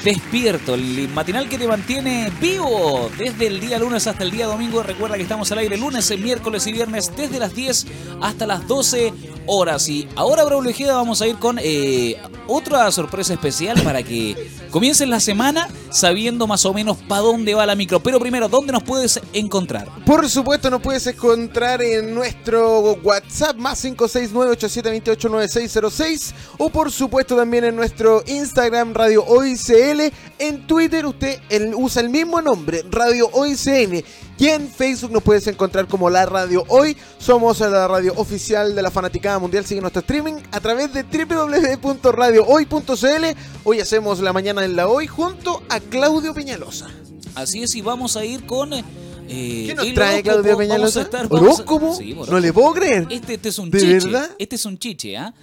despierto, 0.03 0.73
el 0.73 1.09
matinal 1.09 1.47
que 1.47 1.59
te 1.59 1.67
mantiene 1.67 2.31
vivo 2.41 3.11
desde 3.19 3.45
el 3.45 3.59
día 3.59 3.77
lunes 3.77 4.07
hasta 4.07 4.23
el 4.23 4.31
día 4.31 4.47
domingo. 4.47 4.81
Recuerda 4.81 5.15
que 5.15 5.21
estamos 5.21 5.51
al 5.51 5.59
aire 5.59 5.77
lunes, 5.77 6.11
miércoles 6.17 6.65
y 6.65 6.71
viernes 6.71 7.15
desde 7.15 7.37
las 7.37 7.53
10 7.53 7.85
hasta 8.19 8.47
las 8.47 8.67
12 8.67 9.13
horas. 9.47 9.87
Y 9.89 10.07
ahora, 10.15 10.43
Braulio 10.43 10.71
Ojeda, 10.71 10.95
vamos 10.95 11.21
a 11.21 11.27
ir 11.27 11.37
con 11.37 11.59
eh, 11.61 12.17
otra 12.47 12.91
sorpresa 12.91 13.33
especial 13.33 13.81
para 13.81 14.03
que 14.03 14.49
comiences 14.69 15.07
la 15.07 15.19
semana 15.19 15.67
sabiendo 15.89 16.45
más 16.47 16.65
o 16.65 16.73
menos 16.73 16.97
para 16.97 17.21
dónde 17.21 17.53
va 17.53 17.65
la 17.65 17.75
micro. 17.75 18.01
Pero 18.01 18.19
primero, 18.19 18.49
¿dónde 18.49 18.73
nos 18.73 18.83
puedes 18.83 19.19
encontrar? 19.33 19.87
Por 20.05 20.29
supuesto, 20.29 20.69
nos 20.69 20.81
puedes 20.81 21.07
encontrar 21.07 21.81
en 21.81 22.13
nuestro 22.13 22.97
WhatsApp 23.03 23.55
más 23.57 23.83
569-8728-9606 23.85 26.33
o 26.57 26.69
por 26.69 26.91
supuesto 26.91 27.35
también 27.35 27.63
en 27.65 27.75
nuestro 27.75 28.23
Instagram 28.25 28.93
Radio 28.93 29.23
Hoy 29.25 29.55
CL. 29.55 30.11
En 30.39 30.65
Twitter 30.67 31.05
usted 31.05 31.39
usa 31.75 32.01
el 32.01 32.09
mismo 32.09 32.41
nombre, 32.41 32.83
Radio 32.89 33.29
CN. 33.55 34.03
Y 34.41 34.47
en 34.47 34.67
Facebook 34.69 35.11
nos 35.11 35.21
puedes 35.21 35.45
encontrar 35.45 35.85
como 35.87 36.09
La 36.09 36.25
Radio 36.25 36.63
Hoy. 36.67 36.97
Somos 37.19 37.59
la 37.59 37.87
radio 37.87 38.11
oficial 38.17 38.73
de 38.73 38.81
la 38.81 38.89
Fanaticada 38.89 39.37
Mundial. 39.37 39.67
Sigue 39.67 39.81
nuestro 39.81 39.99
streaming 39.99 40.33
a 40.51 40.59
través 40.59 40.91
de 40.91 41.03
www.radiohoy.cl. 41.03 43.25
Hoy 43.63 43.79
hacemos 43.81 44.19
la 44.19 44.33
mañana 44.33 44.65
en 44.65 44.75
la 44.75 44.87
Hoy 44.87 45.05
junto 45.05 45.61
a 45.69 45.79
Claudio 45.79 46.33
Peñalosa. 46.33 46.87
Así 47.35 47.61
es, 47.61 47.75
y 47.75 47.81
vamos 47.81 48.17
a 48.17 48.25
ir 48.25 48.47
con... 48.47 48.73
eh, 48.73 48.83
¿Qué 49.27 49.75
nos 49.75 49.93
trae. 49.93 50.23
Claudio 50.23 50.57
Peñalosa? 50.57 51.07
¿Horóscopo? 51.29 51.93
Sí, 51.95 52.17
No 52.27 52.39
le 52.39 52.51
puedo 52.51 52.73
creer. 52.73 53.05
Este, 53.11 53.35
este 53.35 53.49
es 53.49 53.59
un 53.59 53.69
¿De 53.69 53.79
chiche. 53.79 53.93
verdad? 54.07 54.27
Este 54.39 54.55
es 54.55 54.65
un 54.65 54.79
chiche, 54.79 55.17
¿ah? 55.17 55.35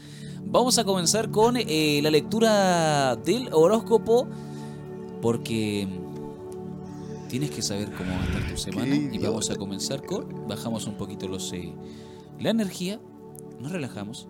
Vamos 0.45 0.77
a 0.77 0.83
comenzar 0.83 1.31
con 1.31 1.57
eh, 1.57 2.01
la 2.03 2.11
lectura 2.11 3.15
del 3.15 3.49
horóscopo 3.53 4.27
porque 5.23 5.87
tienes 7.29 7.51
que 7.51 7.63
saber 7.63 7.93
cómo 7.93 8.11
va 8.11 8.21
a 8.23 8.25
estar 8.27 8.51
tu 8.51 8.57
semana 8.57 8.95
y 8.95 9.19
vamos 9.19 9.51
a 9.51 9.57
comenzar 9.57 10.05
con 10.05 10.47
bajamos 10.49 10.87
un 10.87 10.95
poquito 10.97 11.29
los 11.29 11.53
eh, 11.53 11.73
la 12.41 12.51
energía, 12.51 13.01
nos 13.61 13.73
relajamos, 13.73 14.29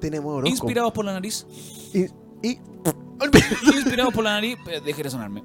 Tenemos 0.00 0.32
horóscopo. 0.34 0.48
inspirados 0.66 0.92
por 0.92 1.04
la 1.04 1.12
nariz, 1.12 1.46
Y, 1.92 2.04
y- 2.46 2.58
inspirados 3.76 4.12
por 4.12 4.24
la 4.24 4.32
nariz, 4.32 4.56
eh, 4.70 4.80
deje 4.84 5.02
de 5.02 5.10
sonarme. 5.10 5.42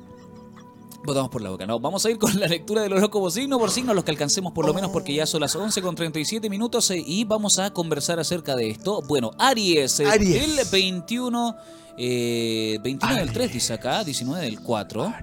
Votamos 1.05 1.29
por 1.31 1.41
la 1.41 1.49
boca, 1.49 1.65
no. 1.65 1.79
Vamos 1.79 2.05
a 2.05 2.09
ir 2.11 2.17
con 2.17 2.37
la 2.39 2.45
lectura 2.47 2.81
del 2.81 2.91
horóscopo 2.93 3.31
signo 3.31 3.57
por 3.57 3.71
signo, 3.71 3.93
los 3.93 4.03
que 4.03 4.11
alcancemos 4.11 4.51
por 4.51 4.65
lo 4.65 4.73
menos 4.73 4.91
porque 4.91 5.13
ya 5.13 5.25
son 5.25 5.39
las 5.41 5.55
11 5.55 5.81
con 5.81 5.95
37 5.95 6.49
minutos 6.49 6.91
eh, 6.91 7.01
y 7.05 7.23
vamos 7.23 7.57
a 7.57 7.71
conversar 7.71 8.19
acerca 8.19 8.55
de 8.55 8.69
esto. 8.69 9.01
Bueno, 9.07 9.31
Aries, 9.39 10.01
eh, 10.01 10.05
Aries. 10.07 10.43
el 10.59 10.59
21, 10.69 11.55
eh, 11.97 12.77
21 12.83 13.15
del 13.15 13.31
3 13.31 13.53
dice 13.53 13.73
acá, 13.73 14.03
19 14.03 14.43
del 14.43 14.59
4. 14.61 15.13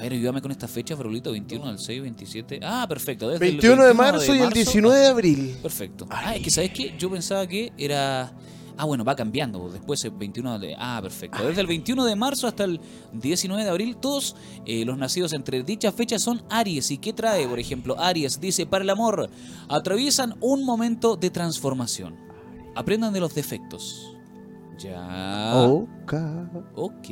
A 0.00 0.04
ver, 0.04 0.14
ayúdame 0.14 0.40
con 0.40 0.50
esta 0.50 0.66
fecha, 0.66 0.96
Farolito, 0.96 1.30
21 1.30 1.66
del 1.66 1.78
6, 1.78 2.00
27. 2.00 2.60
Ah, 2.62 2.86
perfecto. 2.88 3.28
Desde 3.28 3.44
el 3.44 3.52
21 3.52 3.84
de 3.84 3.92
marzo 3.92 4.34
y 4.34 4.38
el 4.38 4.48
19 4.48 4.98
de 4.98 5.06
abril. 5.06 5.58
Perfecto. 5.60 6.06
Ah, 6.08 6.34
es 6.34 6.42
que 6.42 6.50
¿sabes 6.50 6.70
qué? 6.70 6.94
Yo 6.98 7.10
pensaba 7.10 7.46
que 7.46 7.70
era... 7.76 8.32
Ah, 8.78 8.86
bueno, 8.86 9.04
va 9.04 9.14
cambiando. 9.14 9.68
Después 9.68 10.02
el 10.06 10.12
21 10.12 10.58
de... 10.58 10.74
Ah, 10.78 11.00
perfecto. 11.02 11.46
Desde 11.46 11.60
el 11.60 11.66
21 11.66 12.06
de 12.06 12.16
marzo 12.16 12.46
hasta 12.46 12.64
el 12.64 12.80
19 13.12 13.62
de 13.62 13.68
abril, 13.68 13.98
todos 13.98 14.36
eh, 14.64 14.86
los 14.86 14.96
nacidos 14.96 15.34
entre 15.34 15.62
dichas 15.64 15.94
fechas 15.94 16.22
son 16.22 16.42
Aries. 16.48 16.90
¿Y 16.90 16.96
qué 16.96 17.12
trae, 17.12 17.46
por 17.46 17.58
ejemplo? 17.58 18.00
Aries 18.00 18.40
dice, 18.40 18.64
para 18.64 18.82
el 18.82 18.88
amor, 18.88 19.28
atraviesan 19.68 20.34
un 20.40 20.64
momento 20.64 21.16
de 21.16 21.28
transformación. 21.28 22.16
Aprendan 22.74 23.12
de 23.12 23.20
los 23.20 23.34
defectos. 23.34 24.16
Ya. 24.78 25.52
Ok. 25.56 26.14
Ok. 26.74 27.08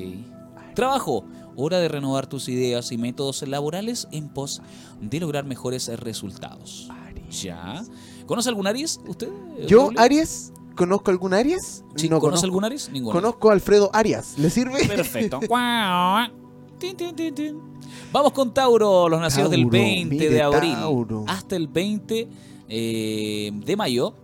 Trabajo. 0.74 1.26
Hora 1.60 1.80
de 1.80 1.88
renovar 1.88 2.28
tus 2.28 2.48
ideas 2.48 2.92
y 2.92 2.98
métodos 2.98 3.42
laborales 3.42 4.06
en 4.12 4.28
pos 4.28 4.62
de 5.00 5.18
lograr 5.18 5.44
mejores 5.44 5.88
resultados. 5.98 6.88
Ya. 7.30 7.84
¿Conoce 8.26 8.48
algún 8.48 8.68
Aries 8.68 9.00
usted? 9.08 9.28
Yo? 9.66 9.90
Aries, 9.96 10.52
¿conozco 10.76 11.10
algún 11.10 11.34
Aries? 11.34 11.82
Sí, 11.96 12.08
no 12.08 12.20
¿Conoce 12.20 12.20
conozco. 12.20 12.46
algún 12.46 12.64
Aries? 12.64 12.90
Ninguno. 12.90 13.12
Conozco 13.12 13.50
a 13.50 13.54
Alfredo 13.54 13.90
Arias. 13.92 14.38
¿Le 14.38 14.50
sirve? 14.50 14.86
Perfecto. 14.86 15.40
Tin, 16.78 16.96
tin, 16.96 17.16
tin, 17.16 17.34
tin. 17.34 17.60
Vamos 18.12 18.30
con 18.30 18.54
Tauro, 18.54 19.08
los 19.08 19.20
nacidos 19.20 19.50
del 19.50 19.62
Tauro, 19.62 19.72
20 19.72 20.30
de 20.30 20.42
abril 20.42 20.74
Tauro. 20.74 21.24
hasta 21.26 21.56
el 21.56 21.66
20 21.66 22.28
eh, 22.68 23.50
de 23.52 23.76
mayo 23.76 24.14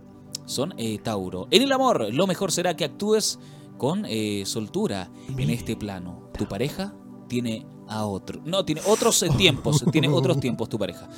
son 0.45 0.73
eh, 0.77 0.99
Tauro. 1.03 1.49
En 1.51 1.63
el 1.63 1.71
amor, 1.73 2.13
lo 2.13 2.27
mejor 2.27 2.53
será 2.53 2.77
que 2.77 2.85
actúes 2.85 3.39
con 3.77 4.05
eh, 4.07 4.43
soltura 4.45 5.09
en 5.37 5.49
este 5.49 5.75
plano. 5.75 6.29
Tu 6.37 6.47
pareja 6.47 6.93
tiene 7.27 7.65
a 7.87 8.05
otro. 8.05 8.41
No, 8.45 8.65
tiene 8.65 8.81
otros 8.87 9.21
eh, 9.23 9.29
tiempos. 9.37 9.83
tiene 9.91 10.09
otros 10.09 10.39
tiempos 10.39 10.69
tu 10.69 10.77
pareja. 10.77 11.09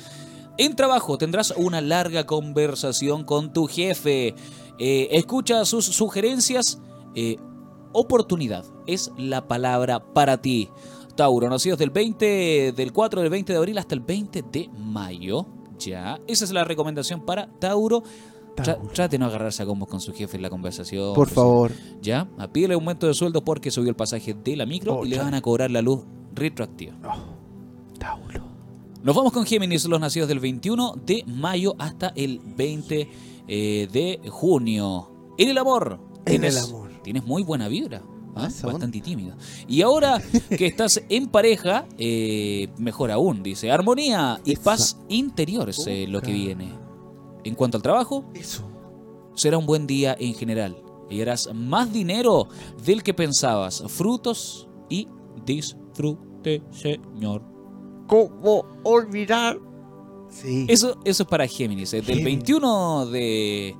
En 0.56 0.74
trabajo 0.74 1.18
tendrás 1.18 1.54
una 1.56 1.80
larga 1.80 2.26
conversación 2.26 3.24
con 3.24 3.52
tu 3.52 3.66
jefe. 3.66 4.34
Eh, 4.78 5.08
escucha 5.12 5.64
sus 5.64 5.84
sugerencias. 5.86 6.80
Eh, 7.14 7.36
oportunidad 7.92 8.64
es 8.86 9.12
la 9.16 9.46
palabra 9.46 10.00
para 10.12 10.40
ti. 10.42 10.68
Tauro, 11.16 11.48
nacidos 11.48 11.78
del 11.78 11.90
20, 11.90 12.72
del 12.76 12.92
4 12.92 13.22
del 13.22 13.30
20 13.30 13.52
de 13.52 13.58
abril 13.58 13.78
hasta 13.78 13.94
el 13.94 14.00
20 14.00 14.44
de 14.52 14.68
mayo. 14.76 15.46
Ya, 15.78 16.20
esa 16.26 16.44
es 16.44 16.52
la 16.52 16.64
recomendación 16.64 17.24
para 17.24 17.48
Tauro. 17.58 18.02
Tra- 18.62 18.92
trate 18.92 19.12
de 19.12 19.18
no 19.18 19.26
agarrarse 19.26 19.62
a 19.62 19.66
combos 19.66 19.88
con 19.88 20.00
su 20.00 20.12
jefe 20.12 20.36
en 20.36 20.42
la 20.42 20.50
conversación. 20.50 21.14
Por 21.14 21.26
pues, 21.28 21.34
favor. 21.34 21.72
Ya, 22.02 22.28
a 22.38 22.48
pídele 22.48 22.74
aumento 22.74 23.06
de 23.06 23.14
sueldo 23.14 23.44
porque 23.44 23.70
subió 23.70 23.90
el 23.90 23.96
pasaje 23.96 24.34
de 24.34 24.56
la 24.56 24.66
micro 24.66 24.98
Oh, 24.98 25.04
y 25.04 25.08
le 25.08 25.18
van 25.18 25.34
a 25.34 25.40
cobrar 25.40 25.70
la 25.70 25.82
luz 25.82 26.00
retroactiva. 26.34 26.94
Tauro. 27.98 28.44
Nos 29.02 29.14
vamos 29.14 29.32
con 29.32 29.44
Géminis, 29.46 29.84
los 29.86 30.00
nacidos 30.00 30.28
del 30.28 30.40
21 30.40 30.94
de 31.04 31.24
mayo 31.26 31.74
hasta 31.78 32.12
el 32.16 32.40
20 32.44 33.08
eh, 33.46 33.88
de 33.92 34.28
junio. 34.28 35.10
En 35.38 35.48
el 35.50 35.58
amor. 35.58 36.00
En 36.26 36.44
el 36.44 36.58
amor. 36.58 36.90
Tienes 37.02 37.24
muy 37.24 37.42
buena 37.42 37.68
vibra. 37.68 38.02
¿ah? 38.34 38.48
Ah, 38.48 38.66
Bastante 38.66 39.00
tímida. 39.00 39.36
Y 39.66 39.82
ahora 39.82 40.20
que 40.48 40.66
estás 40.66 41.02
en 41.08 41.28
pareja, 41.28 41.86
eh, 41.96 42.68
mejor 42.78 43.10
aún, 43.10 43.42
dice. 43.42 43.70
Armonía 43.70 44.40
y 44.44 44.56
paz 44.56 44.98
interior 45.08 45.70
es 45.70 45.86
eh, 45.86 46.06
lo 46.08 46.20
que 46.20 46.32
viene. 46.32 46.87
En 47.48 47.54
cuanto 47.54 47.76
al 47.78 47.82
trabajo, 47.82 48.24
Eso. 48.34 48.62
será 49.34 49.58
un 49.58 49.66
buen 49.66 49.86
día 49.86 50.14
en 50.18 50.34
general. 50.34 50.76
Y 51.10 51.20
harás 51.22 51.48
más 51.54 51.90
dinero 51.92 52.48
del 52.84 53.02
que 53.02 53.14
pensabas. 53.14 53.82
Frutos 53.88 54.68
y 54.90 55.08
disfrute, 55.46 56.62
señor. 56.70 57.42
¿Cómo 58.06 58.64
olvidar? 58.84 59.58
Sí. 60.28 60.66
Eso, 60.68 60.98
eso 61.04 61.22
es 61.22 61.28
para 61.28 61.46
Géminis. 61.46 61.92
eh, 61.94 61.96
Del 61.96 62.04
Géminis. 62.18 62.24
21 62.24 63.06
de, 63.06 63.74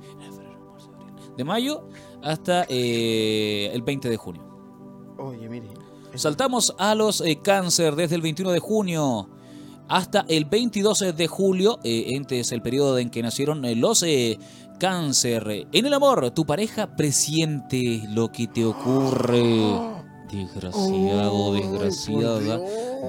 de 1.37 1.43
mayo 1.43 1.87
hasta 2.23 2.65
eh, 2.69 3.69
el 3.73 3.81
20 3.83 4.09
de 4.09 4.17
junio. 4.17 4.43
Oye, 5.19 5.47
mire. 5.47 5.67
Saltamos 6.15 6.73
a 6.79 6.95
los 6.95 7.21
eh, 7.21 7.39
cáncer 7.43 7.95
desde 7.95 8.15
el 8.15 8.21
21 8.23 8.51
de 8.51 8.59
junio 8.59 9.29
hasta 9.89 10.23
el 10.29 10.45
22 10.45 11.15
de 11.15 11.27
julio. 11.27 11.79
Eh, 11.83 12.05
este 12.09 12.39
es 12.39 12.51
el 12.51 12.61
periodo 12.61 12.97
en 12.99 13.09
que 13.09 13.21
nacieron 13.21 13.65
eh, 13.65 13.75
los 13.75 14.03
eh, 14.03 14.39
cáncer. 14.79 15.67
En 15.71 15.85
el 15.85 15.93
amor, 15.93 16.31
tu 16.31 16.45
pareja 16.45 16.95
presiente 16.95 18.03
lo 18.09 18.31
que 18.31 18.47
te 18.47 18.63
ocurre. 18.65 19.41
Desgraciado, 20.31 21.33
Oh, 21.33 21.53
desgraciada. 21.53 22.59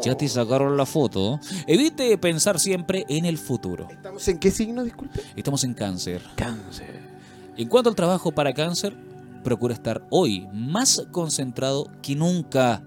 Ya 0.02 0.16
te 0.16 0.26
sacaron 0.26 0.76
la 0.78 0.86
foto. 0.86 1.38
Evite 1.66 2.16
pensar 2.16 2.58
siempre 2.58 3.04
en 3.08 3.26
el 3.26 3.36
futuro. 3.36 3.88
¿Estamos 3.90 4.26
en 4.28 4.38
qué 4.38 4.50
signo, 4.50 4.82
disculpe? 4.82 5.20
Estamos 5.36 5.62
en 5.64 5.74
cáncer. 5.74 6.22
Cáncer. 6.34 7.10
En 7.58 7.68
cuanto 7.68 7.90
al 7.90 7.96
trabajo 7.96 8.32
para 8.32 8.54
cáncer, 8.54 8.96
procura 9.44 9.74
estar 9.74 10.02
hoy 10.08 10.48
más 10.54 11.06
concentrado 11.12 11.90
que 12.00 12.16
nunca. 12.16 12.82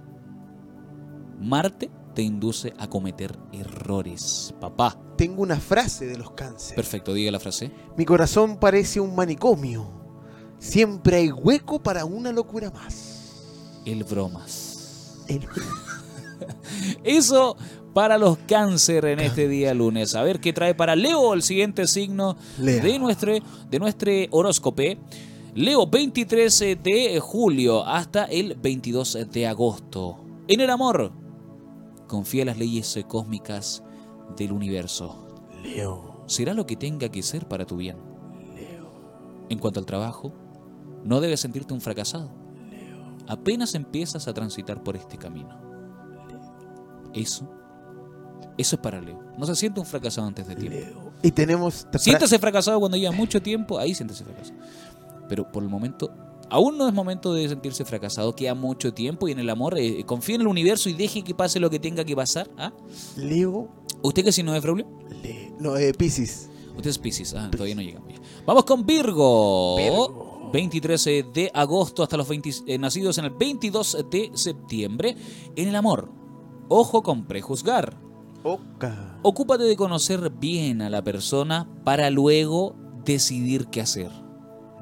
Marte 1.39 1.91
te 2.13 2.21
induce 2.21 2.73
a 2.77 2.87
cometer 2.89 3.37
errores. 3.51 4.53
Papá. 4.59 4.97
Tengo 5.17 5.41
una 5.41 5.59
frase 5.59 6.05
de 6.05 6.17
los 6.17 6.31
cánceres. 6.31 6.75
Perfecto, 6.75 7.13
diga 7.13 7.31
la 7.31 7.39
frase. 7.39 7.71
Mi 7.97 8.05
corazón 8.05 8.57
parece 8.57 8.99
un 8.99 9.15
manicomio. 9.15 9.87
Siempre 10.59 11.17
hay 11.17 11.31
hueco 11.31 11.81
para 11.81 12.05
una 12.05 12.31
locura 12.31 12.71
más. 12.71 13.81
El 13.85 14.03
bromas. 14.03 15.17
El- 15.27 15.47
Eso 17.03 17.55
para 17.93 18.17
los 18.17 18.37
cáncer 18.47 19.05
en 19.05 19.19
este 19.19 19.47
día 19.47 19.73
lunes. 19.73 20.15
A 20.15 20.23
ver 20.23 20.39
qué 20.39 20.51
trae 20.53 20.73
para 20.73 20.95
Leo 20.95 21.33
el 21.33 21.43
siguiente 21.43 21.85
signo 21.87 22.35
Leo. 22.59 22.81
de 22.83 22.99
nuestro, 22.99 23.33
de 23.69 23.79
nuestro 23.79 24.11
horóscopo. 24.31 24.81
Leo 25.55 25.85
23 25.85 26.59
de 26.81 27.19
julio 27.21 27.85
hasta 27.85 28.25
el 28.25 28.55
22 28.55 29.17
de 29.31 29.47
agosto. 29.47 30.19
En 30.47 30.59
el 30.61 30.69
amor, 30.71 31.11
confía 32.13 32.43
en 32.43 32.47
las 32.49 32.59
leyes 32.59 32.99
cósmicas 33.07 33.83
del 34.37 34.51
universo. 34.51 35.27
Leo. 35.63 36.23
Será 36.27 36.53
lo 36.53 36.67
que 36.67 36.75
tenga 36.75 37.09
que 37.09 37.23
ser 37.23 37.47
para 37.47 37.65
tu 37.65 37.77
bien. 37.77 37.97
En 39.49 39.57
cuanto 39.57 39.79
al 39.79 39.87
trabajo, 39.87 40.31
no 41.03 41.21
debes 41.21 41.39
sentirte 41.39 41.73
un 41.73 41.81
fracasado. 41.81 42.29
Apenas 43.27 43.73
empiezas 43.73 44.27
a 44.27 44.33
transitar 44.35 44.83
por 44.83 44.95
este 44.95 45.17
camino. 45.17 45.59
Eso, 47.15 47.49
eso 48.59 48.75
es 48.75 48.81
para 48.83 49.01
Leo. 49.01 49.19
No 49.35 49.47
se 49.47 49.55
siente 49.55 49.79
un 49.79 49.87
fracasado 49.87 50.27
antes 50.27 50.47
de 50.47 50.55
tiempo. 50.55 50.77
Leo. 50.77 51.13
Y 51.23 51.31
tenemos. 51.31 51.87
Siéntase 51.97 52.37
fracasado 52.37 52.79
cuando 52.79 52.95
lleva 52.95 53.11
mucho 53.11 53.41
tiempo, 53.41 53.79
ahí 53.79 53.95
siéntese 53.95 54.23
fracasado. 54.23 54.59
Pero 55.27 55.51
por 55.51 55.63
el 55.63 55.69
momento, 55.69 56.13
aún 56.49 56.77
no 56.77 56.87
es 56.87 56.93
momento 56.93 57.33
de 57.33 57.47
sentirse 57.49 57.85
fracasado, 57.85 58.35
queda 58.35 58.53
mucho 58.55 58.93
tiempo 58.93 59.27
y 59.27 59.31
en 59.31 59.39
el 59.39 59.49
amor, 59.49 59.77
eh, 59.77 60.03
confía 60.05 60.35
en 60.35 60.41
el 60.41 60.47
universo 60.47 60.89
y 60.89 60.93
deje 60.93 61.23
que 61.23 61.33
pase 61.35 61.59
lo 61.59 61.69
que 61.69 61.79
tenga 61.79 62.03
que 62.03 62.15
pasar. 62.15 62.49
¿ah? 62.57 62.71
Leo. 63.17 63.69
¿Usted 64.01 64.23
qué 64.23 64.31
signo 64.31 64.55
es, 64.55 64.61
Braulio? 64.61 64.87
Le- 65.21 65.53
No, 65.59 65.77
eh, 65.77 65.93
Piscis. 65.93 66.49
Usted 66.75 66.89
es 66.89 66.97
Pisces, 66.97 67.33
ah, 67.35 67.49
todavía 67.51 67.75
no 67.75 67.81
llegamos. 67.81 68.11
Vamos 68.45 68.63
con 68.65 68.85
Virgo. 68.85 69.77
Virgo. 69.77 70.49
23 70.51 71.03
de 71.33 71.49
agosto 71.53 72.03
hasta 72.03 72.15
los 72.17 72.27
20 72.27 72.51
eh, 72.67 72.77
nacidos 72.77 73.17
en 73.17 73.25
el 73.25 73.31
22 73.31 74.05
de 74.11 74.29
septiembre. 74.35 75.15
En 75.55 75.67
el 75.67 75.75
amor, 75.75 76.11
ojo 76.69 77.01
con 77.01 77.25
prejuzgar. 77.25 77.97
Oca. 78.43 79.19
Ocúpate 79.23 79.63
de 79.63 79.75
conocer 79.77 80.29
bien 80.29 80.81
a 80.81 80.89
la 80.89 81.01
persona 81.03 81.67
para 81.85 82.09
luego 82.09 82.75
decidir 83.05 83.67
qué 83.67 83.81
hacer. 83.81 84.11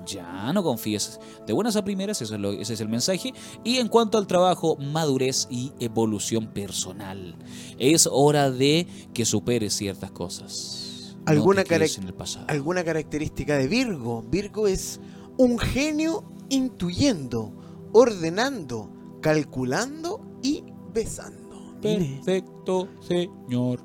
Ya 0.06 0.52
no 0.54 0.64
confíes 0.64 1.20
de 1.46 1.54
buenas 1.54 1.76
a 1.76 1.84
primeras, 1.84 2.22
eso 2.22 2.36
es 2.36 2.42
lo- 2.42 2.52
ese 2.54 2.74
es 2.74 2.82
el 2.82 2.90
mensaje. 2.90 3.34
Y 3.64 3.78
en 3.78 3.88
cuanto 3.88 4.18
al 4.18 4.28
trabajo, 4.28 4.76
madurez 4.78 5.48
y 5.50 5.72
evolución 5.80 6.48
personal. 6.48 7.36
Es 7.78 8.08
hora 8.12 8.50
de 8.52 8.88
que 9.14 9.26
superes 9.26 9.74
ciertas 9.74 10.12
cosas. 10.12 11.16
No 11.26 11.32
¿Alguna 11.34 11.64
te 11.64 11.70
quedes 11.70 11.98
carac- 11.98 12.02
en 12.02 12.08
el 12.08 12.14
pasado. 12.16 12.46
¿Alguna 12.50 12.84
característica 12.84 13.58
de 13.58 13.68
Virgo? 13.68 14.24
Virgo 14.24 14.68
es 14.68 15.00
un 15.38 15.60
genio 15.60 16.24
intuyendo, 16.50 17.54
ordenando, 17.94 18.90
calculando 19.22 20.22
y 20.42 20.64
besando. 20.94 21.76
Perfecto, 21.82 22.88
señor. 23.02 23.84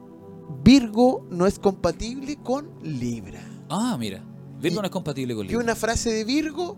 Virgo 0.63 1.27
no 1.31 1.47
es 1.47 1.59
compatible 1.59 2.37
con 2.43 2.71
Libra. 2.83 3.41
Ah, 3.69 3.97
mira. 3.99 4.23
Virgo 4.61 4.79
Y- 4.79 4.81
no 4.81 4.85
es 4.85 4.91
compatible 4.91 5.35
con 5.35 5.47
Que 5.47 5.53
Libra. 5.53 5.65
una 5.65 5.75
frase 5.77 6.11
de 6.13 6.25
Virgo 6.25 6.77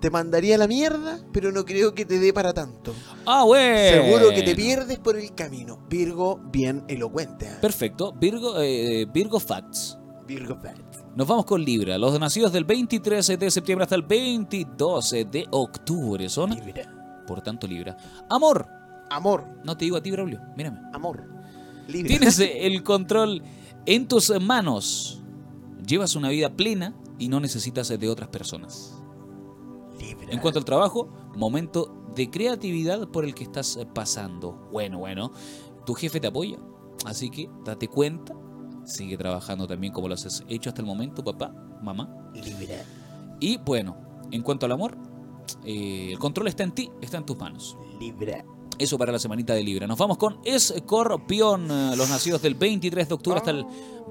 te 0.00 0.10
mandaría 0.10 0.54
a 0.54 0.58
la 0.58 0.66
mierda, 0.66 1.20
pero 1.32 1.52
no 1.52 1.64
creo 1.64 1.94
que 1.94 2.04
te 2.06 2.18
dé 2.18 2.32
para 2.32 2.52
tanto. 2.54 2.94
Ah, 3.26 3.44
bueno. 3.44 4.02
Seguro 4.02 4.30
que 4.30 4.42
te 4.42 4.54
pierdes 4.56 4.98
por 4.98 5.16
el 5.16 5.34
camino. 5.34 5.78
Virgo, 5.90 6.40
bien 6.50 6.84
elocuente. 6.88 7.48
¿ah? 7.48 7.58
Perfecto. 7.60 8.12
Virgo, 8.14 8.54
eh, 8.60 9.06
Virgo 9.12 9.38
Facts. 9.38 9.98
Virgo 10.26 10.56
Facts. 10.56 11.04
Nos 11.14 11.26
vamos 11.26 11.44
con 11.44 11.62
Libra. 11.62 11.98
Los 11.98 12.18
nacidos 12.18 12.52
del 12.52 12.64
23 12.64 13.26
de 13.38 13.50
septiembre 13.50 13.82
hasta 13.82 13.96
el 13.96 14.02
22 14.02 15.10
de 15.30 15.46
octubre 15.50 16.28
son, 16.28 16.50
Libra. 16.50 17.22
por 17.26 17.42
tanto, 17.42 17.66
Libra. 17.66 17.96
Amor. 18.30 18.66
Amor, 19.10 19.44
No 19.64 19.76
te 19.76 19.84
digo 19.86 19.96
a 19.96 20.02
ti, 20.02 20.10
Braulio. 20.12 20.40
Mírame. 20.56 20.78
amor. 20.92 21.24
Libra. 21.88 22.08
Tienes 22.08 22.38
el 22.56 22.82
control 22.84 23.42
en 23.84 24.06
tus 24.06 24.30
manos. 24.40 25.19
Llevas 25.86 26.16
una 26.16 26.28
vida 26.28 26.56
plena 26.56 26.94
y 27.18 27.28
no 27.28 27.40
necesitas 27.40 27.88
de 27.88 28.08
otras 28.08 28.28
personas. 28.28 29.00
Libra. 29.98 30.28
En 30.30 30.40
cuanto 30.40 30.58
al 30.58 30.64
trabajo, 30.64 31.08
momento 31.36 32.00
de 32.14 32.30
creatividad 32.30 33.08
por 33.08 33.24
el 33.24 33.34
que 33.34 33.44
estás 33.44 33.78
pasando. 33.94 34.68
Bueno, 34.72 34.98
bueno, 34.98 35.32
tu 35.86 35.94
jefe 35.94 36.20
te 36.20 36.26
apoya, 36.26 36.58
así 37.04 37.30
que 37.30 37.48
date 37.64 37.88
cuenta, 37.88 38.34
sigue 38.84 39.16
trabajando 39.16 39.66
también 39.66 39.92
como 39.92 40.08
lo 40.08 40.14
has 40.14 40.44
hecho 40.48 40.70
hasta 40.70 40.80
el 40.80 40.86
momento, 40.86 41.22
papá, 41.22 41.52
mamá. 41.82 42.30
Libra. 42.34 42.84
Y 43.40 43.58
bueno, 43.58 43.96
en 44.30 44.42
cuanto 44.42 44.66
al 44.66 44.72
amor, 44.72 44.96
eh, 45.64 46.10
el 46.12 46.18
control 46.18 46.48
está 46.48 46.62
en 46.62 46.72
ti, 46.72 46.90
está 47.00 47.18
en 47.18 47.26
tus 47.26 47.38
manos. 47.38 47.76
Libra. 47.98 48.44
Eso 48.80 48.96
para 48.96 49.12
la 49.12 49.18
semanita 49.18 49.52
de 49.52 49.62
Libra. 49.62 49.86
Nos 49.86 49.98
vamos 49.98 50.16
con 50.16 50.38
Escorpión, 50.42 51.70
eh, 51.70 51.92
los 51.96 52.08
nacidos 52.08 52.40
del 52.40 52.54
23 52.54 53.08
de 53.08 53.14
octubre 53.14 53.36
hasta 53.36 53.50
el 53.50 53.66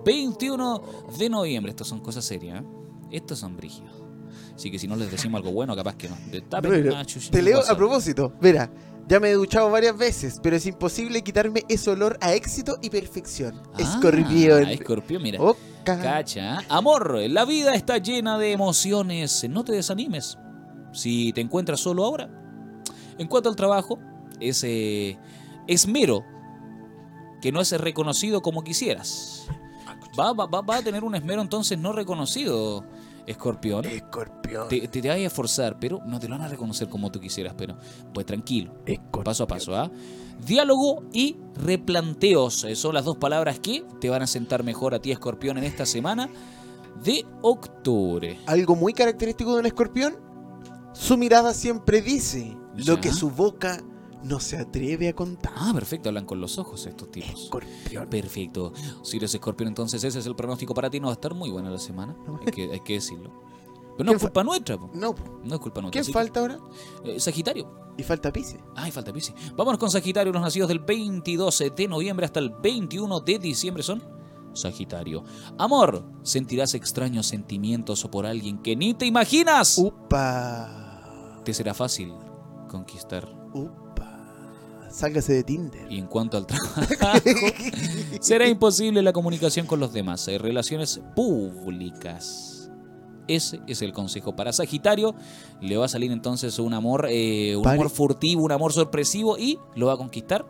21 0.05 0.84
de 1.17 1.28
noviembre. 1.28 1.72
Estas 1.72 1.88
son 1.88 2.01
cosas 2.01 2.24
serias, 2.24 2.61
¿eh? 2.61 2.65
Estos 3.09 3.39
son 3.39 3.57
brígidos. 3.57 3.91
Así 4.53 4.70
que 4.70 4.78
si 4.78 4.88
no 4.88 4.95
les 4.95 5.09
decimos 5.09 5.39
algo 5.39 5.51
bueno, 5.53 5.76
capaz 5.76 5.95
que 5.95 6.07
chuchita 6.07 6.61
te 7.32 7.41
leo 7.41 7.61
a 7.67 7.76
propósito. 7.76 8.34
Mira, 8.41 8.72
ya 9.07 9.20
me 9.20 9.32
he 9.32 9.34
duchado 9.34 9.72
varias 9.72 9.97
veces, 9.97 10.39
pero 10.43 10.55
es 10.55 10.67
imposible 10.67 11.24
quitarme 11.24 11.63
ese 11.67 11.89
olor 11.89 12.20
a 12.22 12.36
éxito 12.36 12.78
y 12.80 12.91
perfección. 12.91 13.63
Ah, 13.74 13.82
Escorpión. 13.82 14.70
Escorpión, 14.70 15.24
mira. 15.24 15.41
Oca. 15.41 15.57
Cacha. 15.84 16.59
Amor, 16.70 17.17
la 17.28 17.43
vida 17.43 17.74
está 17.74 17.97
llena 17.97 18.38
de 18.38 18.51
emociones. 18.51 19.47
No 19.49 19.63
te 19.63 19.72
desanimes. 19.72 20.38
Si 20.93 21.34
te 21.34 21.41
encuentras 21.41 21.80
solo 21.80 22.05
ahora, 22.05 22.30
En 23.17 23.28
cuanto 23.28 23.49
al 23.49 23.55
trabajo, 23.55 23.99
ese 24.40 25.18
esmero 25.68 26.24
que 27.42 27.52
no 27.52 27.62
es 27.62 27.72
reconocido 27.80 28.42
como 28.42 28.64
quisieras. 28.64 29.48
Va, 30.20 30.34
va, 30.34 30.46
va, 30.46 30.62
va 30.62 30.78
a 30.78 30.82
tener 30.82 31.04
un 31.04 31.16
esmero 31.16 31.42
entonces 31.42 31.78
no 31.78 31.94
reconocido, 31.94 32.84
Escorpión. 33.26 33.86
Escorpión. 33.86 34.68
Te, 34.68 34.88
te, 34.88 35.02
te 35.02 35.08
vas 35.08 35.18
a 35.18 35.22
esforzar, 35.22 35.78
pero 35.80 36.02
no 36.06 36.20
te 36.20 36.28
lo 36.28 36.36
van 36.38 36.46
a 36.46 36.48
reconocer 36.50 36.90
como 36.90 37.12
tú 37.12 37.20
quisieras, 37.20 37.54
pero 37.58 37.78
pues 38.14 38.26
tranquilo, 38.26 38.74
Escorpión. 38.86 39.24
paso 39.24 39.44
a 39.44 39.48
paso, 39.48 39.76
¿ah? 39.76 39.90
Diálogo 40.46 41.04
y 41.14 41.38
replanteos 41.56 42.64
eh, 42.64 42.76
son 42.76 42.94
las 42.96 43.06
dos 43.06 43.18
palabras 43.18 43.60
que 43.60 43.84
te 44.02 44.10
van 44.10 44.22
a 44.22 44.28
sentar 44.28 44.64
mejor 44.64 44.94
a 44.96 45.00
ti, 45.00 45.12
Escorpión, 45.12 45.58
en 45.58 45.64
esta 45.66 45.86
semana 45.86 46.30
de 47.04 47.26
octubre. 47.42 48.38
Algo 48.48 48.76
muy 48.76 48.94
característico 48.94 49.54
de 49.54 49.60
un 49.62 49.66
escorpión, 49.68 50.16
su 50.94 51.18
mirada 51.18 51.54
siempre 51.54 52.02
dice 52.02 52.58
lo 52.76 52.96
Ya. 52.96 53.02
que 53.02 53.12
su 53.14 53.30
boca 53.30 53.82
no 54.24 54.39
se 54.39 54.57
atreve 54.57 55.09
a 55.09 55.13
contar. 55.13 55.53
Ah, 55.55 55.72
perfecto, 55.74 56.09
hablan 56.09 56.26
con 56.26 56.39
los 56.41 56.57
ojos 56.57 56.86
estos 56.86 57.09
tipos. 57.11 57.43
Escorpión. 57.43 58.07
Perfecto. 58.09 58.74
Si 59.03 59.17
eres 59.17 59.34
escorpión, 59.34 59.67
entonces 59.70 60.03
ese 60.03 60.20
es 60.20 60.26
el 60.26 60.36
pronóstico 60.36 60.74
para 60.74 60.89
ti. 60.89 60.99
No 60.99 61.07
va 61.07 61.13
a 61.13 61.15
estar 61.15 61.34
muy 61.34 61.49
buena 61.49 61.70
la 61.70 61.80
semana. 61.80 62.15
Hay 62.45 62.51
que, 62.51 62.72
hay 62.72 62.80
que 62.82 62.93
decirlo. 62.93 63.32
Pero 63.97 64.05
no 64.05 64.11
¿Qué 64.11 64.15
es 64.17 64.22
culpa 64.24 64.43
nuestra. 64.43 64.78
po. 64.78 64.89
No. 64.93 65.13
No 65.43 65.55
es 65.55 65.59
culpa 65.61 65.82
nuestra. 65.82 65.91
¿quién 65.91 66.01
así 66.03 66.13
falta 66.13 66.39
ahora? 66.39 66.59
eh, 67.03 67.20
Sagitario. 67.20 67.93
Y 67.97 68.03
falta 68.03 68.32
Pisces. 68.32 68.61
Ay, 68.78 68.91
falta 68.91 69.11
Piscis. 69.11 69.36
Vámonos 69.57 69.78
con 69.78 69.91
Sagitario. 69.91 70.32
Los 70.32 70.41
nacidos 70.41 70.70
del 70.70 70.80
22 70.80 71.63
de 71.76 71.88
noviembre 71.89 72.26
hasta 72.26 72.39
el 72.39 72.49
21 72.49 73.20
de 73.20 73.39
diciembre 73.39 73.84
son 73.84 74.01
Sagitario. 74.53 75.24
Amor. 75.57 76.05
Sentirás 76.24 76.74
extraños 76.76 77.28
sentimientos 77.28 78.07
por 78.09 78.26
alguien 78.26 78.59
que 78.59 78.76
ni 78.78 78.93
te 78.93 79.05
imaginas. 79.05 79.78
Upa. 79.78 81.41
Te 81.43 81.53
será 81.53 81.74
fácil 81.74 82.13
conquistar. 82.70 83.28
Upa. 83.53 83.89
Sálgase 84.92 85.34
de 85.34 85.44
Tinder. 85.44 85.92
Y 85.92 85.98
en 86.00 86.08
cuanto 86.08 86.38
al 86.38 86.46
trabajo, 86.48 86.82
será 88.22 88.48
imposible 88.48 89.02
la 89.02 89.14
comunicación 89.14 89.66
con 89.66 89.80
los 89.80 89.94
demás. 89.94 90.28
eh, 90.28 90.38
Relaciones 90.38 91.02
públicas. 91.16 92.70
Ese 93.28 93.60
es 93.68 93.82
el 93.84 93.94
consejo 93.94 94.36
para 94.36 94.52
Sagitario. 94.52 95.14
Le 95.62 95.78
va 95.78 95.86
a 95.86 95.90
salir 95.90 96.12
entonces 96.12 96.58
un 96.60 96.74
amor, 96.74 97.06
eh, 97.10 97.56
un 97.56 97.64
Pare- 97.64 97.76
amor 97.78 97.90
furtivo, 97.92 98.44
un 98.44 98.52
amor 98.52 98.74
sorpresivo 98.74 99.38
y 99.38 99.60
lo 99.76 99.86
va 99.88 99.94
a 99.94 99.98
conquistar 99.98 100.46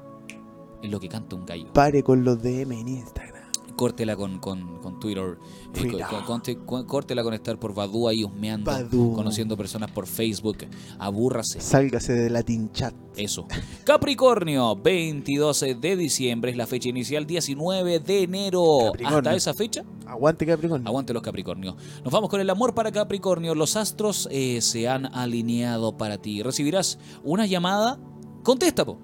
en 0.81 0.91
lo 0.91 0.99
que 0.99 1.09
canta 1.09 1.35
un 1.35 1.45
gallo. 1.45 1.73
Pare 1.73 2.03
con 2.03 2.23
los 2.23 2.41
DM 2.41 2.71
en 2.79 2.87
Instagram. 2.87 3.38
Córtela 3.79 4.17
con, 4.17 4.39
con, 4.39 4.79
con 4.81 4.99
Twitter, 4.99 5.37
eh, 5.39 5.69
Twitter. 5.71 6.05
co- 6.09 6.25
con- 6.25 6.41
cu- 6.65 6.85
córtela 6.85 7.23
con 7.23 7.33
estar 7.33 7.57
por 7.57 7.73
Badoo 7.73 8.09
ahí 8.09 8.25
husmeando, 8.25 8.69
Badoo. 8.69 9.13
conociendo 9.13 9.55
personas 9.55 9.89
por 9.91 10.05
Facebook. 10.05 10.57
Abúrrase. 10.99 11.61
Sálgase 11.61 12.11
de 12.11 12.29
Latin 12.29 12.73
Chat. 12.73 12.93
Eso. 13.15 13.47
Capricornio, 13.85 14.75
22 14.75 15.61
de 15.79 15.95
diciembre 15.95 16.51
es 16.51 16.57
la 16.57 16.67
fecha 16.67 16.89
inicial, 16.89 17.25
19 17.25 17.99
de 18.01 18.23
enero. 18.23 18.91
Hasta 19.05 19.33
esa 19.33 19.53
fecha, 19.53 19.85
Aguante 20.05 20.45
Capricornio. 20.45 20.85
aguante 20.85 21.13
los 21.13 21.23
Capricornios. 21.23 21.75
Nos 22.03 22.11
vamos 22.11 22.29
con 22.29 22.41
el 22.41 22.49
amor 22.49 22.73
para 22.75 22.91
Capricornio. 22.91 23.55
Los 23.55 23.77
astros 23.77 24.27
eh, 24.29 24.59
se 24.61 24.89
han 24.89 25.05
alineado 25.15 25.95
para 25.97 26.17
ti. 26.17 26.43
Recibirás 26.43 26.99
una 27.23 27.45
llamada, 27.45 27.97
contesta 28.43 28.83
po, 28.85 28.97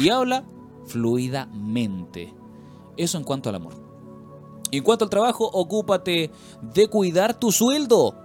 y 0.00 0.10
habla 0.10 0.44
fluidamente. 0.86 2.32
Eso 2.96 3.18
en 3.18 3.24
cuanto 3.24 3.48
al 3.48 3.56
amor. 3.56 3.81
Y 4.72 4.78
en 4.78 4.82
cuanto 4.82 5.04
al 5.04 5.10
trabajo, 5.10 5.44
ocúpate 5.52 6.30
de 6.74 6.88
cuidar 6.88 7.34
tu 7.34 7.52
sueldo. 7.52 8.16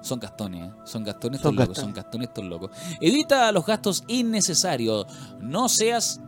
Son 0.00 0.18
gastones, 0.20 0.68
¿eh? 0.70 0.74
son 0.84 1.02
gastones 1.04 1.38
estos 1.40 1.48
Son 1.50 1.56
locos, 1.56 1.68
gastones. 1.68 1.84
son 1.84 1.94
gastones 1.94 2.28
estos 2.28 2.44
locos. 2.44 2.70
Evita 3.00 3.50
los 3.52 3.66
gastos 3.66 4.04
innecesarios. 4.06 5.06
No 5.40 5.68
seas 5.68 6.20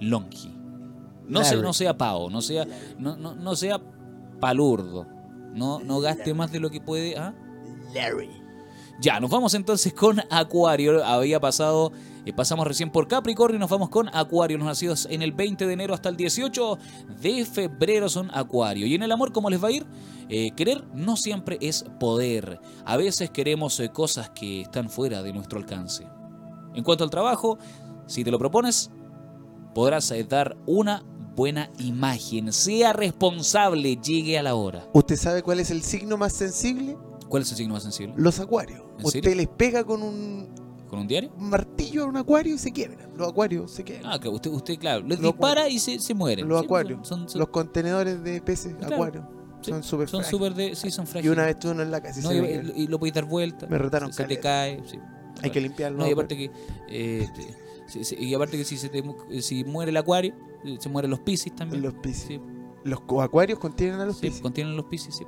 longi. 0.00 0.54
No, 1.26 1.42
se- 1.42 1.54
Larry. 1.54 1.62
no 1.66 1.72
sea 1.72 1.96
pavo, 1.96 2.28
no 2.28 2.42
sea, 2.42 2.66
no, 2.98 3.16
no, 3.16 3.34
no 3.34 3.56
sea 3.56 3.80
palurdo. 4.40 5.06
No, 5.54 5.78
no 5.78 6.00
gaste 6.00 6.34
más 6.34 6.52
de 6.52 6.60
lo 6.60 6.68
que 6.70 6.80
puede. 6.80 7.16
¿ah? 7.16 7.34
Larry. 7.94 8.28
Ya, 9.00 9.18
nos 9.20 9.30
vamos 9.30 9.54
entonces 9.54 9.94
con 9.94 10.20
Acuario. 10.30 11.04
Había 11.04 11.40
pasado, 11.40 11.92
pasamos 12.32 12.66
recién 12.66 12.90
por 12.90 13.06
Capricornio 13.06 13.56
y 13.56 13.60
nos 13.60 13.70
vamos 13.70 13.90
con 13.90 14.08
Acuario. 14.14 14.56
Los 14.58 14.66
nacidos 14.66 15.06
en 15.10 15.22
el 15.22 15.32
20 15.32 15.66
de 15.66 15.72
enero 15.72 15.94
hasta 15.94 16.08
el 16.08 16.16
18 16.16 16.78
de 17.20 17.44
febrero 17.44 18.08
son 18.08 18.30
Acuario. 18.32 18.86
Y 18.86 18.94
en 18.94 19.02
el 19.02 19.12
amor, 19.12 19.32
¿cómo 19.32 19.50
les 19.50 19.62
va 19.62 19.68
a 19.68 19.72
ir? 19.72 19.86
Eh, 20.28 20.52
querer 20.52 20.84
no 20.94 21.16
siempre 21.16 21.58
es 21.60 21.84
poder. 22.00 22.60
A 22.84 22.96
veces 22.96 23.30
queremos 23.30 23.78
eh, 23.80 23.90
cosas 23.90 24.30
que 24.30 24.62
están 24.62 24.88
fuera 24.88 25.22
de 25.22 25.32
nuestro 25.32 25.58
alcance. 25.58 26.06
En 26.74 26.82
cuanto 26.82 27.04
al 27.04 27.10
trabajo, 27.10 27.58
si 28.06 28.24
te 28.24 28.30
lo 28.30 28.38
propones, 28.38 28.90
podrás 29.74 30.10
eh, 30.10 30.24
dar 30.24 30.56
una 30.66 31.04
buena 31.36 31.70
imagen. 31.78 32.52
Sea 32.52 32.92
responsable, 32.92 33.96
llegue 33.96 34.38
a 34.38 34.42
la 34.42 34.54
hora. 34.54 34.88
¿Usted 34.92 35.16
sabe 35.16 35.42
cuál 35.42 35.60
es 35.60 35.70
el 35.70 35.82
signo 35.82 36.16
más 36.16 36.32
sensible? 36.32 36.96
¿Cuál 37.28 37.42
es 37.42 37.50
el 37.50 37.56
signo 37.56 37.74
más 37.74 37.82
sensible? 37.82 38.14
Los 38.16 38.40
acuarios. 38.40 38.82
¿En 38.98 39.06
Usted 39.06 39.36
les 39.36 39.48
pega 39.48 39.84
con 39.84 40.02
un 40.02 40.63
¿Con 40.94 41.02
un 41.02 41.08
diario? 41.08 41.32
martillo 41.38 42.04
a 42.04 42.06
un 42.06 42.16
acuario 42.16 42.54
y 42.54 42.58
se 42.58 42.72
quiebran. 42.72 43.10
Los 43.16 43.28
acuarios 43.28 43.70
se 43.70 43.84
quiebran. 43.84 44.12
Ah, 44.12 44.18
que 44.20 44.28
usted, 44.28 44.50
usted 44.50 44.78
claro, 44.78 45.00
les 45.06 45.18
Los 45.20 45.32
dispara 45.32 45.68
y 45.68 45.78
se, 45.78 45.98
se 45.98 46.14
mueren. 46.14 46.48
los 46.48 46.58
Sí, 46.60 46.64
acuarios. 46.64 47.06
Son, 47.08 47.28
son, 47.28 47.38
Los 47.38 47.48
contenedores 47.48 48.22
de 48.22 48.40
peces 48.40 48.74
Claro. 48.76 48.94
acuarios. 48.94 49.24
Sí, 49.62 49.70
Son 49.70 49.82
súper 49.82 50.08
son 50.08 50.24
súper 50.24 50.54
de. 50.54 50.74
Sí, 50.74 50.90
son 50.90 51.04
Y 51.04 51.08
frágiles. 51.08 51.32
una 51.36 51.46
vez 51.46 51.58
tuve 51.58 51.72
uno 51.72 51.82
en 51.82 51.90
la 51.90 52.02
casa 52.02 52.20
y 52.20 52.22
No, 52.22 52.28
se 52.30 52.72
y, 52.76 52.82
y 52.82 52.86
lo 52.86 52.98
podéis 52.98 53.14
dar 53.14 53.24
vuelta. 53.24 53.66
Me 53.66 53.78
retaron 53.78 54.12
Se, 54.12 54.22
se 54.22 54.28
te 54.28 54.38
cae. 54.38 54.82
sí. 54.86 54.98
Hay 55.42 55.50
que 55.50 55.60
limpiarlo. 55.60 55.98
No, 55.98 56.08
y 56.08 56.12
aparte 56.12 56.36
que. 56.36 56.50
eh, 56.88 57.26
te- 57.34 57.64
si- 57.88 58.04
si- 58.04 58.14
y 58.16 58.34
aparte 58.34 58.56
que 58.56 58.64
si, 58.64 58.76
se 58.76 58.88
te 58.88 59.02
si 59.40 59.64
muere 59.64 59.90
el 59.90 59.96
acuario, 59.96 60.34
eh, 60.64 60.76
se 60.78 60.88
mueren 60.88 61.10
los 61.10 61.20
piscis 61.20 61.54
también. 61.54 61.82
Los 61.82 61.94
piscis. 61.94 62.40
Los 62.84 63.00
acuarios 63.22 63.58
contienen 63.58 64.00
a 64.00 64.04
los 64.06 64.16
sí, 64.18 64.26
piscis. 64.26 64.42
contienen 64.42 64.76
los 64.76 64.84
piscis, 64.86 65.14
sí. 65.16 65.24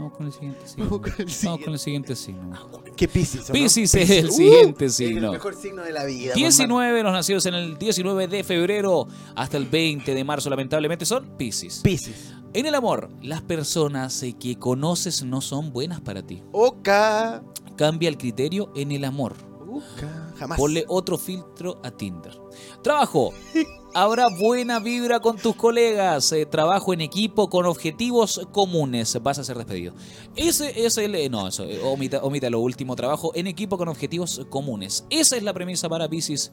Vamos 0.00 0.16
con 0.16 0.26
el 0.26 0.32
siguiente 0.32 0.66
signo. 0.66 0.84
Vamos 0.86 1.00
con 1.02 1.12
el 1.20 1.30
siguiente. 1.30 1.64
con 1.64 1.72
el 1.74 1.78
siguiente 1.78 2.16
signo. 2.16 2.70
¿Qué 2.96 3.06
piscis? 3.08 3.48
no? 3.48 3.52
Piscis 3.52 3.94
es 3.94 4.10
el 4.10 4.28
Uh, 4.28 4.32
siguiente 4.32 4.88
signo. 4.88 5.26
el 5.26 5.32
mejor 5.32 5.54
signo 5.54 5.82
de 5.82 5.92
la 5.92 6.04
vida. 6.04 6.32
19, 6.34 7.02
los 7.02 7.12
nacidos 7.12 7.44
en 7.46 7.54
el 7.54 7.76
19 7.78 8.26
de 8.28 8.42
febrero 8.44 9.06
hasta 9.36 9.58
el 9.58 9.66
20 9.66 10.14
de 10.14 10.24
marzo, 10.24 10.48
lamentablemente, 10.48 11.04
son 11.04 11.36
Piscis. 11.36 11.80
Piscis. 11.84 12.32
En 12.54 12.64
el 12.66 12.74
amor, 12.74 13.10
las 13.22 13.42
personas 13.42 14.22
eh, 14.22 14.32
que 14.32 14.58
conoces 14.58 15.22
no 15.22 15.40
son 15.42 15.70
buenas 15.72 16.00
para 16.00 16.22
ti. 16.22 16.42
Oca. 16.52 17.42
Cambia 17.76 18.08
el 18.08 18.16
criterio 18.18 18.72
en 18.74 18.92
el 18.92 19.04
amor. 19.04 19.34
Oca. 19.70 20.32
Jamás. 20.38 20.58
Ponle 20.58 20.84
otro 20.88 21.18
filtro 21.18 21.78
a 21.84 21.90
Tinder. 21.90 22.36
Trabajo. 22.82 23.32
Habrá 23.94 24.28
buena 24.28 24.78
vibra 24.78 25.20
con 25.20 25.36
tus 25.36 25.56
colegas. 25.56 26.30
eh, 26.32 26.46
trabajo 26.46 26.92
en 26.94 27.00
equipo 27.00 27.50
con 27.50 27.66
objetivos 27.66 28.40
comunes. 28.52 29.18
Vas 29.22 29.38
a 29.38 29.44
ser 29.44 29.56
despedido. 29.56 29.94
Ese 30.36 30.86
es 30.86 30.96
el. 30.98 31.14
eh, 31.14 31.28
no, 31.28 31.48
eso. 31.48 31.64
eh, 31.64 31.80
omita, 31.82 32.18
omita 32.22 32.48
lo 32.50 32.60
último. 32.60 32.94
Trabajo 32.96 33.32
en 33.34 33.46
equipo 33.48 33.76
con 33.76 33.88
objetivos 33.88 34.46
comunes. 34.48 35.04
Esa 35.10 35.36
es 35.36 35.42
la 35.42 35.52
premisa 35.52 35.88
para 35.88 36.08
Pisces 36.08 36.52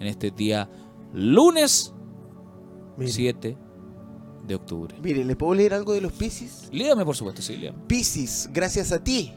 en 0.00 0.06
este 0.08 0.30
día 0.30 0.68
lunes 1.12 1.92
Mire, 2.96 3.12
7 3.12 3.56
de 4.46 4.54
octubre. 4.54 4.96
mire, 5.02 5.24
¿le 5.24 5.36
puedo 5.36 5.54
leer 5.54 5.74
algo 5.74 5.92
de 5.92 6.00
los 6.00 6.12
piscis? 6.12 6.68
Léame, 6.72 7.04
por 7.04 7.14
supuesto, 7.16 7.42
sí, 7.42 7.56
léame. 7.56 7.78
Piscis, 7.86 8.48
gracias 8.52 8.90
a 8.92 9.04
ti, 9.04 9.32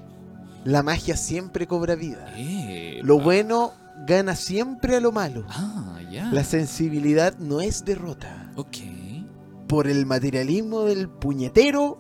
la 0.64 0.82
magia 0.84 1.16
siempre 1.18 1.68
cobra 1.68 1.96
vida. 1.96 2.34
Eh, 2.38 3.00
Lo 3.04 3.18
pa- 3.18 3.24
bueno 3.26 3.72
gana 4.08 4.36
siempre 4.36 4.96
a 4.96 5.00
lo 5.00 5.12
malo. 5.12 5.46
Ah, 5.50 6.00
La 6.32 6.44
sensibilidad 6.44 7.38
no 7.38 7.62
es 7.62 7.84
derrota. 7.84 8.52
Ok. 8.56 8.78
Por 9.68 9.88
el 9.88 10.06
materialismo 10.06 10.84
del 10.84 11.10
puñetero 11.10 11.98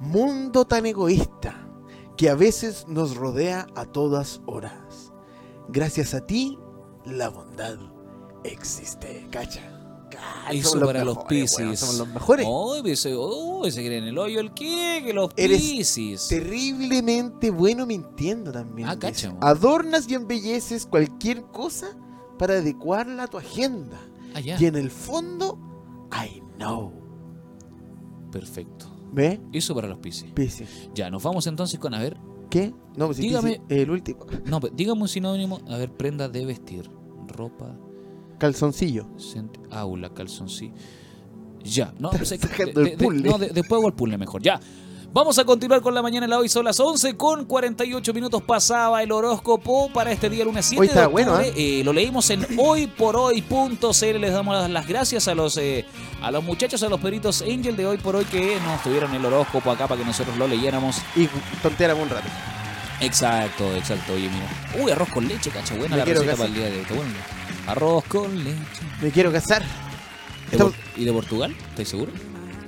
mundo 0.00 0.66
tan 0.66 0.86
egoísta 0.86 1.68
que 2.16 2.28
a 2.28 2.34
veces 2.34 2.86
nos 2.88 3.16
rodea 3.16 3.66
a 3.74 3.86
todas 3.86 4.40
horas. 4.46 5.12
Gracias 5.68 6.14
a 6.14 6.26
ti, 6.26 6.58
la 7.04 7.28
bondad 7.28 7.76
existe. 8.44 9.26
Cacha. 9.30 9.72
Cacha, 10.10 10.52
Eso 10.52 10.70
somos 10.70 10.86
para 10.86 11.04
los 11.04 11.18
weón, 11.28 11.76
somos 11.76 11.98
los 11.98 12.08
mejores. 12.08 12.46
Oh, 12.48 12.76
ese, 12.84 13.14
oh, 13.16 13.66
ese 13.66 13.84
cree 13.84 13.98
en 13.98 14.04
el 14.04 14.18
hoyo 14.18 14.38
el 14.38 14.54
qué, 14.54 15.02
que 15.04 15.12
los 15.12 15.30
Eres 15.36 15.60
Piscis. 15.60 16.28
Terriblemente 16.28 17.50
bueno 17.50 17.86
mintiendo 17.86 18.52
también. 18.52 18.88
Ah, 18.88 18.96
weón. 19.00 19.38
Adornas 19.40 20.08
y 20.08 20.14
embelleces 20.14 20.86
cualquier 20.86 21.42
cosa 21.46 21.96
para 22.38 22.54
adecuarla 22.54 23.24
a 23.24 23.26
tu 23.26 23.38
agenda. 23.38 23.98
Ah. 24.34 24.40
Y 24.40 24.64
en 24.66 24.76
el 24.76 24.90
fondo, 24.90 25.58
I 26.12 26.40
know. 26.58 26.92
Perfecto. 28.30 28.86
¿Ve? 29.12 29.40
Eso 29.52 29.74
para 29.74 29.88
los 29.88 29.98
Piscis. 29.98 30.30
Piscis. 30.32 30.90
Ya, 30.94 31.10
nos 31.10 31.22
vamos 31.22 31.46
entonces 31.46 31.78
con, 31.78 31.94
a 31.94 32.00
ver, 32.00 32.16
¿Qué? 32.50 32.72
No, 32.96 33.06
pues 33.06 33.18
Dígame- 33.18 33.60
el 33.68 33.90
último. 33.90 34.24
no, 34.46 34.60
pero 34.60 34.72
dígame 34.74 35.02
un 35.02 35.08
sinónimo, 35.08 35.60
a 35.68 35.76
ver, 35.78 35.90
prenda 35.92 36.28
de 36.28 36.46
vestir, 36.46 36.88
ropa, 37.28 37.76
Calzoncillo. 38.38 39.06
aula, 39.70 40.10
calzoncillo. 40.14 40.74
Ya, 41.64 41.92
no, 41.98 42.10
pues, 42.10 42.30
de- 42.30 42.96
de- 42.96 42.96
no, 43.22 43.38
de- 43.38 43.48
después 43.48 43.78
hago 43.80 43.88
el 43.88 43.94
puzzle 43.94 44.16
mejor, 44.18 44.42
ya. 44.42 44.60
Vamos 45.16 45.38
a 45.38 45.46
continuar 45.46 45.80
con 45.80 45.94
la 45.94 46.02
mañana 46.02 46.26
la 46.26 46.36
hoy. 46.38 46.50
Son 46.50 46.62
las 46.66 46.78
11 46.78 47.16
con 47.16 47.46
48 47.46 48.12
minutos. 48.12 48.42
Pasaba 48.42 49.02
el 49.02 49.10
horóscopo 49.10 49.90
para 49.90 50.12
este 50.12 50.28
día 50.28 50.44
lunes 50.44 50.66
7 50.66 50.78
Hoy 50.78 50.88
está 50.88 51.00
de 51.00 51.06
octubre. 51.06 51.24
bueno, 51.24 51.40
¿eh? 51.40 51.54
Eh, 51.56 51.82
lo 51.84 51.94
leímos 51.94 52.28
en 52.28 52.46
hoyporhoy.cl. 52.58 54.20
Les 54.20 54.32
damos 54.34 54.68
las 54.68 54.86
gracias 54.86 55.26
a 55.26 55.34
los 55.34 55.56
eh, 55.56 55.86
a 56.20 56.30
los 56.30 56.44
muchachos, 56.44 56.82
a 56.82 56.90
los 56.90 57.00
peritos 57.00 57.40
Angel 57.40 57.74
de 57.76 57.86
hoy 57.86 57.96
por 57.96 58.14
hoy 58.14 58.26
que 58.26 58.60
nos 58.60 58.82
tuvieron 58.82 59.14
el 59.14 59.24
horóscopo 59.24 59.70
acá 59.70 59.88
para 59.88 59.98
que 59.98 60.06
nosotros 60.06 60.36
lo 60.36 60.46
leyéramos. 60.46 60.98
Y 61.16 61.30
tonteáramos 61.62 62.02
un 62.02 62.10
rato. 62.10 62.28
Exacto, 63.00 63.74
exacto. 63.74 64.12
Oye, 64.12 64.28
mira. 64.28 64.84
Uy, 64.84 64.90
arroz 64.92 65.08
con 65.08 65.26
leche, 65.26 65.48
cacha. 65.48 65.74
Buena 65.76 65.96
Me 65.96 66.00
la 66.00 66.04
receta 66.04 66.32
casar. 66.32 66.36
para 66.36 66.48
el 66.48 66.54
día 66.54 66.64
de 66.66 66.78
hoy. 66.80 66.86
Bueno. 66.94 67.14
Arroz 67.68 68.04
con 68.04 68.44
leche. 68.44 68.58
Me 69.00 69.10
quiero 69.10 69.32
casar. 69.32 69.62
¿De 69.62 70.52
Estamos- 70.52 70.74
Por- 70.74 71.00
¿Y 71.00 71.04
de 71.06 71.12
Portugal? 71.14 71.56
¿Estás 71.70 71.88
seguro? 71.88 72.12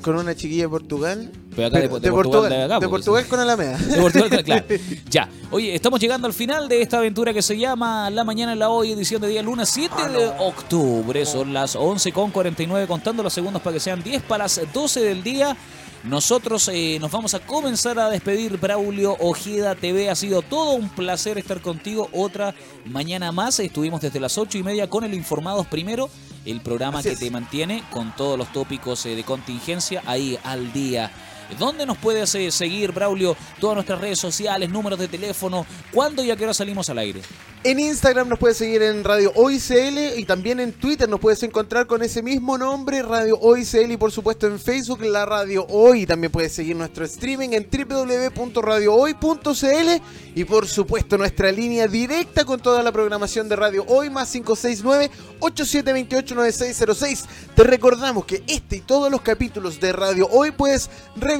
con 0.00 0.16
una 0.16 0.34
chiquilla 0.34 0.62
de 0.62 0.68
Portugal. 0.70 1.30
Pero 1.58 1.68
acá 1.68 1.78
de, 1.80 1.88
de 2.00 2.10
Portugal, 2.12 2.48
de 2.50 2.62
acá, 2.62 2.74
de 2.74 2.88
porque 2.88 2.88
Portugal 2.88 3.24
si- 3.24 3.30
con 3.30 3.40
Alameda. 3.40 3.76
De 3.88 4.00
Portugal, 4.00 4.44
claro. 4.44 4.64
Ya. 5.10 5.28
Oye, 5.50 5.74
estamos 5.74 5.98
llegando 5.98 6.26
al 6.28 6.32
final 6.34 6.68
de 6.68 6.80
esta 6.82 6.98
aventura 6.98 7.32
que 7.34 7.42
se 7.42 7.58
llama 7.58 8.08
La 8.10 8.22
Mañana 8.22 8.52
en 8.52 8.58
la 8.60 8.68
Hoy, 8.70 8.92
edición 8.92 9.20
de 9.20 9.28
día 9.28 9.42
lunes 9.42 9.68
7 9.70 9.94
Ah, 9.98 10.08
de 10.08 10.26
octubre. 10.38 11.26
Son 11.26 11.52
las 11.52 11.74
11 11.74 12.12
con 12.12 12.30
49, 12.30 12.86
contando 12.86 13.22
los 13.22 13.32
segundos 13.32 13.60
para 13.60 13.74
que 13.74 13.80
sean 13.80 14.02
10 14.02 14.22
para 14.22 14.44
las 14.44 14.60
12 14.72 15.00
del 15.00 15.22
día. 15.22 15.56
Nosotros 16.04 16.70
eh, 16.72 16.98
nos 17.00 17.10
vamos 17.10 17.34
a 17.34 17.40
comenzar 17.40 17.98
a 17.98 18.08
despedir. 18.08 18.56
Braulio 18.58 19.16
Ojeda 19.18 19.74
TV, 19.74 20.08
ha 20.10 20.14
sido 20.14 20.42
todo 20.42 20.72
un 20.72 20.88
placer 20.90 21.38
estar 21.38 21.60
contigo. 21.60 22.08
Otra 22.12 22.54
mañana 22.84 23.32
más. 23.32 23.58
Estuvimos 23.58 24.00
desde 24.00 24.20
las 24.20 24.38
8 24.38 24.58
y 24.58 24.62
media 24.62 24.88
con 24.88 25.02
el 25.02 25.12
Informados 25.12 25.66
Primero, 25.66 26.08
el 26.44 26.60
programa 26.60 27.00
Así 27.00 27.08
que 27.08 27.14
es. 27.14 27.20
te 27.20 27.30
mantiene 27.32 27.82
con 27.90 28.14
todos 28.14 28.38
los 28.38 28.52
tópicos 28.52 29.04
eh, 29.06 29.16
de 29.16 29.24
contingencia 29.24 30.02
ahí 30.06 30.38
al 30.44 30.72
día. 30.72 31.10
¿Dónde 31.58 31.86
nos 31.86 31.98
puedes 31.98 32.30
seguir, 32.54 32.92
Braulio? 32.92 33.36
Todas 33.60 33.76
nuestras 33.76 34.00
redes 34.00 34.18
sociales, 34.18 34.70
números 34.70 34.98
de 34.98 35.08
teléfono. 35.08 35.66
¿Cuándo 35.92 36.22
y 36.22 36.30
a 36.30 36.36
qué 36.36 36.44
hora 36.44 36.54
salimos 36.54 36.88
al 36.90 36.98
aire? 36.98 37.22
En 37.64 37.80
Instagram 37.80 38.28
nos 38.28 38.38
puedes 38.38 38.56
seguir 38.56 38.82
en 38.82 39.02
Radio 39.02 39.32
Hoy 39.34 39.58
CL 39.58 40.16
y 40.16 40.24
también 40.24 40.60
en 40.60 40.72
Twitter 40.72 41.08
nos 41.08 41.18
puedes 41.18 41.42
encontrar 41.42 41.88
con 41.88 42.04
ese 42.04 42.22
mismo 42.22 42.56
nombre, 42.56 43.02
Radio 43.02 43.36
Hoy 43.40 43.64
CL 43.64 43.90
y 43.90 43.96
por 43.96 44.12
supuesto 44.12 44.46
en 44.46 44.60
Facebook 44.60 45.02
la 45.02 45.26
Radio 45.26 45.66
Hoy. 45.68 46.06
También 46.06 46.30
puedes 46.30 46.52
seguir 46.52 46.76
nuestro 46.76 47.04
streaming 47.04 47.48
en 47.54 47.68
www.radiohoy.cl 47.68 50.02
y 50.36 50.44
por 50.44 50.68
supuesto 50.68 51.18
nuestra 51.18 51.50
línea 51.50 51.88
directa 51.88 52.44
con 52.44 52.60
toda 52.60 52.80
la 52.80 52.92
programación 52.92 53.48
de 53.48 53.56
Radio 53.56 53.84
Hoy 53.88 54.08
más 54.08 54.30
569 54.30 55.10
8728 55.40 56.36
9606. 56.36 57.24
Te 57.56 57.64
recordamos 57.64 58.24
que 58.24 58.44
este 58.46 58.76
y 58.76 58.82
todos 58.82 59.10
los 59.10 59.22
capítulos 59.22 59.80
de 59.80 59.92
Radio 59.92 60.28
Hoy 60.30 60.52
puedes 60.52 60.88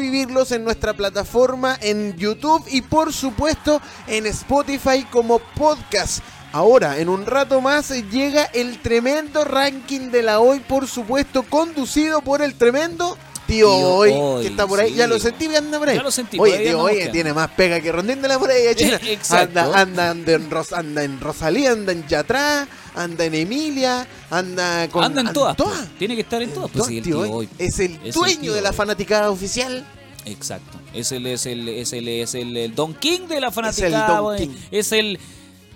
revivirlos 0.03 0.53
en 0.53 0.63
nuestra 0.63 0.95
plataforma 0.95 1.77
en 1.83 2.17
YouTube 2.17 2.65
y 2.71 2.83
por 2.83 3.13
supuesto 3.13 3.81
en 4.07 4.27
Spotify 4.27 5.05
como 5.11 5.41
podcast. 5.41 6.21
Ahora, 6.53 6.99
en 6.99 7.09
un 7.09 7.27
rato 7.27 7.61
más, 7.61 7.91
llega 8.11 8.45
el 8.45 8.79
tremendo 8.81 9.45
ranking 9.45 10.11
de 10.11 10.23
la 10.23 10.39
hoy, 10.41 10.61
por 10.61 10.87
supuesto, 10.87 11.43
conducido 11.43 12.23
por 12.23 12.43
el 12.43 12.55
tremendo 12.55 13.19
Tío 13.49 13.67
Tío 13.67 13.71
Hoy, 13.89 14.13
Hoy, 14.15 14.43
que 14.43 14.49
está 14.51 14.67
por 14.67 14.79
ahí. 14.79 14.91
sí. 14.91 14.97
¿Ya 14.97 15.07
lo 15.09 15.19
sentí 15.19 15.49
que 15.49 15.57
anda 15.57 15.79
por 15.79 15.89
ahí? 15.89 15.97
Ya 15.97 16.03
lo 16.03 16.11
sentí, 16.11 16.39
Oye, 16.39 16.59
Tío 16.59 16.81
Hoy 16.81 17.09
tiene 17.11 17.33
más 17.35 17.49
pega 17.51 17.81
que 17.81 17.91
Rondín 17.91 18.23
de 18.23 18.29
la 18.29 18.39
muralla 18.39 18.75
china. 18.77 19.01
Exacto. 19.03 19.59
Anda, 19.61 19.81
anda, 19.81 20.11
anda, 20.11 20.33
en 20.33 20.49
Ros- 20.51 20.73
anda 20.73 21.03
en 21.03 21.21
Rosalía, 21.21 21.73
anda 21.73 21.93
en 21.93 22.07
Yatrá, 22.07 22.69
anda 22.99 23.25
en 23.25 23.35
Emilia, 23.35 24.07
anda 24.31 24.89
con... 24.89 25.05
Anda 25.05 25.21
en 25.23 25.33
todas. 25.33 25.57
pues. 25.57 25.71
Tiene 25.99 26.15
que 26.15 26.23
estar 26.23 26.43
en 26.43 26.51
todas. 26.51 26.71
Pues 26.71 26.85
Todas, 26.85 26.89
sí, 26.89 26.99
el 26.99 27.05
Tío 27.05 27.23
tío 27.23 27.33
Hoy. 27.33 27.49
Es 27.59 27.79
el 27.79 27.93
Es 27.97 28.05
el 28.07 28.13
dueño 28.13 28.41
Tío 28.41 28.55
de 28.55 28.63
la 28.63 28.73
fanaticada 28.73 29.31
oficial. 29.31 29.87
Exacto. 30.27 30.79
Es 30.93 31.13
el, 31.13 31.27
es 31.27 31.47
el, 31.47 31.69
es 31.69 31.93
el, 31.93 32.09
es 32.09 32.35
el, 32.35 32.57
el 32.57 32.75
Don 32.75 32.95
King 32.95 33.29
de 33.29 33.41
la 33.41 33.49
el 33.49 33.53
fanaticada. 33.53 34.09
Don 34.17 34.23
güey. 34.25 34.41
King. 34.49 34.55
Es 34.71 34.93
el. 34.93 35.19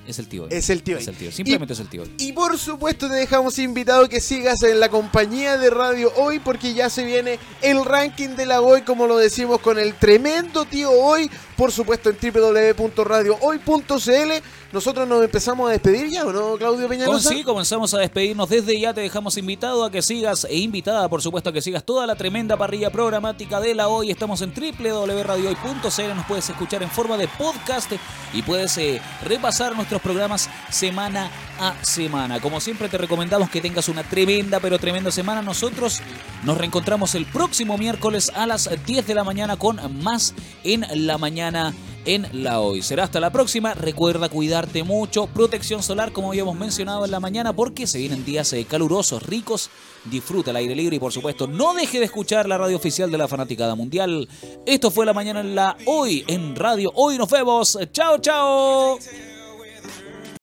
Es 0.07 0.19
el 0.19 0.27
tío. 0.27 0.43
hoy. 0.43 0.49
Es 0.51 0.69
el 0.69 0.83
Tío 0.83 0.99
Es 0.99 1.07
Hoy. 1.07 1.13
el 1.15 1.17
tío. 1.17 1.31
Simplemente 1.33 1.75
es 1.75 1.81
el 1.81 1.87
tío. 1.89 2.03
hoy. 2.03 2.13
Y 2.19 2.33
por 2.33 2.59
supuesto 2.59 3.09
te 3.09 3.15
dejamos 3.15 3.57
invitado 3.61 4.09
que 4.09 4.21
sigas 4.21 4.61
en 4.65 4.81
la 4.81 4.89
compañía 4.89 5.57
de 5.59 5.71
Radio 5.71 6.13
Hoy 6.17 6.41
porque 6.41 6.75
ya 6.75 6.91
se 6.91 7.05
viene 7.05 7.39
el 7.63 7.85
ranking 7.85 8.31
de 8.31 8.47
la 8.47 8.61
Hoy 8.63 8.83
como 8.83 9.07
lo 9.07 9.17
decimos 9.17 9.61
con 9.61 9.79
el 9.79 9.95
tremendo 9.95 10.65
tío 10.65 10.91
Hoy, 10.91 11.31
por 11.57 11.71
supuesto 11.71 12.11
en 12.11 12.17
www.radiohoy.cl. 12.21 14.33
Nosotros 14.73 15.07
nos 15.07 15.23
empezamos 15.23 15.69
a 15.69 15.73
despedir 15.73 16.09
ya, 16.09 16.25
¿o 16.25 16.33
no, 16.33 16.57
Claudio 16.57 16.89
Peñalosa? 16.89 17.29
sí, 17.29 17.45
comenzamos 17.45 17.93
a 17.93 17.99
despedirnos 17.99 18.49
desde 18.49 18.81
ya. 18.81 18.95
Te 18.95 19.03
dejamos 19.03 19.37
invitado 19.37 19.85
a 19.85 19.91
que 19.91 20.01
sigas 20.01 20.47
e 20.49 20.57
invitada, 20.57 21.11
por 21.11 21.21
supuesto, 21.21 21.51
a 21.51 21.53
que 21.53 21.61
sigas 21.61 21.85
toda 21.85 22.07
la 22.07 22.17
tremenda 22.17 22.57
parrilla 22.57 22.91
programática 22.91 23.61
de 23.61 23.75
la 23.75 23.89
hoy. 23.89 24.11
Estamos 24.11 24.41
en 24.41 24.55
www.radiohoy.cl. 24.55 26.15
Nos 26.17 26.27
puedes 26.27 26.49
escuchar 26.49 26.83
en 26.83 26.91
forma 26.91 27.19
de 27.19 27.29
podcast 27.29 27.93
y 28.33 28.41
puedes 28.43 28.79
eh, 28.79 29.03
repasar 29.23 29.77
nuestros 29.77 30.01
programas 30.01 30.49
semana 30.71 31.31
a 31.59 31.75
semana. 31.85 32.41
Como 32.41 32.61
siempre, 32.61 32.89
te 32.89 32.99
recomendamos 32.99 33.51
que 33.51 33.61
tengas 33.61 33.89
una 33.89 34.03
tremenda, 34.03 34.61
pero 34.61 34.79
tremenda 34.79 35.11
semana. 35.11 35.43
Nosotros 35.43 36.01
nos 36.45 36.59
reencontramos 36.59 37.15
el 37.15 37.27
próximo 37.27 37.79
miércoles 37.79 38.33
a 38.35 38.47
las 38.47 38.69
10 38.87 39.07
de 39.07 39.15
la 39.15 39.25
mañana 39.25 39.57
con 39.57 40.03
más 40.03 40.35
en 40.65 40.87
la 41.07 41.19
mañana 41.19 41.75
en 42.05 42.27
la 42.33 42.61
hoy. 42.61 42.83
Será 42.83 43.05
hasta 43.05 43.21
la 43.21 43.31
próxima. 43.31 43.75
Recuerda 43.75 44.29
cuidarte 44.29 44.83
mucho. 44.83 45.27
Protección 45.27 45.83
solar, 45.83 46.13
como 46.13 46.29
habíamos 46.29 46.57
mencionado 46.57 47.05
en 47.05 47.11
la 47.11 47.21
mañana, 47.21 47.53
porque 47.53 47.87
se 47.87 47.99
vienen 47.99 48.25
días 48.25 48.53
eh, 48.53 48.65
calurosos, 48.69 49.23
ricos. 49.23 49.71
Disfruta 50.05 50.51
el 50.51 50.57
aire 50.57 50.75
libre 50.75 50.97
y, 50.97 50.99
por 50.99 51.13
supuesto, 51.13 51.47
no 51.47 51.75
deje 51.75 51.99
de 51.99 52.07
escuchar 52.07 52.49
la 52.49 52.59
radio 52.59 52.77
oficial 52.77 53.11
de 53.11 53.19
la 53.19 53.29
Fanaticada 53.29 53.75
Mundial. 53.75 54.29
Esto 54.67 54.91
fue 54.91 55.07
la 55.07 55.13
mañana 55.13 55.41
en 55.41 55.55
la 55.55 55.77
hoy 55.87 56.25
en 56.27 56.57
radio. 56.57 56.91
Hoy 56.95 57.19
nos 57.19 57.31
vemos. 57.31 57.79
Chao, 57.93 58.19
chao. 58.19 58.99